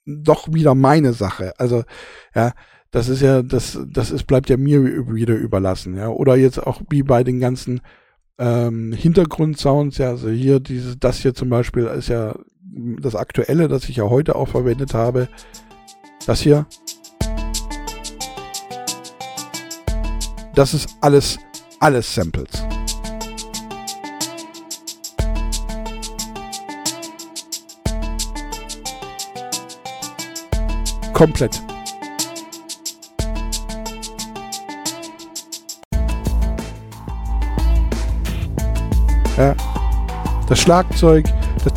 doch 0.06 0.54
wieder 0.54 0.76
meine 0.76 1.14
Sache. 1.14 1.54
Also, 1.58 1.84
ja, 2.36 2.52
das 2.92 3.10
ist 3.10 3.24
ja, 3.24 3.42
das, 3.42 3.80
das 3.90 4.12
ist, 4.12 4.28
bleibt 4.28 4.52
ja 4.52 4.58
mir 4.58 4.84
wieder 5.12 5.34
überlassen, 5.34 5.98
ja. 5.98 6.10
Oder 6.10 6.36
jetzt 6.36 6.60
auch 6.60 6.84
wie 6.92 7.02
bei 7.02 7.24
den 7.24 7.40
ganzen 7.40 7.82
ähm, 8.38 8.94
Hintergrundsounds, 8.94 9.98
ja, 9.98 10.10
also 10.10 10.30
hier 10.30 10.60
dieses, 10.60 11.00
das 11.00 11.18
hier 11.18 11.34
zum 11.34 11.50
Beispiel 11.50 11.86
ist 11.86 12.10
ja 12.10 12.36
das 12.76 13.16
aktuelle, 13.16 13.68
das 13.68 13.88
ich 13.88 13.98
ja 13.98 14.10
heute 14.10 14.36
auch 14.36 14.48
verwendet 14.48 14.94
habe. 14.94 15.30
Das 16.26 16.42
hier. 16.42 16.66
Das 20.56 20.74
ist 20.74 20.90
alles, 21.02 21.38
alles 21.80 22.14
Samples. 22.14 22.50
Komplett. 31.14 31.62
Ja. 39.38 39.56
Das 40.48 40.60
Schlagzeug, 40.60 41.26
das 41.64 41.74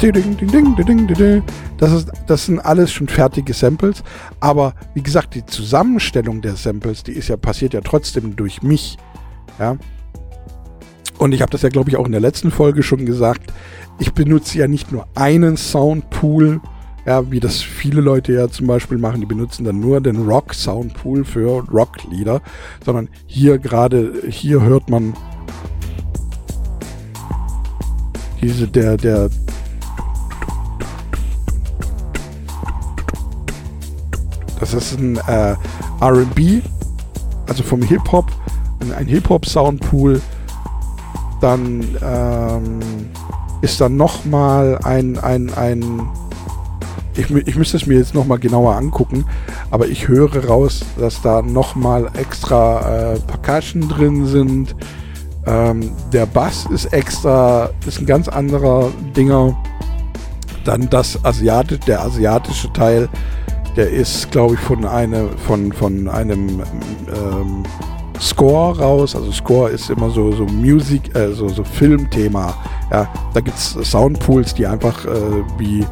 das, 1.78 1.92
ist, 1.92 2.12
das 2.26 2.46
sind 2.46 2.60
alles 2.60 2.92
schon 2.92 3.08
fertige 3.08 3.52
Samples. 3.52 4.02
Aber 4.40 4.74
wie 4.94 5.02
gesagt, 5.02 5.34
die 5.34 5.44
Zusammenstellung 5.44 6.42
der 6.42 6.56
Samples, 6.56 7.02
die 7.02 7.12
ist 7.12 7.28
ja 7.28 7.36
passiert 7.36 7.74
ja 7.74 7.80
trotzdem 7.82 8.36
durch 8.36 8.62
mich. 8.62 8.96
Ja. 9.58 9.76
Und 11.18 11.32
ich 11.32 11.40
habe 11.40 11.50
das 11.50 11.62
ja, 11.62 11.68
glaube 11.68 11.90
ich, 11.90 11.96
auch 11.96 12.06
in 12.06 12.12
der 12.12 12.20
letzten 12.20 12.50
Folge 12.50 12.82
schon 12.82 13.06
gesagt. 13.06 13.52
Ich 13.98 14.12
benutze 14.12 14.58
ja 14.58 14.68
nicht 14.68 14.92
nur 14.92 15.06
einen 15.14 15.56
Soundpool, 15.56 16.60
ja, 17.06 17.30
wie 17.30 17.40
das 17.40 17.62
viele 17.62 18.00
Leute 18.00 18.32
ja 18.32 18.48
zum 18.48 18.66
Beispiel 18.66 18.98
machen, 18.98 19.20
die 19.20 19.26
benutzen 19.26 19.64
dann 19.64 19.80
nur 19.80 20.00
den 20.00 20.26
Rock 20.28 20.52
Soundpool 20.52 21.24
für 21.24 21.64
Rocklieder, 21.70 22.42
sondern 22.84 23.08
hier 23.26 23.58
gerade, 23.58 24.12
hier 24.28 24.60
hört 24.62 24.90
man 24.90 25.14
diese, 28.42 28.68
der, 28.68 28.96
der 28.96 29.30
Das 34.60 34.74
ist 34.74 34.98
ein 34.98 35.16
äh, 35.16 35.54
RB, 36.00 36.62
also 37.46 37.62
vom 37.62 37.82
Hip-Hop, 37.82 38.26
ein 38.96 39.06
Hip-Hop-Soundpool. 39.06 40.20
Dann 41.40 41.84
ähm, 42.02 42.80
ist 43.60 43.80
dann 43.80 43.96
nochmal 43.96 44.78
ein, 44.84 45.18
ein, 45.18 45.52
ein 45.54 46.08
ich, 47.14 47.30
ich 47.30 47.56
müsste 47.56 47.76
es 47.76 47.86
mir 47.86 47.98
jetzt 47.98 48.14
nochmal 48.14 48.38
genauer 48.38 48.74
angucken, 48.76 49.24
aber 49.70 49.88
ich 49.88 50.08
höre 50.08 50.46
raus, 50.46 50.84
dass 50.98 51.22
da 51.22 51.42
nochmal 51.42 52.10
extra 52.14 53.14
äh, 53.14 53.18
Percussion 53.20 53.88
drin 53.88 54.26
sind. 54.26 54.76
Ähm, 55.46 55.92
der 56.12 56.26
Bass 56.26 56.66
ist 56.66 56.86
extra, 56.86 57.70
ist 57.86 58.00
ein 58.00 58.06
ganz 58.06 58.28
anderer 58.28 58.90
Dinger. 59.16 59.56
Dann 60.64 60.90
das 60.90 61.24
Asiatische, 61.24 61.80
der 61.86 62.02
asiatische 62.02 62.72
Teil 62.72 63.08
der 63.76 63.90
ist, 63.90 64.30
glaube 64.30 64.54
ich, 64.54 64.60
von, 64.60 64.84
eine, 64.86 65.28
von, 65.46 65.72
von 65.72 66.08
einem 66.08 66.62
ähm, 67.08 67.62
Score 68.18 68.78
raus. 68.78 69.14
Also 69.14 69.30
Score 69.32 69.70
ist 69.70 69.90
immer 69.90 70.10
so, 70.10 70.32
so 70.32 70.44
Musik, 70.46 71.14
äh, 71.14 71.32
so, 71.32 71.48
so 71.48 71.62
Filmthema. 71.62 72.54
Ja, 72.90 73.12
da 73.34 73.40
gibt 73.40 73.56
es 73.56 73.76
Soundpools, 73.90 74.54
die 74.54 74.66
einfach 74.66 75.04
äh, 75.04 75.42
wie 75.58 75.84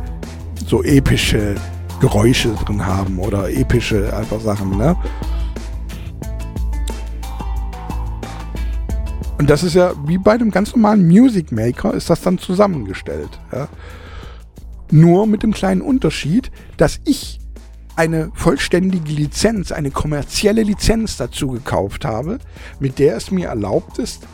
so 0.67 0.83
epische 0.83 1.55
Geräusche 2.01 2.51
drin 2.65 2.85
haben 2.85 3.19
oder 3.19 3.51
epische 3.51 4.15
einfach 4.17 4.41
Sachen, 4.41 4.77
ne? 4.77 4.97
Und 9.39 9.51
das 9.51 9.63
ist 9.63 9.75
ja 9.75 9.93
wie 10.07 10.17
bei 10.17 10.33
einem 10.33 10.51
ganz 10.51 10.75
normalen 10.75 11.07
Music 11.07 11.53
Maker 11.53 11.93
ist 11.93 12.09
das 12.09 12.23
dann 12.23 12.39
zusammengestellt. 12.39 13.39
Ja? 13.53 13.69
Nur 14.91 15.27
mit 15.27 15.43
dem 15.43 15.53
kleinen 15.53 15.83
Unterschied, 15.83 16.51
dass 16.79 17.01
ich 17.05 17.41
eine 17.97 18.31
vollständige 18.35 19.13
Lizenz, 19.13 19.73
eine 19.73 19.91
kommerzielle 19.91 20.63
Lizenz 20.63 21.17
dazu 21.17 21.49
gekauft 21.49 22.05
habe, 22.05 22.39
mit 22.81 22.99
der 22.99 23.17
es 23.17 23.31
mir 23.31 23.49
erlaubt 23.49 23.99
ist, 23.99 24.27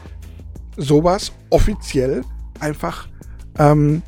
sowas 0.77 1.33
offiziell 1.51 2.23
einfach 2.59 3.09
ähm, 3.59 4.03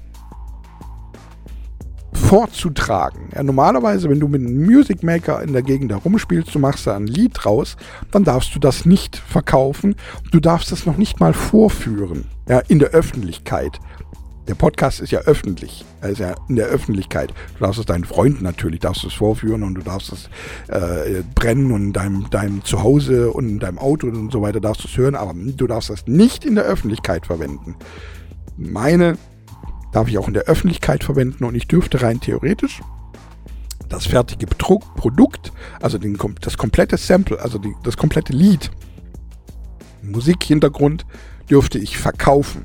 vorzutragen. 2.15 3.29
Ja, 3.35 3.43
normalerweise, 3.43 4.09
wenn 4.09 4.21
du 4.21 4.29
mit 4.29 4.41
einem 4.41 4.65
Music 4.65 5.03
Maker 5.03 5.43
in 5.43 5.53
der 5.53 5.63
Gegend 5.63 5.93
herumspielst, 5.93 6.55
du 6.55 6.59
machst 6.59 6.87
da 6.87 6.97
ein 6.97 7.07
Lied 7.07 7.45
raus, 7.45 7.77
dann 8.11 8.25
darfst 8.25 8.55
du 8.55 8.59
das 8.59 8.87
nicht 8.87 9.17
verkaufen. 9.17 9.97
Du 10.31 10.41
darfst 10.41 10.73
das 10.73 10.87
noch 10.87 10.97
nicht 10.97 11.21
mal 11.21 11.35
vorführen, 11.35 12.25
ja, 12.49 12.61
in 12.61 12.79
der 12.79 12.91
Öffentlichkeit. 12.91 13.81
Der 14.49 14.55
Podcast 14.57 15.01
ist 15.01 15.13
ja 15.13 15.21
öffentlich. 15.21 15.85
Er 16.01 16.11
ist 16.11 16.19
ja 16.19 16.35
in 16.49 16.57
der 16.57 16.67
Öffentlichkeit. 16.67 17.33
Du 17.59 17.65
darfst 17.65 17.79
es 17.79 17.87
deinen 17.87 18.05
Freunden 18.05 18.43
natürlich, 18.43 18.81
darfst 18.81 19.05
es 19.05 19.13
vorführen 19.13 19.63
und 19.63 19.75
du 19.75 19.83
darfst 19.83 20.13
es 20.13 20.29
äh, 20.69 21.23
brennen 21.35 21.71
und 21.71 21.83
in 21.83 21.93
deinem, 21.93 22.31
deinem 22.31 22.65
Zuhause 22.65 23.31
und 23.31 23.49
in 23.49 23.59
deinem 23.61 23.79
Auto 23.79 24.09
und 24.09 24.33
so 24.33 24.43
weiter 24.43 24.61
darfst 24.61 24.83
du 24.83 24.89
es 24.89 24.97
hören, 24.97 25.15
aber 25.15 25.33
du 25.35 25.67
darfst 25.67 25.91
das 25.91 26.07
nicht 26.07 26.45
in 26.45 26.57
der 26.57 26.65
Öffentlichkeit 26.65 27.27
verwenden. 27.27 27.77
Meine 28.57 29.17
darf 29.93 30.09
ich 30.09 30.19
auch 30.19 30.27
in 30.27 30.35
der 30.35 30.45
Öffentlichkeit 30.45 31.05
verwenden 31.05 31.45
und 31.45 31.55
ich 31.55 31.69
dürfte 31.69 32.03
rein 32.03 32.21
theoretisch 32.21 32.81
das 33.89 34.07
fertige 34.07 34.47
Produkt, 34.47 35.53
also 35.81 35.99
den, 35.99 36.19
das 36.41 36.57
komplette 36.57 36.97
Sample, 36.97 37.39
also 37.41 37.59
die, 37.59 37.75
das 37.85 37.97
komplette 37.97 38.33
Lied, 38.33 38.71
Musikhintergrund, 40.03 41.05
dürfte 41.51 41.79
ich 41.79 41.99
verkaufen. 41.99 42.65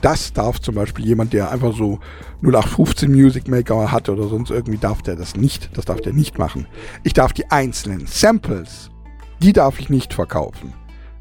Das 0.00 0.32
darf 0.32 0.60
zum 0.60 0.74
Beispiel 0.74 1.06
jemand, 1.06 1.32
der 1.32 1.50
einfach 1.50 1.76
so 1.76 1.98
0815 2.42 3.10
Music 3.10 3.48
Maker 3.48 3.92
hat 3.92 4.08
oder 4.08 4.28
sonst 4.28 4.50
irgendwie, 4.50 4.78
darf 4.78 5.02
der 5.02 5.16
das 5.16 5.36
nicht. 5.36 5.70
Das 5.76 5.84
darf 5.84 6.00
der 6.00 6.12
nicht 6.12 6.38
machen. 6.38 6.66
Ich 7.02 7.12
darf 7.12 7.32
die 7.32 7.50
einzelnen 7.50 8.06
Samples, 8.06 8.90
die 9.42 9.52
darf 9.52 9.78
ich 9.78 9.90
nicht 9.90 10.14
verkaufen. 10.14 10.72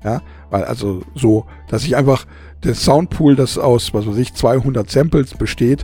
Ja, 0.04 0.22
weil 0.50 0.64
also 0.64 1.02
so, 1.14 1.46
dass 1.68 1.84
ich 1.84 1.98
einfach 1.98 2.26
das 2.62 2.84
Soundpool, 2.84 3.36
das 3.36 3.58
aus, 3.58 3.94
was 3.94 4.08
weiß 4.08 4.18
ich, 4.18 4.34
200 4.34 4.90
Samples 4.90 5.34
besteht, 5.34 5.84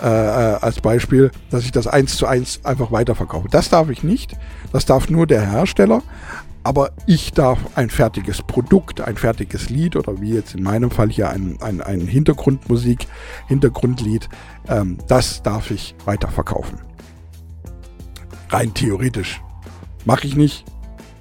äh, 0.00 0.06
äh, 0.06 0.58
als 0.60 0.80
Beispiel, 0.80 1.30
dass 1.50 1.64
ich 1.64 1.72
das 1.72 1.86
eins 1.86 2.16
zu 2.16 2.26
eins 2.26 2.60
einfach 2.64 2.92
weiterverkaufe. 2.92 3.48
Das 3.50 3.70
darf 3.70 3.88
ich 3.88 4.02
nicht. 4.02 4.36
Das 4.72 4.84
darf 4.84 5.08
nur 5.08 5.26
der 5.26 5.50
Hersteller. 5.50 6.02
Aber 6.64 6.92
ich 7.06 7.32
darf 7.32 7.58
ein 7.74 7.90
fertiges 7.90 8.40
Produkt, 8.40 9.02
ein 9.02 9.16
fertiges 9.16 9.68
Lied 9.68 9.96
oder 9.96 10.20
wie 10.22 10.32
jetzt 10.32 10.54
in 10.54 10.62
meinem 10.62 10.90
Fall 10.90 11.10
hier 11.10 11.28
ein, 11.28 11.58
ein, 11.60 11.82
ein 11.82 12.00
Hintergrundmusik, 12.00 13.06
Hintergrundlied, 13.48 14.30
ähm, 14.68 14.96
das 15.06 15.42
darf 15.42 15.70
ich 15.70 15.94
weiterverkaufen. 16.06 16.78
Rein 18.48 18.72
theoretisch. 18.72 19.42
Mache 20.06 20.26
ich 20.26 20.36
nicht, 20.36 20.64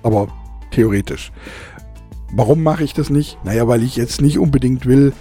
aber 0.02 0.30
theoretisch. 0.72 1.34
Warum 2.32 2.64
mache 2.64 2.86
ich 2.86 2.94
das 2.94 3.10
nicht? 3.10 3.38
Naja, 3.44 3.68
weil 3.68 3.84
ich 3.84 3.98
jetzt 3.98 4.22
nicht 4.22 4.39
unbedingt 4.39 4.86
will, 4.86 5.12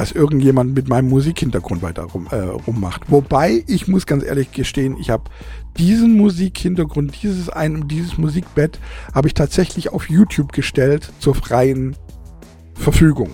dass 0.00 0.12
irgendjemand 0.12 0.74
mit 0.74 0.88
meinem 0.88 1.10
Musikhintergrund 1.10 1.82
weiter 1.82 2.04
rum, 2.04 2.26
äh, 2.30 2.36
rummacht. 2.36 3.02
Wobei, 3.08 3.62
ich 3.66 3.86
muss 3.86 4.06
ganz 4.06 4.24
ehrlich 4.24 4.50
gestehen, 4.50 4.96
ich 4.98 5.10
habe 5.10 5.24
diesen 5.76 6.16
Musikhintergrund, 6.16 7.22
dieses, 7.22 7.50
ein, 7.50 7.86
dieses 7.86 8.16
Musikbett, 8.16 8.80
habe 9.14 9.28
ich 9.28 9.34
tatsächlich 9.34 9.90
auf 9.90 10.08
YouTube 10.08 10.52
gestellt 10.52 11.12
zur 11.18 11.34
freien 11.34 11.96
Verfügung. 12.72 13.28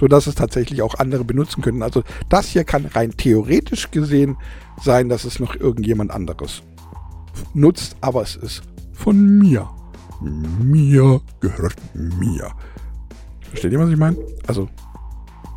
Sodass 0.00 0.26
es 0.26 0.34
tatsächlich 0.34 0.82
auch 0.82 0.96
andere 0.96 1.22
benutzen 1.22 1.62
können. 1.62 1.84
Also 1.84 2.02
das 2.28 2.48
hier 2.48 2.64
kann 2.64 2.86
rein 2.86 3.12
theoretisch 3.16 3.92
gesehen 3.92 4.36
sein, 4.82 5.08
dass 5.08 5.22
es 5.22 5.38
noch 5.38 5.54
irgendjemand 5.54 6.10
anderes 6.10 6.64
nutzt, 7.54 7.94
aber 8.00 8.22
es 8.22 8.34
ist 8.34 8.62
von 8.92 9.38
mir 9.38 9.70
mir 10.20 11.20
gehört 11.38 11.76
mir. 11.94 12.50
Versteht 13.42 13.72
ihr, 13.72 13.78
was 13.78 13.90
ich 13.90 13.96
meine? 13.96 14.16
Also, 14.48 14.68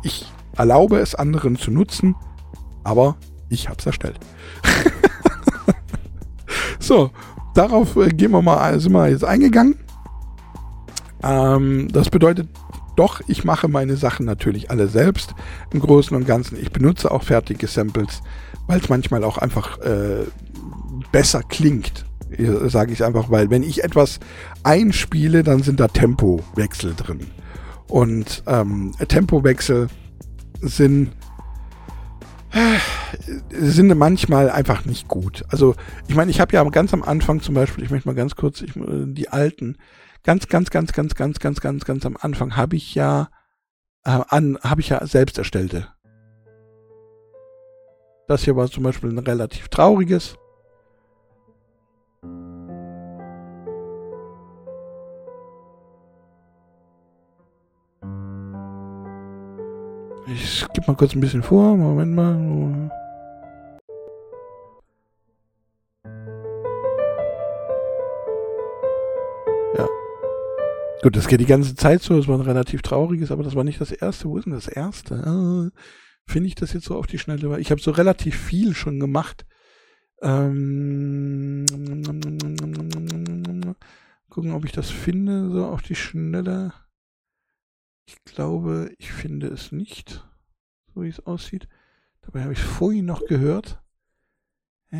ich 0.02 0.26
erlaube 0.56 0.98
es 0.98 1.14
anderen 1.14 1.56
zu 1.56 1.70
nutzen, 1.70 2.14
aber 2.84 3.16
ich 3.48 3.68
habe 3.68 3.78
es 3.78 3.86
erstellt. 3.86 4.18
so, 6.78 7.10
darauf 7.54 7.96
äh, 7.96 8.08
gehen 8.08 8.32
wir 8.32 8.42
mal, 8.42 8.78
sind 8.80 8.92
wir 8.92 9.08
jetzt 9.08 9.24
eingegangen. 9.24 9.78
Ähm, 11.22 11.88
das 11.92 12.10
bedeutet 12.10 12.48
doch, 12.96 13.20
ich 13.26 13.44
mache 13.44 13.68
meine 13.68 13.96
Sachen 13.96 14.24
natürlich 14.24 14.70
alle 14.70 14.88
selbst 14.88 15.34
im 15.70 15.80
Großen 15.80 16.16
und 16.16 16.26
Ganzen. 16.26 16.58
Ich 16.60 16.72
benutze 16.72 17.10
auch 17.10 17.22
fertige 17.22 17.66
Samples, 17.66 18.22
weil 18.66 18.80
es 18.80 18.88
manchmal 18.88 19.22
auch 19.22 19.38
einfach 19.38 19.78
äh, 19.80 20.24
besser 21.12 21.42
klingt 21.42 22.06
sage 22.66 22.92
ich 22.92 23.04
einfach, 23.04 23.30
weil 23.30 23.50
wenn 23.50 23.62
ich 23.62 23.84
etwas 23.84 24.18
einspiele, 24.62 25.42
dann 25.42 25.62
sind 25.62 25.80
da 25.80 25.88
Tempowechsel 25.88 26.94
drin. 26.94 27.20
Und 27.88 28.42
ähm, 28.46 28.92
Tempowechsel 29.08 29.88
sind 30.60 31.12
sind 33.50 33.96
manchmal 33.96 34.50
einfach 34.50 34.84
nicht 34.84 35.08
gut. 35.08 35.44
Also 35.48 35.74
ich 36.08 36.14
meine, 36.14 36.30
ich 36.30 36.40
habe 36.40 36.54
ja 36.54 36.64
ganz 36.64 36.94
am 36.94 37.02
Anfang 37.02 37.40
zum 37.40 37.54
Beispiel, 37.54 37.84
ich 37.84 37.90
möchte 37.90 38.08
mal 38.08 38.14
ganz 38.14 38.34
kurz, 38.34 38.62
ich, 38.62 38.72
die 38.74 39.28
alten, 39.28 39.76
ganz, 40.22 40.48
ganz, 40.48 40.70
ganz, 40.70 40.92
ganz, 40.92 41.14
ganz, 41.14 41.38
ganz, 41.38 41.60
ganz, 41.60 41.84
ganz 41.84 42.06
am 42.06 42.16
Anfang 42.18 42.56
habe 42.56 42.76
ich 42.76 42.94
ja 42.94 43.28
äh, 44.04 44.20
an, 44.28 44.58
habe 44.62 44.80
ich 44.80 44.88
ja 44.88 45.06
selbst 45.06 45.38
erstellte. 45.38 45.88
Das 48.28 48.44
hier 48.44 48.56
war 48.56 48.68
zum 48.68 48.82
Beispiel 48.82 49.10
ein 49.10 49.18
relativ 49.18 49.68
trauriges. 49.68 50.36
Ich 60.28 60.58
skippe 60.58 60.82
mal 60.88 60.96
kurz 60.96 61.14
ein 61.14 61.20
bisschen 61.20 61.42
vor. 61.42 61.76
Moment 61.76 62.12
mal. 62.12 62.90
Ja. 69.76 69.88
Gut, 71.02 71.14
das 71.14 71.28
geht 71.28 71.40
die 71.40 71.46
ganze 71.46 71.76
Zeit 71.76 72.02
so. 72.02 72.18
Es 72.18 72.26
war 72.26 72.36
ein 72.38 72.40
relativ 72.40 72.82
trauriges, 72.82 73.30
aber 73.30 73.44
das 73.44 73.54
war 73.54 73.62
nicht 73.62 73.80
das 73.80 73.92
erste. 73.92 74.28
Wo 74.28 74.36
ist 74.36 74.46
denn 74.46 74.52
das 74.52 74.66
erste? 74.66 75.14
Ah, 75.24 75.70
Finde 76.26 76.48
ich 76.48 76.56
das 76.56 76.72
jetzt 76.72 76.86
so 76.86 76.96
auf 76.96 77.06
die 77.06 77.18
Schnelle? 77.18 77.60
Ich 77.60 77.70
habe 77.70 77.80
so 77.80 77.92
relativ 77.92 78.36
viel 78.36 78.74
schon 78.74 78.98
gemacht. 78.98 79.46
Ähm, 80.22 81.64
gucken, 84.28 84.52
ob 84.52 84.64
ich 84.64 84.72
das 84.72 84.90
finde, 84.90 85.50
so 85.50 85.66
auf 85.66 85.82
die 85.82 85.94
Schnelle. 85.94 86.72
Ich 88.06 88.22
glaube, 88.24 88.94
ich 88.98 89.12
finde 89.12 89.48
es 89.48 89.72
nicht, 89.72 90.24
so 90.94 91.02
wie 91.02 91.08
es 91.08 91.20
aussieht. 91.26 91.68
Dabei 92.22 92.42
habe 92.42 92.52
ich 92.52 92.60
es 92.60 92.64
vorhin 92.64 93.06
noch 93.06 93.24
gehört. 93.26 93.82
Äh, 94.92 94.96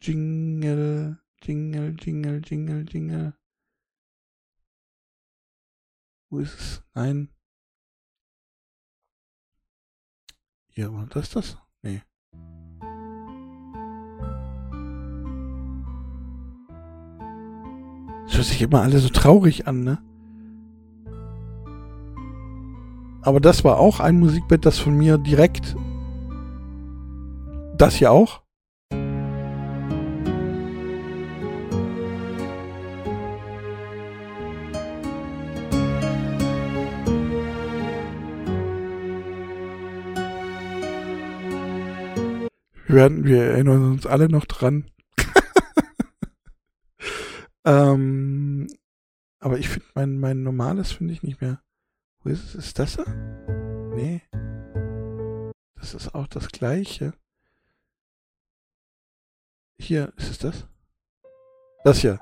Jingle, 0.00 1.18
Jingle, 1.42 1.96
Jingle, 2.00 2.42
Jingle, 2.44 2.86
Jingle. 2.88 3.34
Wo 6.30 6.38
ist 6.38 6.54
es? 6.54 6.82
Nein. 6.94 7.28
Hier, 10.68 10.92
war 10.94 11.06
das 11.06 11.30
das? 11.30 11.58
Nee. 11.82 12.02
Das 18.30 18.36
hört 18.36 18.46
sich 18.46 18.62
immer 18.62 18.82
alle 18.82 19.00
so 19.00 19.08
traurig 19.08 19.66
an, 19.66 19.82
ne? 19.82 19.98
Aber 23.22 23.40
das 23.40 23.64
war 23.64 23.78
auch 23.78 23.98
ein 23.98 24.20
Musikbett, 24.20 24.64
das 24.64 24.78
von 24.78 24.96
mir 24.96 25.18
direkt. 25.18 25.74
Das 27.76 27.96
hier 27.96 28.12
auch? 28.12 28.42
Wir, 42.86 42.94
werden, 42.94 43.24
wir 43.24 43.42
erinnern 43.42 43.90
uns 43.90 44.06
alle 44.06 44.28
noch 44.28 44.44
dran. 44.44 44.84
Ähm, 47.64 48.66
aber 49.38 49.58
ich 49.58 49.68
finde 49.68 49.88
mein, 49.94 50.18
mein 50.18 50.42
normales 50.42 50.92
finde 50.92 51.12
ich 51.12 51.22
nicht 51.22 51.40
mehr. 51.40 51.62
Wo 52.22 52.30
ist 52.30 52.44
es? 52.44 52.54
Ist 52.54 52.78
das 52.78 52.96
er? 52.96 53.06
Nee. 53.94 54.22
Das 55.76 55.94
ist 55.94 56.14
auch 56.14 56.26
das 56.26 56.48
gleiche. 56.48 57.14
Hier, 59.78 60.12
ist 60.16 60.30
es 60.30 60.38
das? 60.38 60.66
Das 61.84 61.98
hier. 61.98 62.20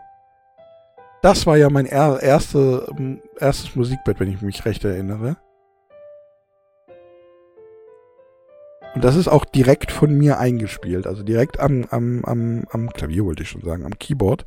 Das 1.22 1.46
war 1.46 1.56
ja 1.56 1.68
mein 1.68 1.86
er 1.86 2.22
erste, 2.22 2.86
erstes 3.38 3.74
Musikbett, 3.74 4.20
wenn 4.20 4.30
ich 4.30 4.40
mich 4.40 4.64
recht 4.64 4.84
erinnere. 4.84 5.36
Und 8.94 9.02
das 9.02 9.16
ist 9.16 9.28
auch 9.28 9.44
direkt 9.44 9.90
von 9.90 10.16
mir 10.16 10.38
eingespielt. 10.38 11.06
Also 11.08 11.24
direkt 11.24 11.58
am, 11.58 11.84
am, 11.90 12.24
am, 12.24 12.64
am 12.70 12.90
Klavier 12.90 13.24
wollte 13.24 13.42
ich 13.42 13.50
schon 13.50 13.62
sagen, 13.62 13.84
am 13.84 13.98
Keyboard. 13.98 14.46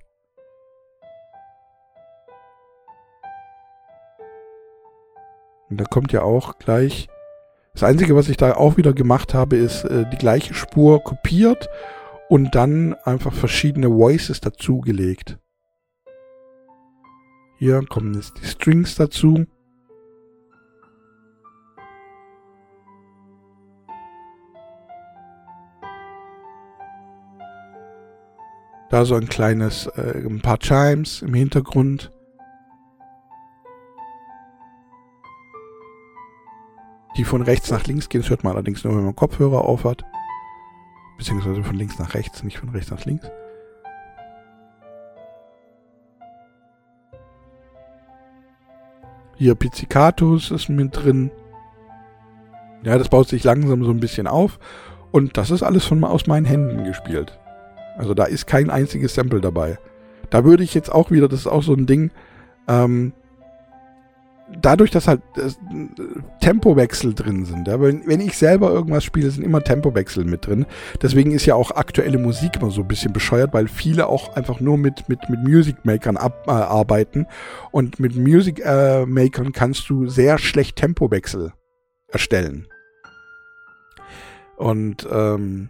Und 5.72 5.78
da 5.78 5.86
kommt 5.86 6.12
ja 6.12 6.22
auch 6.22 6.60
gleich. 6.60 7.08
Das 7.74 7.84
Einzige, 7.84 8.14
was 8.14 8.28
ich 8.28 8.36
da 8.36 8.56
auch 8.56 8.76
wieder 8.76 8.92
gemacht 8.92 9.34
habe, 9.34 9.56
ist 9.56 9.86
äh, 9.86 10.06
die 10.12 10.18
gleiche 10.18 10.54
Spur 10.54 11.02
kopiert 11.02 11.70
und 12.28 12.54
dann 12.56 12.94
einfach 13.06 13.34
verschiedene 13.34 13.90
Voices 13.90 14.42
dazugelegt. 14.42 15.40
Hier 17.58 17.82
kommen 17.90 18.14
jetzt 18.16 18.34
die 18.42 18.46
Strings 18.46 18.96
dazu. 18.96 19.46
Da 28.90 29.06
so 29.06 29.16
ein 29.16 29.30
kleines, 29.30 29.88
äh, 29.88 30.22
ein 30.26 30.42
paar 30.42 30.60
Chimes 30.60 31.22
im 31.22 31.34
Hintergrund. 31.34 32.12
Die 37.18 37.24
von 37.24 37.42
rechts 37.42 37.72
nach 37.72 37.86
links 37.86 38.10
gehen. 38.10 38.22
Das 38.22 38.30
hört 38.30 38.44
man 38.44 38.54
allerdings 38.54 38.84
nur, 38.84 38.96
wenn 38.96 39.06
man 39.06 39.16
Kopfhörer 39.16 39.66
auf 39.66 39.84
hat. 39.84 40.04
beziehungsweise 41.18 41.64
von 41.64 41.76
links 41.76 42.00
nach 42.00 42.14
rechts, 42.14 42.44
nicht 42.44 42.58
von 42.58 42.70
rechts 42.70 42.90
nach 42.90 43.06
links. 43.06 43.30
Hier 49.38 49.56
Pizzicatus 49.56 50.52
ist 50.52 50.70
mit 50.70 50.96
drin. 50.96 51.32
Ja, 52.84 52.98
das 52.98 53.10
baut 53.10 53.28
sich 53.28 53.44
langsam 53.44 53.84
so 53.84 53.92
ein 53.92 54.00
bisschen 54.00 54.28
auf. 54.28 54.60
Und 55.12 55.38
das 55.38 55.52
ist 55.52 55.64
alles 55.64 55.86
von 55.86 56.04
aus 56.04 56.28
meinen 56.28 56.46
Händen 56.46 56.84
gespielt. 56.84 57.40
Also 57.98 58.14
da 58.14 58.24
ist 58.26 58.48
kein 58.48 58.70
einziges 58.70 59.14
Sample 59.14 59.42
dabei. 59.42 59.78
Da 60.30 60.46
würde 60.46 60.64
ich 60.64 60.74
jetzt 60.74 60.92
auch 60.92 61.12
wieder, 61.12 61.28
das 61.28 61.42
ist 61.42 61.48
auch 61.48 61.64
so 61.64 61.74
ein 61.74 61.86
Ding, 61.86 62.12
ähm, 62.68 63.14
dadurch, 64.60 64.92
dass 64.92 65.08
halt 65.08 65.22
äh, 65.38 65.50
Tempowechsel 66.40 67.14
drin 67.14 67.46
sind, 67.46 67.68
ja, 67.68 67.80
wenn, 67.82 68.06
wenn 68.08 68.20
ich 68.20 68.38
selber 68.38 68.72
irgendwas 68.72 69.04
spiele, 69.04 69.30
sind 69.30 69.44
immer 69.44 69.64
Tempowechsel 69.64 70.26
mit 70.26 70.48
drin. 70.48 70.66
Deswegen 71.02 71.32
ist 71.32 71.46
ja 71.46 71.56
auch 71.56 71.72
aktuelle 71.72 72.18
Musik 72.18 72.58
immer 72.58 72.72
so 72.72 72.82
ein 72.82 72.88
bisschen 72.88 73.14
bescheuert, 73.14 73.54
weil 73.54 73.68
viele 73.68 74.08
auch 74.08 74.36
einfach 74.36 74.60
nur 74.60 74.78
mit, 74.78 75.08
mit, 75.10 75.30
mit 75.30 75.42
Music 75.44 75.84
Makern 75.84 76.18
ab, 76.18 76.46
äh, 76.48 76.52
arbeiten. 76.52 77.28
Und 77.72 78.00
mit 78.00 78.16
Music 78.16 78.62
äh, 78.64 79.06
Makern 79.06 79.52
kannst 79.52 79.90
du 79.90 80.08
sehr 80.08 80.38
schlecht 80.38 80.78
Tempowechsel 80.78 81.54
erstellen. 82.08 82.68
Und 84.58 85.08
ähm, 85.12 85.70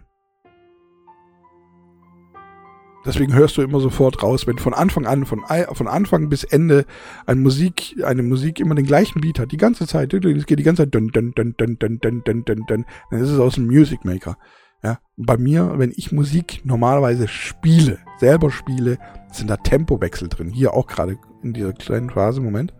Deswegen 3.04 3.34
hörst 3.34 3.56
du 3.56 3.62
immer 3.62 3.80
sofort 3.80 4.22
raus, 4.22 4.46
wenn 4.46 4.58
von 4.58 4.74
Anfang 4.74 5.06
an, 5.06 5.26
von, 5.26 5.42
von 5.72 5.88
Anfang 5.88 6.28
bis 6.28 6.44
Ende 6.44 6.84
eine 7.26 7.40
Musik, 7.40 7.96
eine 8.04 8.22
Musik 8.22 8.60
immer 8.60 8.76
den 8.76 8.86
gleichen 8.86 9.20
Beat 9.20 9.40
hat, 9.40 9.50
die 9.50 9.56
ganze 9.56 9.86
Zeit, 9.86 10.14
es 10.14 10.46
geht 10.46 10.58
die 10.58 10.62
ganze 10.62 10.82
Zeit, 10.82 10.94
dun, 10.94 11.08
dun, 11.08 11.32
dun, 11.34 11.54
dun, 11.58 11.76
dun, 11.78 11.98
dun, 11.98 12.22
dun, 12.24 12.44
dun, 12.44 12.66
dun, 12.66 12.84
dann 13.10 13.20
ist 13.20 13.30
es 13.30 13.40
aus 13.40 13.56
dem 13.56 13.66
Music 13.66 14.04
Maker. 14.04 14.36
Ja, 14.84 14.98
bei 15.16 15.36
mir, 15.36 15.78
wenn 15.78 15.92
ich 15.94 16.10
Musik 16.10 16.62
normalerweise 16.64 17.28
spiele, 17.28 17.98
selber 18.18 18.50
spiele, 18.50 18.98
sind 19.30 19.48
da 19.48 19.56
Tempowechsel 19.56 20.28
drin. 20.28 20.50
Hier 20.50 20.74
auch 20.74 20.86
gerade 20.86 21.18
in 21.42 21.52
dieser 21.52 21.72
kleinen 21.72 22.10
Phase, 22.10 22.40
Moment. 22.40 22.74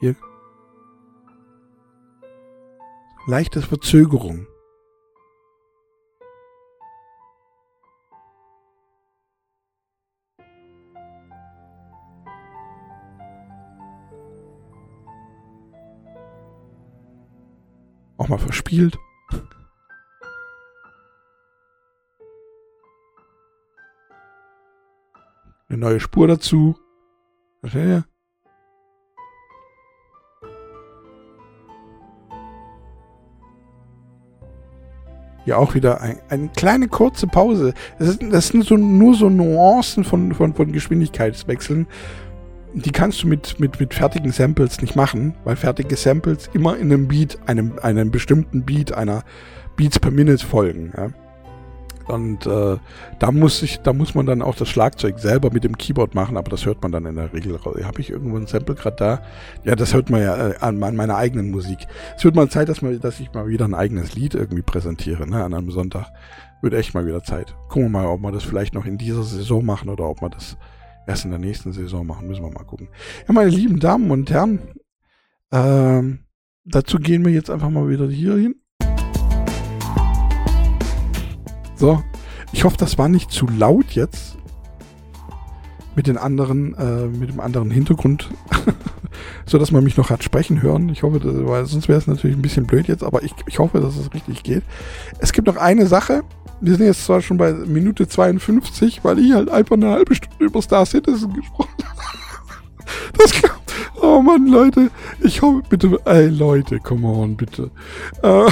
Hier. 0.00 0.16
Leichte 3.26 3.60
Verzögerung. 3.60 4.46
Auch 18.22 18.28
mal 18.28 18.38
verspielt. 18.38 18.98
Eine 25.68 25.78
neue 25.78 26.00
Spur 26.00 26.28
dazu. 26.28 26.76
Ja. 27.62 28.04
Hier 35.44 35.58
auch 35.58 35.74
wieder 35.74 36.00
ein, 36.00 36.20
eine 36.28 36.48
kleine 36.50 36.86
kurze 36.86 37.26
Pause. 37.26 37.74
Das, 37.98 38.08
ist, 38.10 38.22
das 38.22 38.48
sind 38.48 38.64
so, 38.64 38.76
nur 38.76 39.14
so 39.14 39.28
Nuancen 39.28 40.04
von, 40.04 40.32
von, 40.34 40.54
von 40.54 40.70
Geschwindigkeitswechseln, 40.70 41.88
die 42.74 42.92
kannst 42.92 43.22
du 43.22 43.28
mit, 43.28 43.60
mit, 43.60 43.78
mit 43.80 43.94
fertigen 43.94 44.32
Samples 44.32 44.80
nicht 44.80 44.96
machen, 44.96 45.34
weil 45.44 45.56
fertige 45.56 45.96
Samples 45.96 46.48
immer 46.52 46.76
in 46.76 46.92
einem 46.92 47.08
Beat, 47.08 47.38
einem, 47.46 47.78
einem 47.82 48.10
bestimmten 48.10 48.62
Beat, 48.62 48.92
einer 48.92 49.24
Beats 49.76 49.98
per 49.98 50.10
Minute 50.10 50.44
folgen. 50.44 50.92
Ja? 50.96 51.10
Und 52.06 52.46
äh, 52.46 52.76
da 53.18 53.32
muss 53.32 53.62
ich, 53.62 53.80
da 53.80 53.92
muss 53.92 54.14
man 54.14 54.26
dann 54.26 54.42
auch 54.42 54.56
das 54.56 54.68
Schlagzeug 54.68 55.18
selber 55.18 55.50
mit 55.52 55.64
dem 55.64 55.76
Keyboard 55.76 56.14
machen, 56.14 56.36
aber 56.36 56.50
das 56.50 56.66
hört 56.66 56.82
man 56.82 56.92
dann 56.92 57.06
in 57.06 57.16
der 57.16 57.32
Regel. 57.32 57.58
Habe 57.64 58.00
ich 58.00 58.10
irgendwo 58.10 58.36
ein 58.36 58.46
Sample 58.46 58.74
gerade 58.74 58.96
da? 58.96 59.22
Ja, 59.64 59.76
das 59.76 59.94
hört 59.94 60.10
man 60.10 60.22
ja 60.22 60.48
äh, 60.48 60.56
an, 60.58 60.82
an, 60.82 60.96
meiner 60.96 61.16
eigenen 61.16 61.50
Musik. 61.50 61.86
Es 62.16 62.24
wird 62.24 62.34
mal 62.34 62.48
Zeit, 62.48 62.68
dass, 62.68 62.82
man, 62.82 62.98
dass 63.00 63.20
ich 63.20 63.32
mal 63.32 63.46
wieder 63.46 63.64
ein 63.64 63.74
eigenes 63.74 64.14
Lied 64.14 64.34
irgendwie 64.34 64.62
präsentiere, 64.62 65.28
ne, 65.28 65.44
an 65.44 65.54
einem 65.54 65.70
Sonntag. 65.70 66.06
Wird 66.60 66.74
echt 66.74 66.94
mal 66.94 67.06
wieder 67.06 67.22
Zeit. 67.22 67.54
Gucken 67.68 67.84
wir 67.84 68.00
mal, 68.00 68.06
ob 68.06 68.20
wir 68.20 68.32
das 68.32 68.44
vielleicht 68.44 68.74
noch 68.74 68.86
in 68.86 68.98
dieser 68.98 69.22
Saison 69.22 69.64
machen 69.64 69.88
oder 69.88 70.04
ob 70.08 70.22
wir 70.22 70.30
das 70.30 70.56
erst 71.06 71.24
in 71.24 71.30
der 71.30 71.40
nächsten 71.40 71.72
Saison 71.72 72.06
machen. 72.06 72.28
Müssen 72.28 72.44
wir 72.44 72.50
mal 72.50 72.64
gucken. 72.64 72.88
Ja, 73.26 73.34
meine 73.34 73.50
lieben 73.50 73.80
Damen 73.80 74.10
und 74.10 74.30
Herren, 74.30 74.60
ähm, 75.52 76.20
dazu 76.64 76.98
gehen 76.98 77.24
wir 77.24 77.32
jetzt 77.32 77.50
einfach 77.50 77.70
mal 77.70 77.88
wieder 77.88 78.08
hier 78.08 78.36
hin. 78.36 78.54
So, 81.76 82.02
ich 82.52 82.64
hoffe, 82.64 82.76
das 82.76 82.98
war 82.98 83.08
nicht 83.08 83.30
zu 83.30 83.46
laut 83.46 83.92
jetzt 83.92 84.38
mit 85.94 86.06
den 86.06 86.16
anderen, 86.16 86.74
äh, 86.74 87.06
mit 87.06 87.28
dem 87.28 87.40
anderen 87.40 87.70
Hintergrund, 87.70 88.30
so 89.46 89.58
dass 89.58 89.72
man 89.72 89.84
mich 89.84 89.96
noch 89.96 90.10
hat 90.10 90.22
sprechen 90.22 90.62
hören. 90.62 90.88
Ich 90.88 91.02
hoffe, 91.02 91.18
das, 91.18 91.34
weil 91.44 91.66
sonst 91.66 91.88
wäre 91.88 91.98
es 91.98 92.06
natürlich 92.06 92.36
ein 92.36 92.42
bisschen 92.42 92.66
blöd 92.66 92.88
jetzt, 92.88 93.02
aber 93.02 93.22
ich, 93.22 93.34
ich 93.46 93.58
hoffe, 93.58 93.80
dass 93.80 93.96
es 93.96 94.14
richtig 94.14 94.42
geht. 94.42 94.62
Es 95.18 95.32
gibt 95.32 95.48
noch 95.48 95.56
eine 95.56 95.86
Sache, 95.86 96.22
wir 96.62 96.76
sind 96.76 96.86
jetzt 96.86 97.04
zwar 97.04 97.20
schon 97.20 97.36
bei 97.36 97.52
Minute 97.52 98.08
52, 98.08 99.04
weil 99.04 99.18
ich 99.18 99.32
halt 99.32 99.50
einfach 99.50 99.76
eine 99.76 99.90
halbe 99.90 100.14
Stunde 100.14 100.44
über 100.44 100.62
Star 100.62 100.86
Citizen 100.86 101.32
gesprochen 101.34 101.74
habe. 101.84 102.00
Das 103.18 103.32
kann, 103.32 103.50
Oh 104.00 104.20
Mann, 104.20 104.48
Leute. 104.48 104.90
Ich 105.20 105.42
hoffe, 105.42 105.62
bitte, 105.68 105.98
ey 106.04 106.28
Leute, 106.28 106.80
come 106.80 107.06
on, 107.06 107.36
bitte. 107.36 107.70
Äh, 108.22 108.50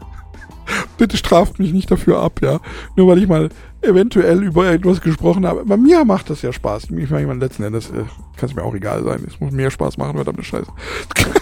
bitte 0.98 1.16
straft 1.18 1.58
mich 1.58 1.72
nicht 1.72 1.90
dafür 1.90 2.20
ab, 2.20 2.40
ja. 2.42 2.58
Nur 2.96 3.08
weil 3.08 3.18
ich 3.18 3.28
mal 3.28 3.50
eventuell 3.82 4.42
über 4.42 4.70
etwas 4.70 5.00
gesprochen 5.02 5.46
habe. 5.46 5.64
Bei 5.66 5.76
mir 5.76 6.04
macht 6.06 6.30
das 6.30 6.40
ja 6.40 6.52
Spaß. 6.52 6.84
Ich 6.90 7.10
meine, 7.10 7.34
letzten 7.34 7.64
Endes 7.64 7.90
äh, 7.90 8.04
kann 8.36 8.48
es 8.48 8.54
mir 8.54 8.62
auch 8.62 8.74
egal 8.74 9.04
sein. 9.04 9.24
Es 9.26 9.40
muss 9.40 9.52
mehr 9.52 9.70
Spaß 9.70 9.98
machen, 9.98 10.14
verdammte 10.14 10.42
Scheiße. 10.42 10.70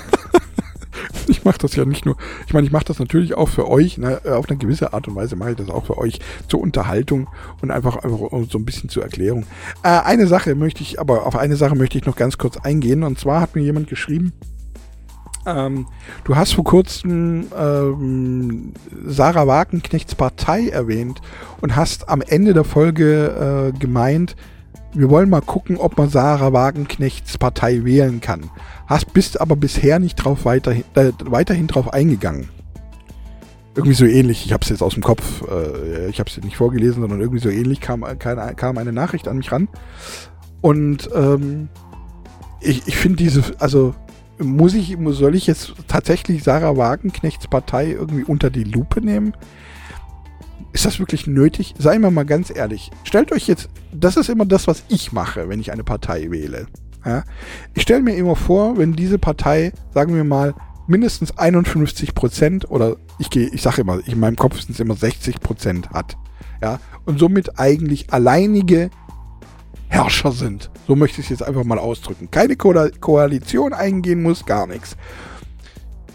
ich 1.29 1.45
mache 1.45 1.59
das 1.59 1.77
ja 1.77 1.85
nicht 1.85 2.05
nur, 2.05 2.17
ich 2.47 2.53
meine, 2.53 2.67
ich 2.67 2.73
mache 2.73 2.85
das 2.85 2.99
natürlich 2.99 3.35
auch 3.35 3.49
für 3.49 3.69
euch, 3.69 3.99
ne, 3.99 4.21
auf 4.25 4.49
eine 4.49 4.59
gewisse 4.59 4.93
Art 4.93 5.09
und 5.09 5.15
Weise 5.15 5.37
mache 5.37 5.53
ich 5.53 5.57
das 5.57 5.69
auch 5.69 5.87
für 5.87 5.99
euch 5.99 6.21
zur 6.49 6.61
Unterhaltung 6.61 7.29
und 7.63 7.71
einfach, 7.71 7.97
einfach 7.97 8.19
so 8.49 8.59
ein 8.59 8.65
bisschen 8.65 8.89
zur 8.89 9.03
Erklärung. 9.03 9.45
Äh, 9.83 9.89
eine 9.89 10.27
Sache 10.27 10.55
möchte 10.55 10.83
ich, 10.83 11.01
aber 11.01 11.27
auf 11.27 11.37
eine 11.37 11.57
Sache 11.57 11.75
möchte 11.75 11.99
ich 11.99 12.07
noch 12.07 12.17
ganz 12.17 12.39
kurz 12.39 12.57
eingehen 12.57 13.03
und 13.03 13.19
zwar 13.19 13.41
hat 13.41 13.55
mir 13.55 13.63
jemand 13.63 13.89
geschrieben, 13.89 14.33
ähm, 15.47 15.87
du 16.25 16.37
hast 16.37 16.53
vor 16.53 16.65
kurzem 16.65 17.47
ähm, 17.57 18.73
Sarah 19.07 19.47
Wagenknechts 19.47 20.15
Partei 20.15 20.69
erwähnt 20.69 21.21
und 21.61 21.77
hast 21.77 22.09
am 22.09 22.21
Ende 22.21 22.53
der 22.53 22.65
Folge 22.65 23.73
äh, 23.75 23.79
gemeint, 23.79 24.37
wir 24.93 25.11
wollen 25.11 25.31
mal 25.31 25.41
gucken, 25.41 25.77
ob 25.77 25.97
man 25.99 26.09
Sarah 26.09 26.53
Wagenknechts 26.53 27.39
Partei 27.39 27.85
wählen 27.85 28.21
kann. 28.21 28.51
Hast, 28.87 29.13
bist 29.13 29.41
aber 29.41 29.57
bisher 29.57 29.99
nicht 29.99 30.17
drauf 30.17 30.45
weiterhin, 30.45 30.85
äh, 30.95 31.13
weiterhin 31.25 31.67
drauf 31.67 31.93
eingegangen. 31.93 32.49
Irgendwie 33.77 33.95
so 33.95 34.05
ähnlich, 34.05 34.45
ich 34.45 34.53
habe 34.53 34.63
es 34.65 34.69
jetzt 34.69 34.83
aus 34.83 34.95
dem 34.95 35.03
Kopf, 35.03 35.43
äh, 35.49 36.09
ich 36.09 36.19
habe 36.19 36.29
es 36.29 36.37
nicht 36.43 36.57
vorgelesen, 36.57 37.03
sondern 37.03 37.21
irgendwie 37.21 37.41
so 37.41 37.49
ähnlich 37.49 37.81
kam, 37.81 38.05
kam, 38.19 38.57
kam 38.57 38.79
eine 38.79 38.93
Nachricht 38.93 39.29
an 39.29 39.37
mich 39.37 39.53
ran. 39.53 39.69
Und 40.61 41.09
ähm, 41.15 41.69
ich, 42.61 42.87
ich 42.89 42.97
finde 42.97 43.19
diese, 43.23 43.43
also 43.61 43.95
muss 44.39 44.75
ich, 44.75 44.97
soll 45.11 45.35
ich 45.35 45.47
jetzt 45.47 45.75
tatsächlich 45.87 46.43
Sarah 46.43 46.77
Wagenknechts 46.77 47.47
Partei 47.47 47.93
irgendwie 47.93 48.25
unter 48.25 48.51
die 48.51 48.65
Lupe 48.65 49.01
nehmen? 49.01 49.35
Ist 50.73 50.85
das 50.87 50.99
wirklich 50.99 51.27
nötig? 51.27 51.75
Seien 51.79 52.03
wir 52.03 52.11
mal 52.11 52.25
ganz 52.25 52.55
ehrlich. 52.55 52.91
Stellt 53.05 53.33
euch 53.33 53.47
jetzt, 53.47 53.69
das 53.93 54.17
ist 54.17 54.29
immer 54.29 54.47
das, 54.47 54.67
was 54.67 54.85
ich 54.89 55.13
mache, 55.13 55.49
wenn 55.49 55.61
ich 55.61 55.73
eine 55.73 55.85
Partei 55.85 56.31
wähle. 56.31 56.67
Ja? 57.05 57.25
Ich 57.75 57.83
stelle 57.83 58.03
mir 58.03 58.15
immer 58.17 58.37
vor, 58.37 58.79
wenn 58.79 58.95
diese 58.95 59.19
Partei, 59.19 59.73
sagen 59.95 60.15
wir 60.15 60.25
mal, 60.25 60.55
mindestens 60.87 61.37
51 61.39 62.15
Prozent 62.15 62.71
oder 62.71 62.97
ich 63.19 63.31
gehe, 63.31 63.49
ich 63.49 63.63
sage 63.63 63.83
immer, 63.83 64.07
in 64.07 64.19
meinem 64.19 64.37
Kopf 64.37 64.61
sind 64.61 64.71
es 64.71 64.81
immer 64.81 64.95
60 64.95 65.41
Prozent 65.41 65.91
hat. 65.91 66.17
Ja, 66.63 66.79
und 67.07 67.19
somit 67.19 67.59
eigentlich 67.59 68.13
alleinige 68.13 68.91
Herrscher 69.89 70.33
sind. 70.33 70.71
So 70.87 70.95
möchte 70.95 71.21
ich 71.21 71.27
es 71.27 71.31
jetzt 71.31 71.43
einfach 71.43 71.65
mal 71.65 71.79
ausdrücken. 71.79 72.31
Keine 72.31 72.57
Ko 72.57 72.75
Koalition 73.01 73.73
eingehen 73.73 74.23
muss, 74.23 74.45
gar 74.45 74.67
nichts. 74.67 74.97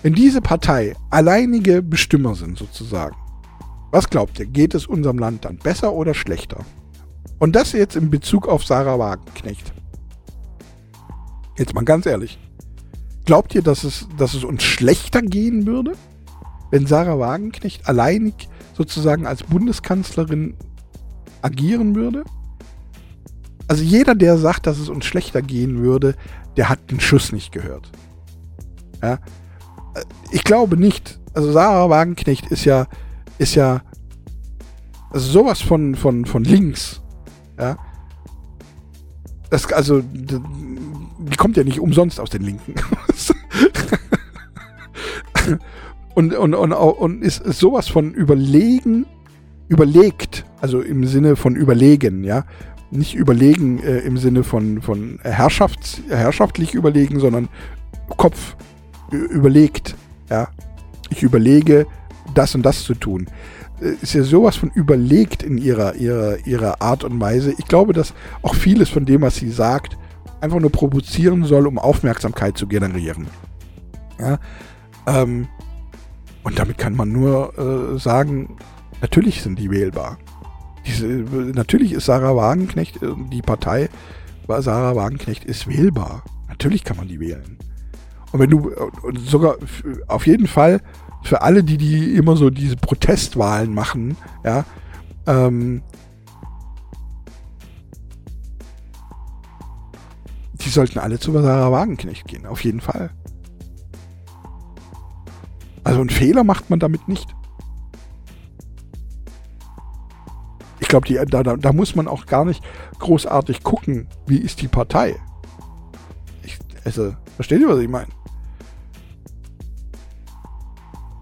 Wenn 0.03 0.13
diese 0.13 0.41
Partei 0.41 0.95
alleinige 1.09 1.81
Bestimmer 1.81 2.35
sind, 2.35 2.59
sozusagen, 2.59 3.15
was 3.95 4.09
glaubt 4.09 4.37
ihr, 4.39 4.45
geht 4.45 4.75
es 4.75 4.87
unserem 4.87 5.17
Land 5.19 5.45
dann 5.45 5.55
besser 5.55 5.93
oder 5.93 6.13
schlechter? 6.13 6.65
Und 7.39 7.55
das 7.55 7.71
jetzt 7.71 7.95
in 7.95 8.09
Bezug 8.09 8.45
auf 8.45 8.65
Sarah 8.65 8.99
Wagenknecht. 8.99 9.71
Jetzt 11.57 11.73
mal 11.73 11.85
ganz 11.85 12.05
ehrlich. 12.05 12.37
Glaubt 13.23 13.55
ihr, 13.55 13.61
dass 13.61 13.85
es, 13.85 14.05
dass 14.17 14.33
es 14.33 14.43
uns 14.43 14.63
schlechter 14.63 15.21
gehen 15.21 15.65
würde, 15.65 15.93
wenn 16.71 16.87
Sarah 16.87 17.19
Wagenknecht 17.19 17.87
alleinig 17.87 18.49
sozusagen 18.73 19.25
als 19.25 19.43
Bundeskanzlerin 19.43 20.57
agieren 21.41 21.95
würde? 21.95 22.25
Also 23.69 23.81
jeder, 23.81 24.13
der 24.13 24.37
sagt, 24.37 24.67
dass 24.67 24.77
es 24.77 24.89
uns 24.89 25.05
schlechter 25.05 25.41
gehen 25.41 25.81
würde, 25.81 26.15
der 26.57 26.67
hat 26.67 26.91
den 26.91 26.99
Schuss 26.99 27.31
nicht 27.31 27.53
gehört. 27.53 27.89
Ja? 29.01 29.19
Ich 30.31 30.43
glaube 30.43 30.75
nicht. 30.75 31.17
Also 31.33 31.53
Sarah 31.53 31.89
Wagenknecht 31.89 32.51
ist 32.51 32.65
ja, 32.65 32.87
ist 33.37 33.55
ja 33.55 33.81
Also 35.11 35.31
sowas 35.31 35.61
von, 35.61 35.95
von, 35.95 36.25
von 36.25 36.43
links. 36.43 37.01
Ja. 37.59 37.77
Das, 39.49 39.71
also, 39.71 40.01
die 40.01 41.35
kommt 41.37 41.57
ja 41.57 41.63
nicht 41.63 41.79
umsonst 41.79 42.19
aus 42.19 42.29
den 42.29 42.41
Linken. 42.41 42.75
und, 46.15 46.33
und, 46.33 46.53
und, 46.53 46.73
und 46.73 47.21
ist 47.23 47.43
sowas 47.53 47.87
von 47.87 48.13
überlegen, 48.13 49.05
überlegt, 49.67 50.45
also 50.61 50.81
im 50.81 51.05
Sinne 51.05 51.35
von 51.35 51.55
überlegen, 51.55 52.23
ja. 52.23 52.45
Nicht 52.91 53.15
überlegen 53.15 53.81
äh, 53.81 53.99
im 53.99 54.17
Sinne 54.17 54.43
von, 54.43 54.81
von 54.81 55.19
Herrschafts-, 55.23 56.01
herrschaftlich 56.09 56.73
überlegen, 56.73 57.19
sondern 57.19 57.49
Kopf 58.17 58.55
überlegt, 59.11 59.95
ja. 60.29 60.49
Ich 61.09 61.23
überlege, 61.23 61.85
das 62.37 62.55
und 62.55 62.63
das 62.63 62.83
zu 62.83 62.93
tun. 62.93 63.27
Äh, 63.81 63.93
ist 64.01 64.13
ja 64.13 64.23
sowas 64.23 64.55
von 64.55 64.69
überlegt 64.69 65.43
in 65.43 65.57
ihrer, 65.57 65.95
ihrer, 65.95 66.45
ihrer 66.45 66.81
Art 66.81 67.03
und 67.03 67.19
Weise. 67.19 67.53
Ich 67.57 67.65
glaube, 67.65 67.93
dass 67.93 68.13
auch 68.41 68.55
vieles 68.55 68.89
von 68.89 69.05
dem, 69.05 69.21
was 69.21 69.35
sie 69.35 69.49
sagt, 69.49 69.97
einfach 70.41 70.59
nur 70.59 70.71
provozieren 70.71 71.43
soll, 71.43 71.67
um 71.67 71.77
Aufmerksamkeit 71.77 72.57
zu 72.57 72.67
generieren. 72.67 73.27
Ja, 74.19 74.39
ähm, 75.07 75.47
und 76.43 76.59
damit 76.59 76.77
kann 76.77 76.95
man 76.95 77.11
nur 77.11 77.57
äh, 77.57 77.99
sagen, 77.99 78.55
natürlich 79.01 79.41
sind 79.41 79.59
die 79.59 79.71
wählbar. 79.71 80.17
Diese, 80.85 81.07
natürlich 81.07 81.91
ist 81.93 82.05
Sarah 82.05 82.35
Wagenknecht, 82.35 83.01
äh, 83.01 83.13
die 83.31 83.41
Partei 83.41 83.89
Sarah 84.47 84.95
Wagenknecht 84.95 85.43
ist 85.43 85.67
wählbar. 85.67 86.23
Natürlich 86.47 86.83
kann 86.83 86.97
man 86.97 87.07
die 87.07 87.19
wählen. 87.19 87.57
Und 88.31 88.39
wenn 88.39 88.49
du, 88.49 88.71
und 89.01 89.19
sogar 89.19 89.57
auf 90.07 90.27
jeden 90.27 90.47
Fall 90.47 90.81
für 91.25 91.41
alle, 91.41 91.63
die, 91.63 91.77
die 91.77 92.15
immer 92.15 92.37
so 92.37 92.51
diese 92.51 92.75
Protestwahlen 92.75 93.73
machen, 93.73 94.15
ja, 94.43 94.63
ähm, 95.25 95.81
die 100.53 100.69
sollten 100.69 100.99
alle 100.99 101.19
zu 101.19 101.31
Sarah 101.31 101.71
Wagenknecht 101.71 102.27
gehen, 102.27 102.45
auf 102.45 102.63
jeden 102.63 102.79
Fall. 102.79 103.09
Also 105.83 105.99
einen 105.99 106.11
Fehler 106.11 106.43
macht 106.43 106.69
man 106.69 106.79
damit 106.79 107.07
nicht. 107.07 107.35
Ich 110.79 110.87
glaube, 110.87 111.07
da, 111.25 111.41
da, 111.41 111.57
da, 111.57 111.73
muss 111.73 111.95
man 111.95 112.07
auch 112.07 112.27
gar 112.27 112.45
nicht 112.45 112.63
großartig 112.99 113.63
gucken, 113.63 114.07
wie 114.27 114.37
ist 114.37 114.61
die 114.61 114.67
Partei. 114.67 115.15
Ich, 116.43 116.59
also, 116.83 117.15
versteht 117.35 117.61
ihr, 117.61 117.67
was 117.67 117.79
ich 117.79 117.89
meine? 117.89 118.09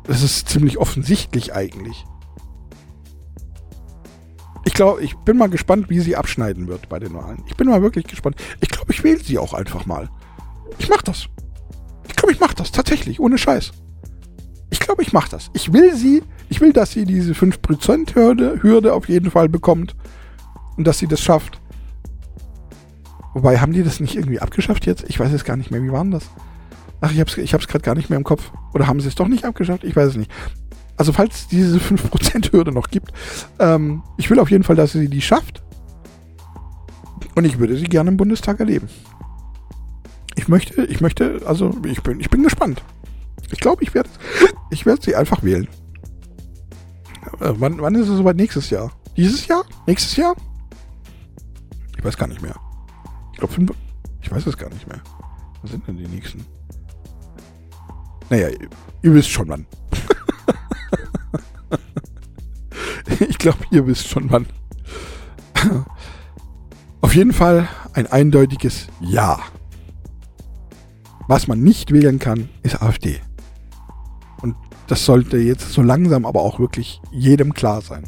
Das 0.06 0.22
ist 0.22 0.50
ziemlich 0.50 0.78
offensichtlich 0.78 1.54
eigentlich. 1.54 2.06
Ich 4.66 4.74
glaube, 4.74 5.02
ich 5.02 5.16
bin 5.18 5.38
mal 5.38 5.50
gespannt, 5.50 5.90
wie 5.90 6.00
sie 6.00 6.16
abschneiden 6.16 6.68
wird 6.68 6.90
bei 6.90 7.00
den 7.00 7.14
Wahlen. 7.14 7.44
Ich 7.48 7.56
bin 7.56 7.68
mal 7.68 7.82
wirklich 7.82 8.06
gespannt. 8.06 8.38
Ich 8.62 8.70
glaube, 8.70 8.92
ich 8.92 9.04
wähle 9.04 9.22
sie 9.22 9.38
auch 9.38 9.54
einfach 9.54 9.86
mal. 9.86 10.10
Ich 10.78 10.90
mach 10.90 11.02
das. 11.02 11.28
Ich 12.08 12.16
glaube, 12.16 12.32
ich 12.32 12.40
mach 12.40 12.54
das 12.54 12.72
tatsächlich, 12.72 13.20
ohne 13.20 13.38
Scheiß. 13.38 13.72
Ich 14.70 14.80
glaube, 14.80 15.04
ich 15.04 15.14
mache 15.14 15.30
das. 15.30 15.52
Ich 15.54 15.72
will 15.72 15.96
sie, 15.96 16.24
ich 16.50 16.62
will, 16.62 16.74
dass 16.74 16.92
sie 16.92 17.06
diese 17.06 17.34
5% 17.34 18.16
Hürde, 18.16 18.64
Hürde 18.64 18.94
auf 18.94 19.08
jeden 19.08 19.32
Fall 19.32 19.50
bekommt 19.50 19.96
und 20.78 20.88
dass 20.88 20.98
sie 20.98 21.08
das 21.08 21.22
schafft. 21.22 21.62
Wobei, 23.34 23.60
haben 23.60 23.74
die 23.74 23.84
das 23.84 24.00
nicht 24.00 24.16
irgendwie 24.16 24.40
abgeschafft 24.40 24.86
jetzt? 24.86 25.04
Ich 25.08 25.20
weiß 25.20 25.32
es 25.34 25.44
gar 25.44 25.58
nicht 25.58 25.72
mehr. 25.72 25.84
Wie 25.84 25.92
war 25.92 26.02
denn 26.02 26.12
das? 26.12 26.30
Ach, 27.04 27.12
ich 27.12 27.20
hab's, 27.20 27.38
ich 27.38 27.52
gerade 27.52 27.80
gar 27.80 27.96
nicht 27.96 28.10
mehr 28.10 28.16
im 28.16 28.24
Kopf. 28.24 28.54
Oder 28.74 28.88
haben 28.88 29.02
sie 29.02 29.10
es 29.10 29.16
doch 29.16 29.28
nicht 29.28 29.44
abgeschafft? 29.44 29.84
Ich 29.84 29.94
weiß 29.94 30.12
es 30.12 30.16
nicht. 30.16 30.32
Also, 30.96 31.12
falls 31.12 31.36
es 31.36 31.48
diese 31.50 31.78
5% 31.80 32.54
Hürde 32.54 32.72
noch 32.72 32.88
gibt, 32.88 33.12
ähm, 33.60 34.04
ich 34.16 34.30
will 34.30 34.40
auf 34.40 34.50
jeden 34.50 34.64
Fall, 34.64 34.78
dass 34.78 34.94
sie 34.94 35.10
die 35.10 35.22
schafft. 35.22 35.62
Und 37.36 37.44
ich 37.44 37.60
würde 37.60 37.76
sie 37.76 37.84
gerne 37.84 38.10
im 38.10 38.16
Bundestag 38.16 38.62
erleben. 38.62 38.88
Ich 40.36 40.48
möchte, 40.48 40.86
ich 40.86 41.02
möchte, 41.02 41.42
also 41.46 41.76
ich 41.86 42.02
bin, 42.04 42.22
ich 42.22 42.30
bin 42.30 42.42
gespannt. 42.42 42.82
Ich 43.52 43.60
glaube, 43.60 43.84
ich 43.84 43.94
werde 43.94 44.10
ich 44.70 44.86
werd 44.86 45.04
sie 45.04 45.18
einfach 45.18 45.44
wählen. 45.44 45.68
Äh, 47.42 47.52
wann, 47.58 47.82
wann 47.82 47.96
ist 47.96 48.08
es 48.08 48.16
soweit? 48.16 48.38
Nächstes 48.38 48.70
Jahr? 48.70 48.94
Dieses 49.18 49.46
Jahr? 49.48 49.66
Nächstes 49.88 50.16
Jahr? 50.16 50.36
Ich 51.98 52.04
weiß 52.06 52.16
gar 52.16 52.28
nicht 52.28 52.42
mehr. 52.42 52.56
Ich 53.34 53.40
glaube. 53.40 53.76
Ich 54.22 54.32
weiß 54.32 54.48
es 54.48 54.58
gar 54.58 54.70
nicht 54.70 54.88
mehr. 54.88 55.02
Was 55.62 55.72
sind 55.72 55.86
denn 55.86 55.98
die 55.98 56.08
nächsten? 56.08 56.46
Naja, 58.30 58.50
ihr, 59.02 59.14
wisst 59.14 59.30
schon 59.30 59.48
wann. 59.50 59.66
ich 63.30 63.38
glaube, 63.38 63.60
ihr 63.72 63.86
wisst 63.86 64.08
schon 64.08 64.30
wann. 64.32 64.48
Auf 67.02 67.16
jeden 67.16 67.34
Fall 67.34 67.68
ein 67.94 68.08
eindeutiges 68.08 68.88
Ja. 69.02 69.40
Was 71.28 71.48
man 71.48 71.62
nicht 71.62 71.92
wählen 71.92 72.20
kann, 72.20 72.50
ist 72.64 72.82
AfD. 72.82 73.22
Das 74.88 75.06
sollte 75.06 75.38
jetzt 75.38 75.72
so 75.72 75.82
langsam 75.82 76.26
aber 76.26 76.42
auch 76.42 76.60
wirklich 76.60 77.02
jedem 77.12 77.54
klar 77.54 77.82
sein. 77.82 78.04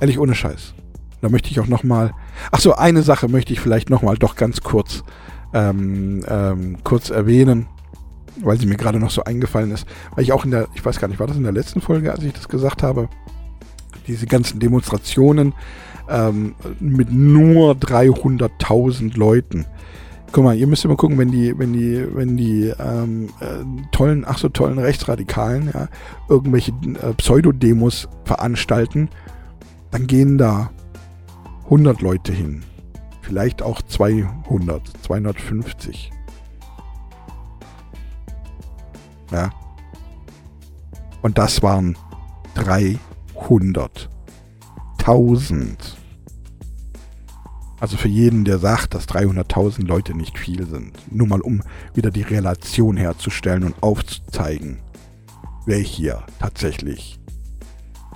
Ehrlich 0.00 0.18
ohne 0.18 0.34
Scheiß. 0.34 0.74
Da 1.20 1.28
möchte 1.28 1.50
ich 1.50 1.60
auch 1.60 1.68
nochmal. 1.68 2.12
Ach 2.50 2.60
so, 2.60 2.74
eine 2.74 3.02
Sache 3.02 3.28
möchte 3.28 3.52
ich 3.52 3.60
vielleicht 3.60 3.88
nochmal 3.88 4.16
doch 4.16 4.36
ganz 4.36 4.60
kurz, 4.60 5.04
ähm, 5.54 6.24
ähm, 6.28 6.78
kurz 6.84 7.10
erwähnen, 7.10 7.66
weil 8.42 8.58
sie 8.58 8.66
mir 8.66 8.76
gerade 8.76 8.98
noch 8.98 9.10
so 9.10 9.24
eingefallen 9.24 9.70
ist. 9.70 9.86
Weil 10.14 10.24
ich 10.24 10.32
auch 10.32 10.44
in 10.44 10.50
der, 10.50 10.68
ich 10.74 10.84
weiß 10.84 10.98
gar 11.00 11.08
nicht, 11.08 11.20
war 11.20 11.26
das 11.26 11.36
in 11.36 11.42
der 11.42 11.52
letzten 11.52 11.80
Folge, 11.80 12.12
als 12.12 12.22
ich 12.22 12.32
das 12.32 12.48
gesagt 12.48 12.82
habe? 12.82 13.08
Diese 14.06 14.26
ganzen 14.26 14.60
Demonstrationen 14.60 15.52
ähm, 16.08 16.54
mit 16.80 17.12
nur 17.12 17.72
300.000 17.72 19.16
Leuten 19.16 19.66
Guck 20.32 20.44
mal, 20.44 20.56
ihr 20.56 20.66
müsst 20.66 20.84
immer 20.84 20.96
gucken, 20.96 21.18
wenn 21.18 21.30
die, 21.30 21.58
wenn 21.58 21.72
die, 21.72 22.04
wenn 22.14 22.36
die 22.36 22.72
ähm, 22.78 23.30
äh, 23.40 23.64
tollen, 23.92 24.24
ach 24.26 24.38
so 24.38 24.48
tollen 24.48 24.78
Rechtsradikalen, 24.78 25.70
ja, 25.72 25.88
irgendwelche 26.28 26.72
äh, 26.72 27.14
Pseudodemos 27.16 28.08
veranstalten, 28.24 29.08
dann 29.90 30.06
gehen 30.06 30.36
da 30.36 30.70
100 31.64 32.02
Leute 32.02 32.32
hin. 32.32 32.62
Vielleicht 33.22 33.62
auch 33.62 33.82
200, 33.82 34.82
250. 35.02 36.10
Ja. 39.30 39.50
Und 41.22 41.38
das 41.38 41.62
waren 41.62 41.96
300. 42.54 44.10
1000. 45.06 45.96
Also 47.78 47.96
für 47.96 48.08
jeden, 48.08 48.44
der 48.44 48.58
sagt, 48.58 48.94
dass 48.94 49.06
300.000 49.08 49.86
Leute 49.86 50.14
nicht 50.14 50.36
viel 50.36 50.66
sind. 50.66 50.98
Nur 51.12 51.28
mal 51.28 51.40
um 51.40 51.62
wieder 51.94 52.10
die 52.10 52.22
Relation 52.22 52.96
herzustellen 52.96 53.62
und 53.62 53.80
aufzuzeigen, 53.82 54.78
wer 55.64 55.78
hier 55.78 56.24
tatsächlich 56.40 57.20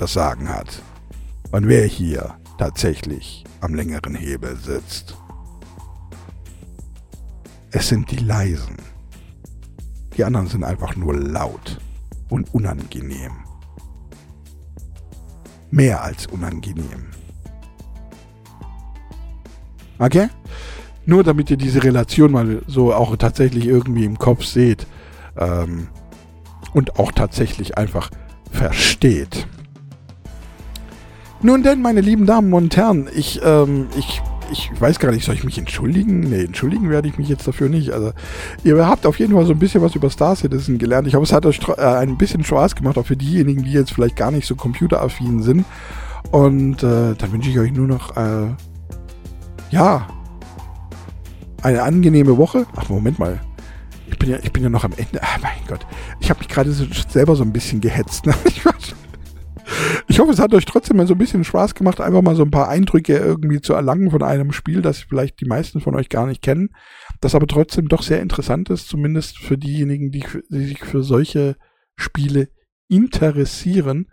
das 0.01 0.13
Sagen 0.15 0.49
hat. 0.49 0.83
Und 1.53 1.69
wer 1.69 1.87
hier 1.87 2.37
tatsächlich 2.59 3.45
am 3.61 3.75
längeren 3.75 4.15
Hebel 4.17 4.57
sitzt. 4.57 5.17
Es 7.71 7.89
sind 7.89 8.11
die 8.11 8.17
Leisen. 8.17 8.77
Die 10.17 10.25
anderen 10.25 10.47
sind 10.49 10.65
einfach 10.65 10.97
nur 10.97 11.17
laut 11.17 11.81
und 12.29 12.53
unangenehm. 12.55 13.33
Mehr 15.71 16.03
als 16.03 16.27
unangenehm. 16.27 17.07
Okay? 19.99 20.29
Nur 21.07 21.23
damit 21.25 21.51
ihr 21.51 21.57
diese 21.57 21.83
Relation 21.83 22.33
mal 22.33 22.63
so 22.67 22.93
auch 22.93 23.17
tatsächlich 23.17 23.67
irgendwie 23.67 24.05
im 24.05 24.19
Kopf 24.19 24.45
seht. 24.45 24.87
Ähm, 25.37 25.89
und 26.73 26.99
auch 26.99 27.13
tatsächlich 27.13 27.79
einfach 27.79 28.11
versteht. 28.51 29.47
Nun 31.43 31.63
denn, 31.63 31.81
meine 31.81 32.01
lieben 32.01 32.27
Damen 32.27 32.53
und 32.53 32.77
Herren, 32.77 33.09
ich, 33.15 33.41
ähm, 33.43 33.87
ich, 33.97 34.23
ich 34.51 34.81
weiß 34.81 34.99
gar 34.99 35.13
nicht, 35.13 35.25
soll 35.25 35.35
ich 35.35 35.45
mich 35.45 35.59
entschuldigen? 35.59 36.21
Nee, 36.21 36.45
entschuldigen 36.45 36.91
werde 36.91 37.09
ich 37.09 37.19
mich 37.19 37.29
jetzt 37.29 37.47
dafür 37.47 37.69
nicht. 37.69 37.91
Also, 37.91 38.13
ihr 38.65 38.87
habt 38.87 39.07
auf 39.07 39.19
jeden 39.19 39.35
Fall 39.35 39.47
so 39.47 39.53
ein 39.53 39.59
bisschen 39.59 39.83
was 39.83 39.95
über 39.95 40.11
Star 40.11 40.37
Citizen 40.37 40.79
gelernt. 40.79 41.07
Ich 41.07 41.15
hoffe, 41.15 41.25
es 41.25 41.33
hat 41.33 41.47
euch 41.47 41.61
äh, 41.69 41.83
ein 41.83 42.19
bisschen 42.19 42.45
Spaß 42.45 42.75
gemacht, 42.77 42.99
auch 42.99 43.07
für 43.07 43.17
diejenigen, 43.17 43.65
die 43.65 43.73
jetzt 43.73 43.93
vielleicht 43.93 44.17
gar 44.17 44.31
nicht 44.31 44.47
so 44.47 44.57
computeraffin 44.57 45.43
sind. 45.43 45.65
Und 46.31 46.83
äh, 46.83 47.15
dann 47.15 47.33
wünsche 47.33 47.51
ich 47.51 47.59
euch 47.59 47.73
nur 47.73 47.87
noch 47.87 48.17
äh, 48.17 48.49
ja, 49.71 50.07
eine 51.63 51.83
angenehme 51.83 52.37
Woche. 52.37 52.67
Ach, 52.77 52.89
Moment 52.89 53.19
mal. 53.19 53.41
Ich 54.09 54.19
bin 54.19 54.31
ja, 54.31 54.39
ich 54.43 54.53
bin 54.53 54.63
ja 54.63 54.69
noch 54.69 54.85
am 54.85 54.93
Ende. 54.97 55.23
Ah, 55.23 55.39
mein 55.41 55.53
Gott. 55.69 55.87
Ich 56.21 56.31
habe 56.31 56.41
mich 56.41 56.49
gerade 56.49 56.73
so, 56.73 56.85
selber 57.09 57.37
so 57.37 57.45
ein 57.45 57.53
bisschen 57.53 57.81
gehetzt. 57.81 58.27
Ne? 58.27 58.35
Ich 58.47 58.65
hoffe, 60.21 60.33
es 60.33 60.39
hat 60.39 60.55
euch 60.55 60.64
trotzdem 60.64 60.97
mal 60.97 61.07
so 61.07 61.14
ein 61.14 61.18
bisschen 61.18 61.45
Spaß 61.45 61.75
gemacht, 61.75 62.01
einfach 62.01 62.23
mal 62.23 62.37
so 62.37 62.43
ein 62.43 62.51
paar 62.51 62.68
Eindrücke 62.68 63.16
irgendwie 63.16 63.61
zu 63.61 63.75
erlangen 63.75 64.11
von 64.11 64.23
einem 64.23 64.53
Spiel, 64.53 64.83
das 64.83 65.01
vielleicht 65.01 65.41
die 65.41 65.47
meisten 65.47 65.81
von 65.81 65.97
euch 65.97 66.09
gar 66.09 66.27
nicht 66.27 66.43
kennen, 66.43 66.71
das 67.21 67.35
aber 67.35 67.47
trotzdem 67.47 67.89
doch 67.89 68.03
sehr 68.03 68.21
interessant 68.21 68.71
ist, 68.71 68.89
zumindest 68.89 69.39
für 69.39 69.59
diejenigen, 69.59 70.11
die, 70.11 70.25
die 70.51 70.66
sich 70.66 70.85
für 70.85 71.03
solche 71.03 71.57
Spiele 71.97 72.49
interessieren. 72.89 74.09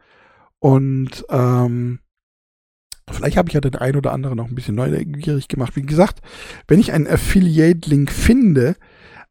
Und 0.59 1.25
ähm, 1.29 1.99
vielleicht 3.09 3.37
habe 3.37 3.49
ich 3.49 3.53
ja 3.53 3.61
den 3.61 3.75
einen 3.75 3.97
oder 3.97 4.11
anderen 4.11 4.37
noch 4.37 4.47
ein 4.47 4.55
bisschen 4.55 4.75
neugierig 4.75 5.47
gemacht. 5.47 5.75
Wie 5.75 5.83
gesagt, 5.83 6.21
wenn 6.67 6.79
ich 6.79 6.91
einen 6.91 7.07
Affiliate-Link 7.07 8.11
finde, 8.11 8.75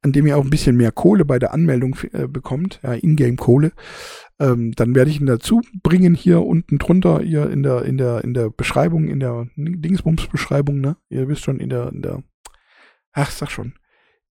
an 0.03 0.13
dem 0.13 0.27
ihr 0.27 0.37
auch 0.37 0.45
ein 0.45 0.51
bisschen 0.51 0.77
mehr 0.77 0.93
Kohle 0.93 1.25
bei 1.25 1.39
der 1.39 1.53
Anmeldung 1.53 1.97
äh, 2.13 2.29
bekommt, 2.29 2.81
ja, 2.83 2.95
Ingame-Kohle, 2.95 3.73
ähm, 4.39 4.73
dann 4.73 4.95
werde 4.95 5.11
ich 5.11 5.21
ihn 5.21 5.27
dazu 5.27 5.63
bringen 5.83 6.15
hier 6.15 6.43
unten 6.43 6.79
drunter, 6.79 7.23
ihr 7.23 7.51
in 7.51 7.63
der, 7.63 7.85
in 7.85 7.97
der, 7.97 8.23
in 8.23 8.35
der 8.35 8.51
Beschreibung, 8.51 9.09
in 9.09 9.21
der 9.21 9.49
Dingsbums-Beschreibung, 9.57 10.81
ne? 10.81 10.97
Ihr 11.09 11.29
wisst 11.29 11.43
schon, 11.43 11.59
in 11.59 11.71
der, 11.71 11.91
in 11.93 12.03
der, 12.03 12.23
ach, 13.13 13.31
sag 13.31 13.51
schon, 13.51 13.75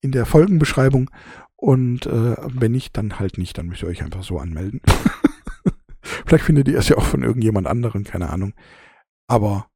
in 0.00 0.12
der 0.12 0.26
Folgenbeschreibung. 0.26 1.11
Und 1.57 2.05
äh, 2.07 2.36
wenn 2.42 2.72
nicht, 2.72 2.96
dann 2.96 3.18
halt 3.18 3.38
nicht, 3.38 3.57
dann 3.57 3.66
müsst 3.66 3.82
ihr 3.82 3.88
euch 3.88 4.02
einfach 4.02 4.22
so 4.22 4.38
anmelden. 4.38 4.82
Vielleicht 6.02 6.44
findet 6.44 6.68
ihr 6.68 6.78
es 6.78 6.88
ja 6.88 6.98
auch 6.98 7.07
von 7.07 7.22
irgendjemand 7.22 7.66
anderen, 7.66 8.05
keine 8.05 8.28
Ahnung. 8.28 8.52
Aber 9.26 9.70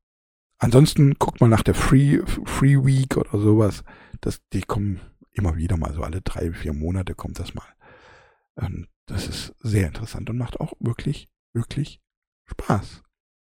ansonsten 0.58 1.14
guckt 1.14 1.40
mal 1.40 1.48
nach 1.48 1.62
der 1.62 1.74
Free, 1.74 2.20
Free 2.44 2.84
Week 2.84 3.16
oder 3.16 3.38
sowas. 3.38 3.84
Das, 4.20 4.42
die 4.52 4.60
kommen 4.60 5.00
immer 5.32 5.56
wieder 5.56 5.78
mal, 5.78 5.94
so 5.94 6.02
alle 6.02 6.20
drei, 6.20 6.52
vier 6.52 6.74
Monate 6.74 7.14
kommt 7.14 7.38
das 7.38 7.54
mal. 7.54 7.64
Und 8.56 8.88
das 9.08 9.26
ist 9.26 9.54
sehr 9.60 9.86
interessant 9.86 10.30
und 10.30 10.38
macht 10.38 10.60
auch 10.60 10.74
wirklich, 10.78 11.28
wirklich 11.52 12.00
Spaß. 12.46 13.02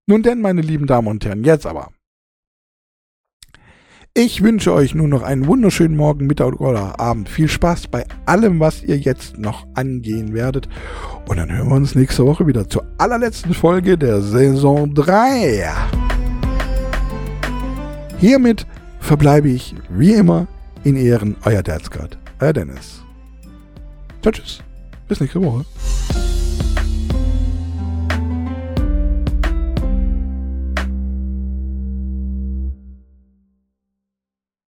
Nun 0.07 0.23
denn, 0.23 0.41
meine 0.41 0.61
lieben 0.61 0.87
Damen 0.87 1.09
und 1.09 1.25
Herren, 1.25 1.45
jetzt 1.45 1.67
aber. 1.67 1.91
Ich 4.15 4.43
wünsche 4.43 4.73
euch 4.73 4.95
nun 4.95 5.11
noch 5.11 5.23
einen 5.23 5.47
wunderschönen 5.47 5.97
Morgen, 5.97 6.27
Mittag 6.27 6.61
oder 6.61 6.99
Abend. 6.99 7.29
Viel 7.29 7.49
Spaß 7.49 7.89
bei 7.89 8.05
allem, 8.27 8.59
was 8.59 8.83
ihr 8.83 8.99
jetzt 8.99 9.39
noch 9.39 9.67
angehen 9.75 10.35
werdet. 10.35 10.69
Und 11.29 11.37
dann 11.37 11.55
hören 11.55 11.69
wir 11.69 11.77
uns 11.77 11.95
nächste 11.95 12.27
Woche 12.27 12.47
wieder 12.47 12.69
zur 12.69 12.85
allerletzten 12.99 13.55
Folge 13.55 13.97
der 13.97 14.21
Saison 14.21 14.93
3. 14.95 15.71
Hiermit 18.19 18.67
verbleibe 18.99 19.49
ich 19.51 19.75
wie 19.91 20.15
immer 20.15 20.49
in 20.85 20.97
Ehren, 20.97 21.37
euer 21.45 21.63
Dadsgott, 21.63 22.19
euer 22.41 22.53
Dennis. 22.53 23.03
Tschüss. 24.23 24.63
is 25.11 25.19
niks 25.19 25.33
geworden. 25.33 25.65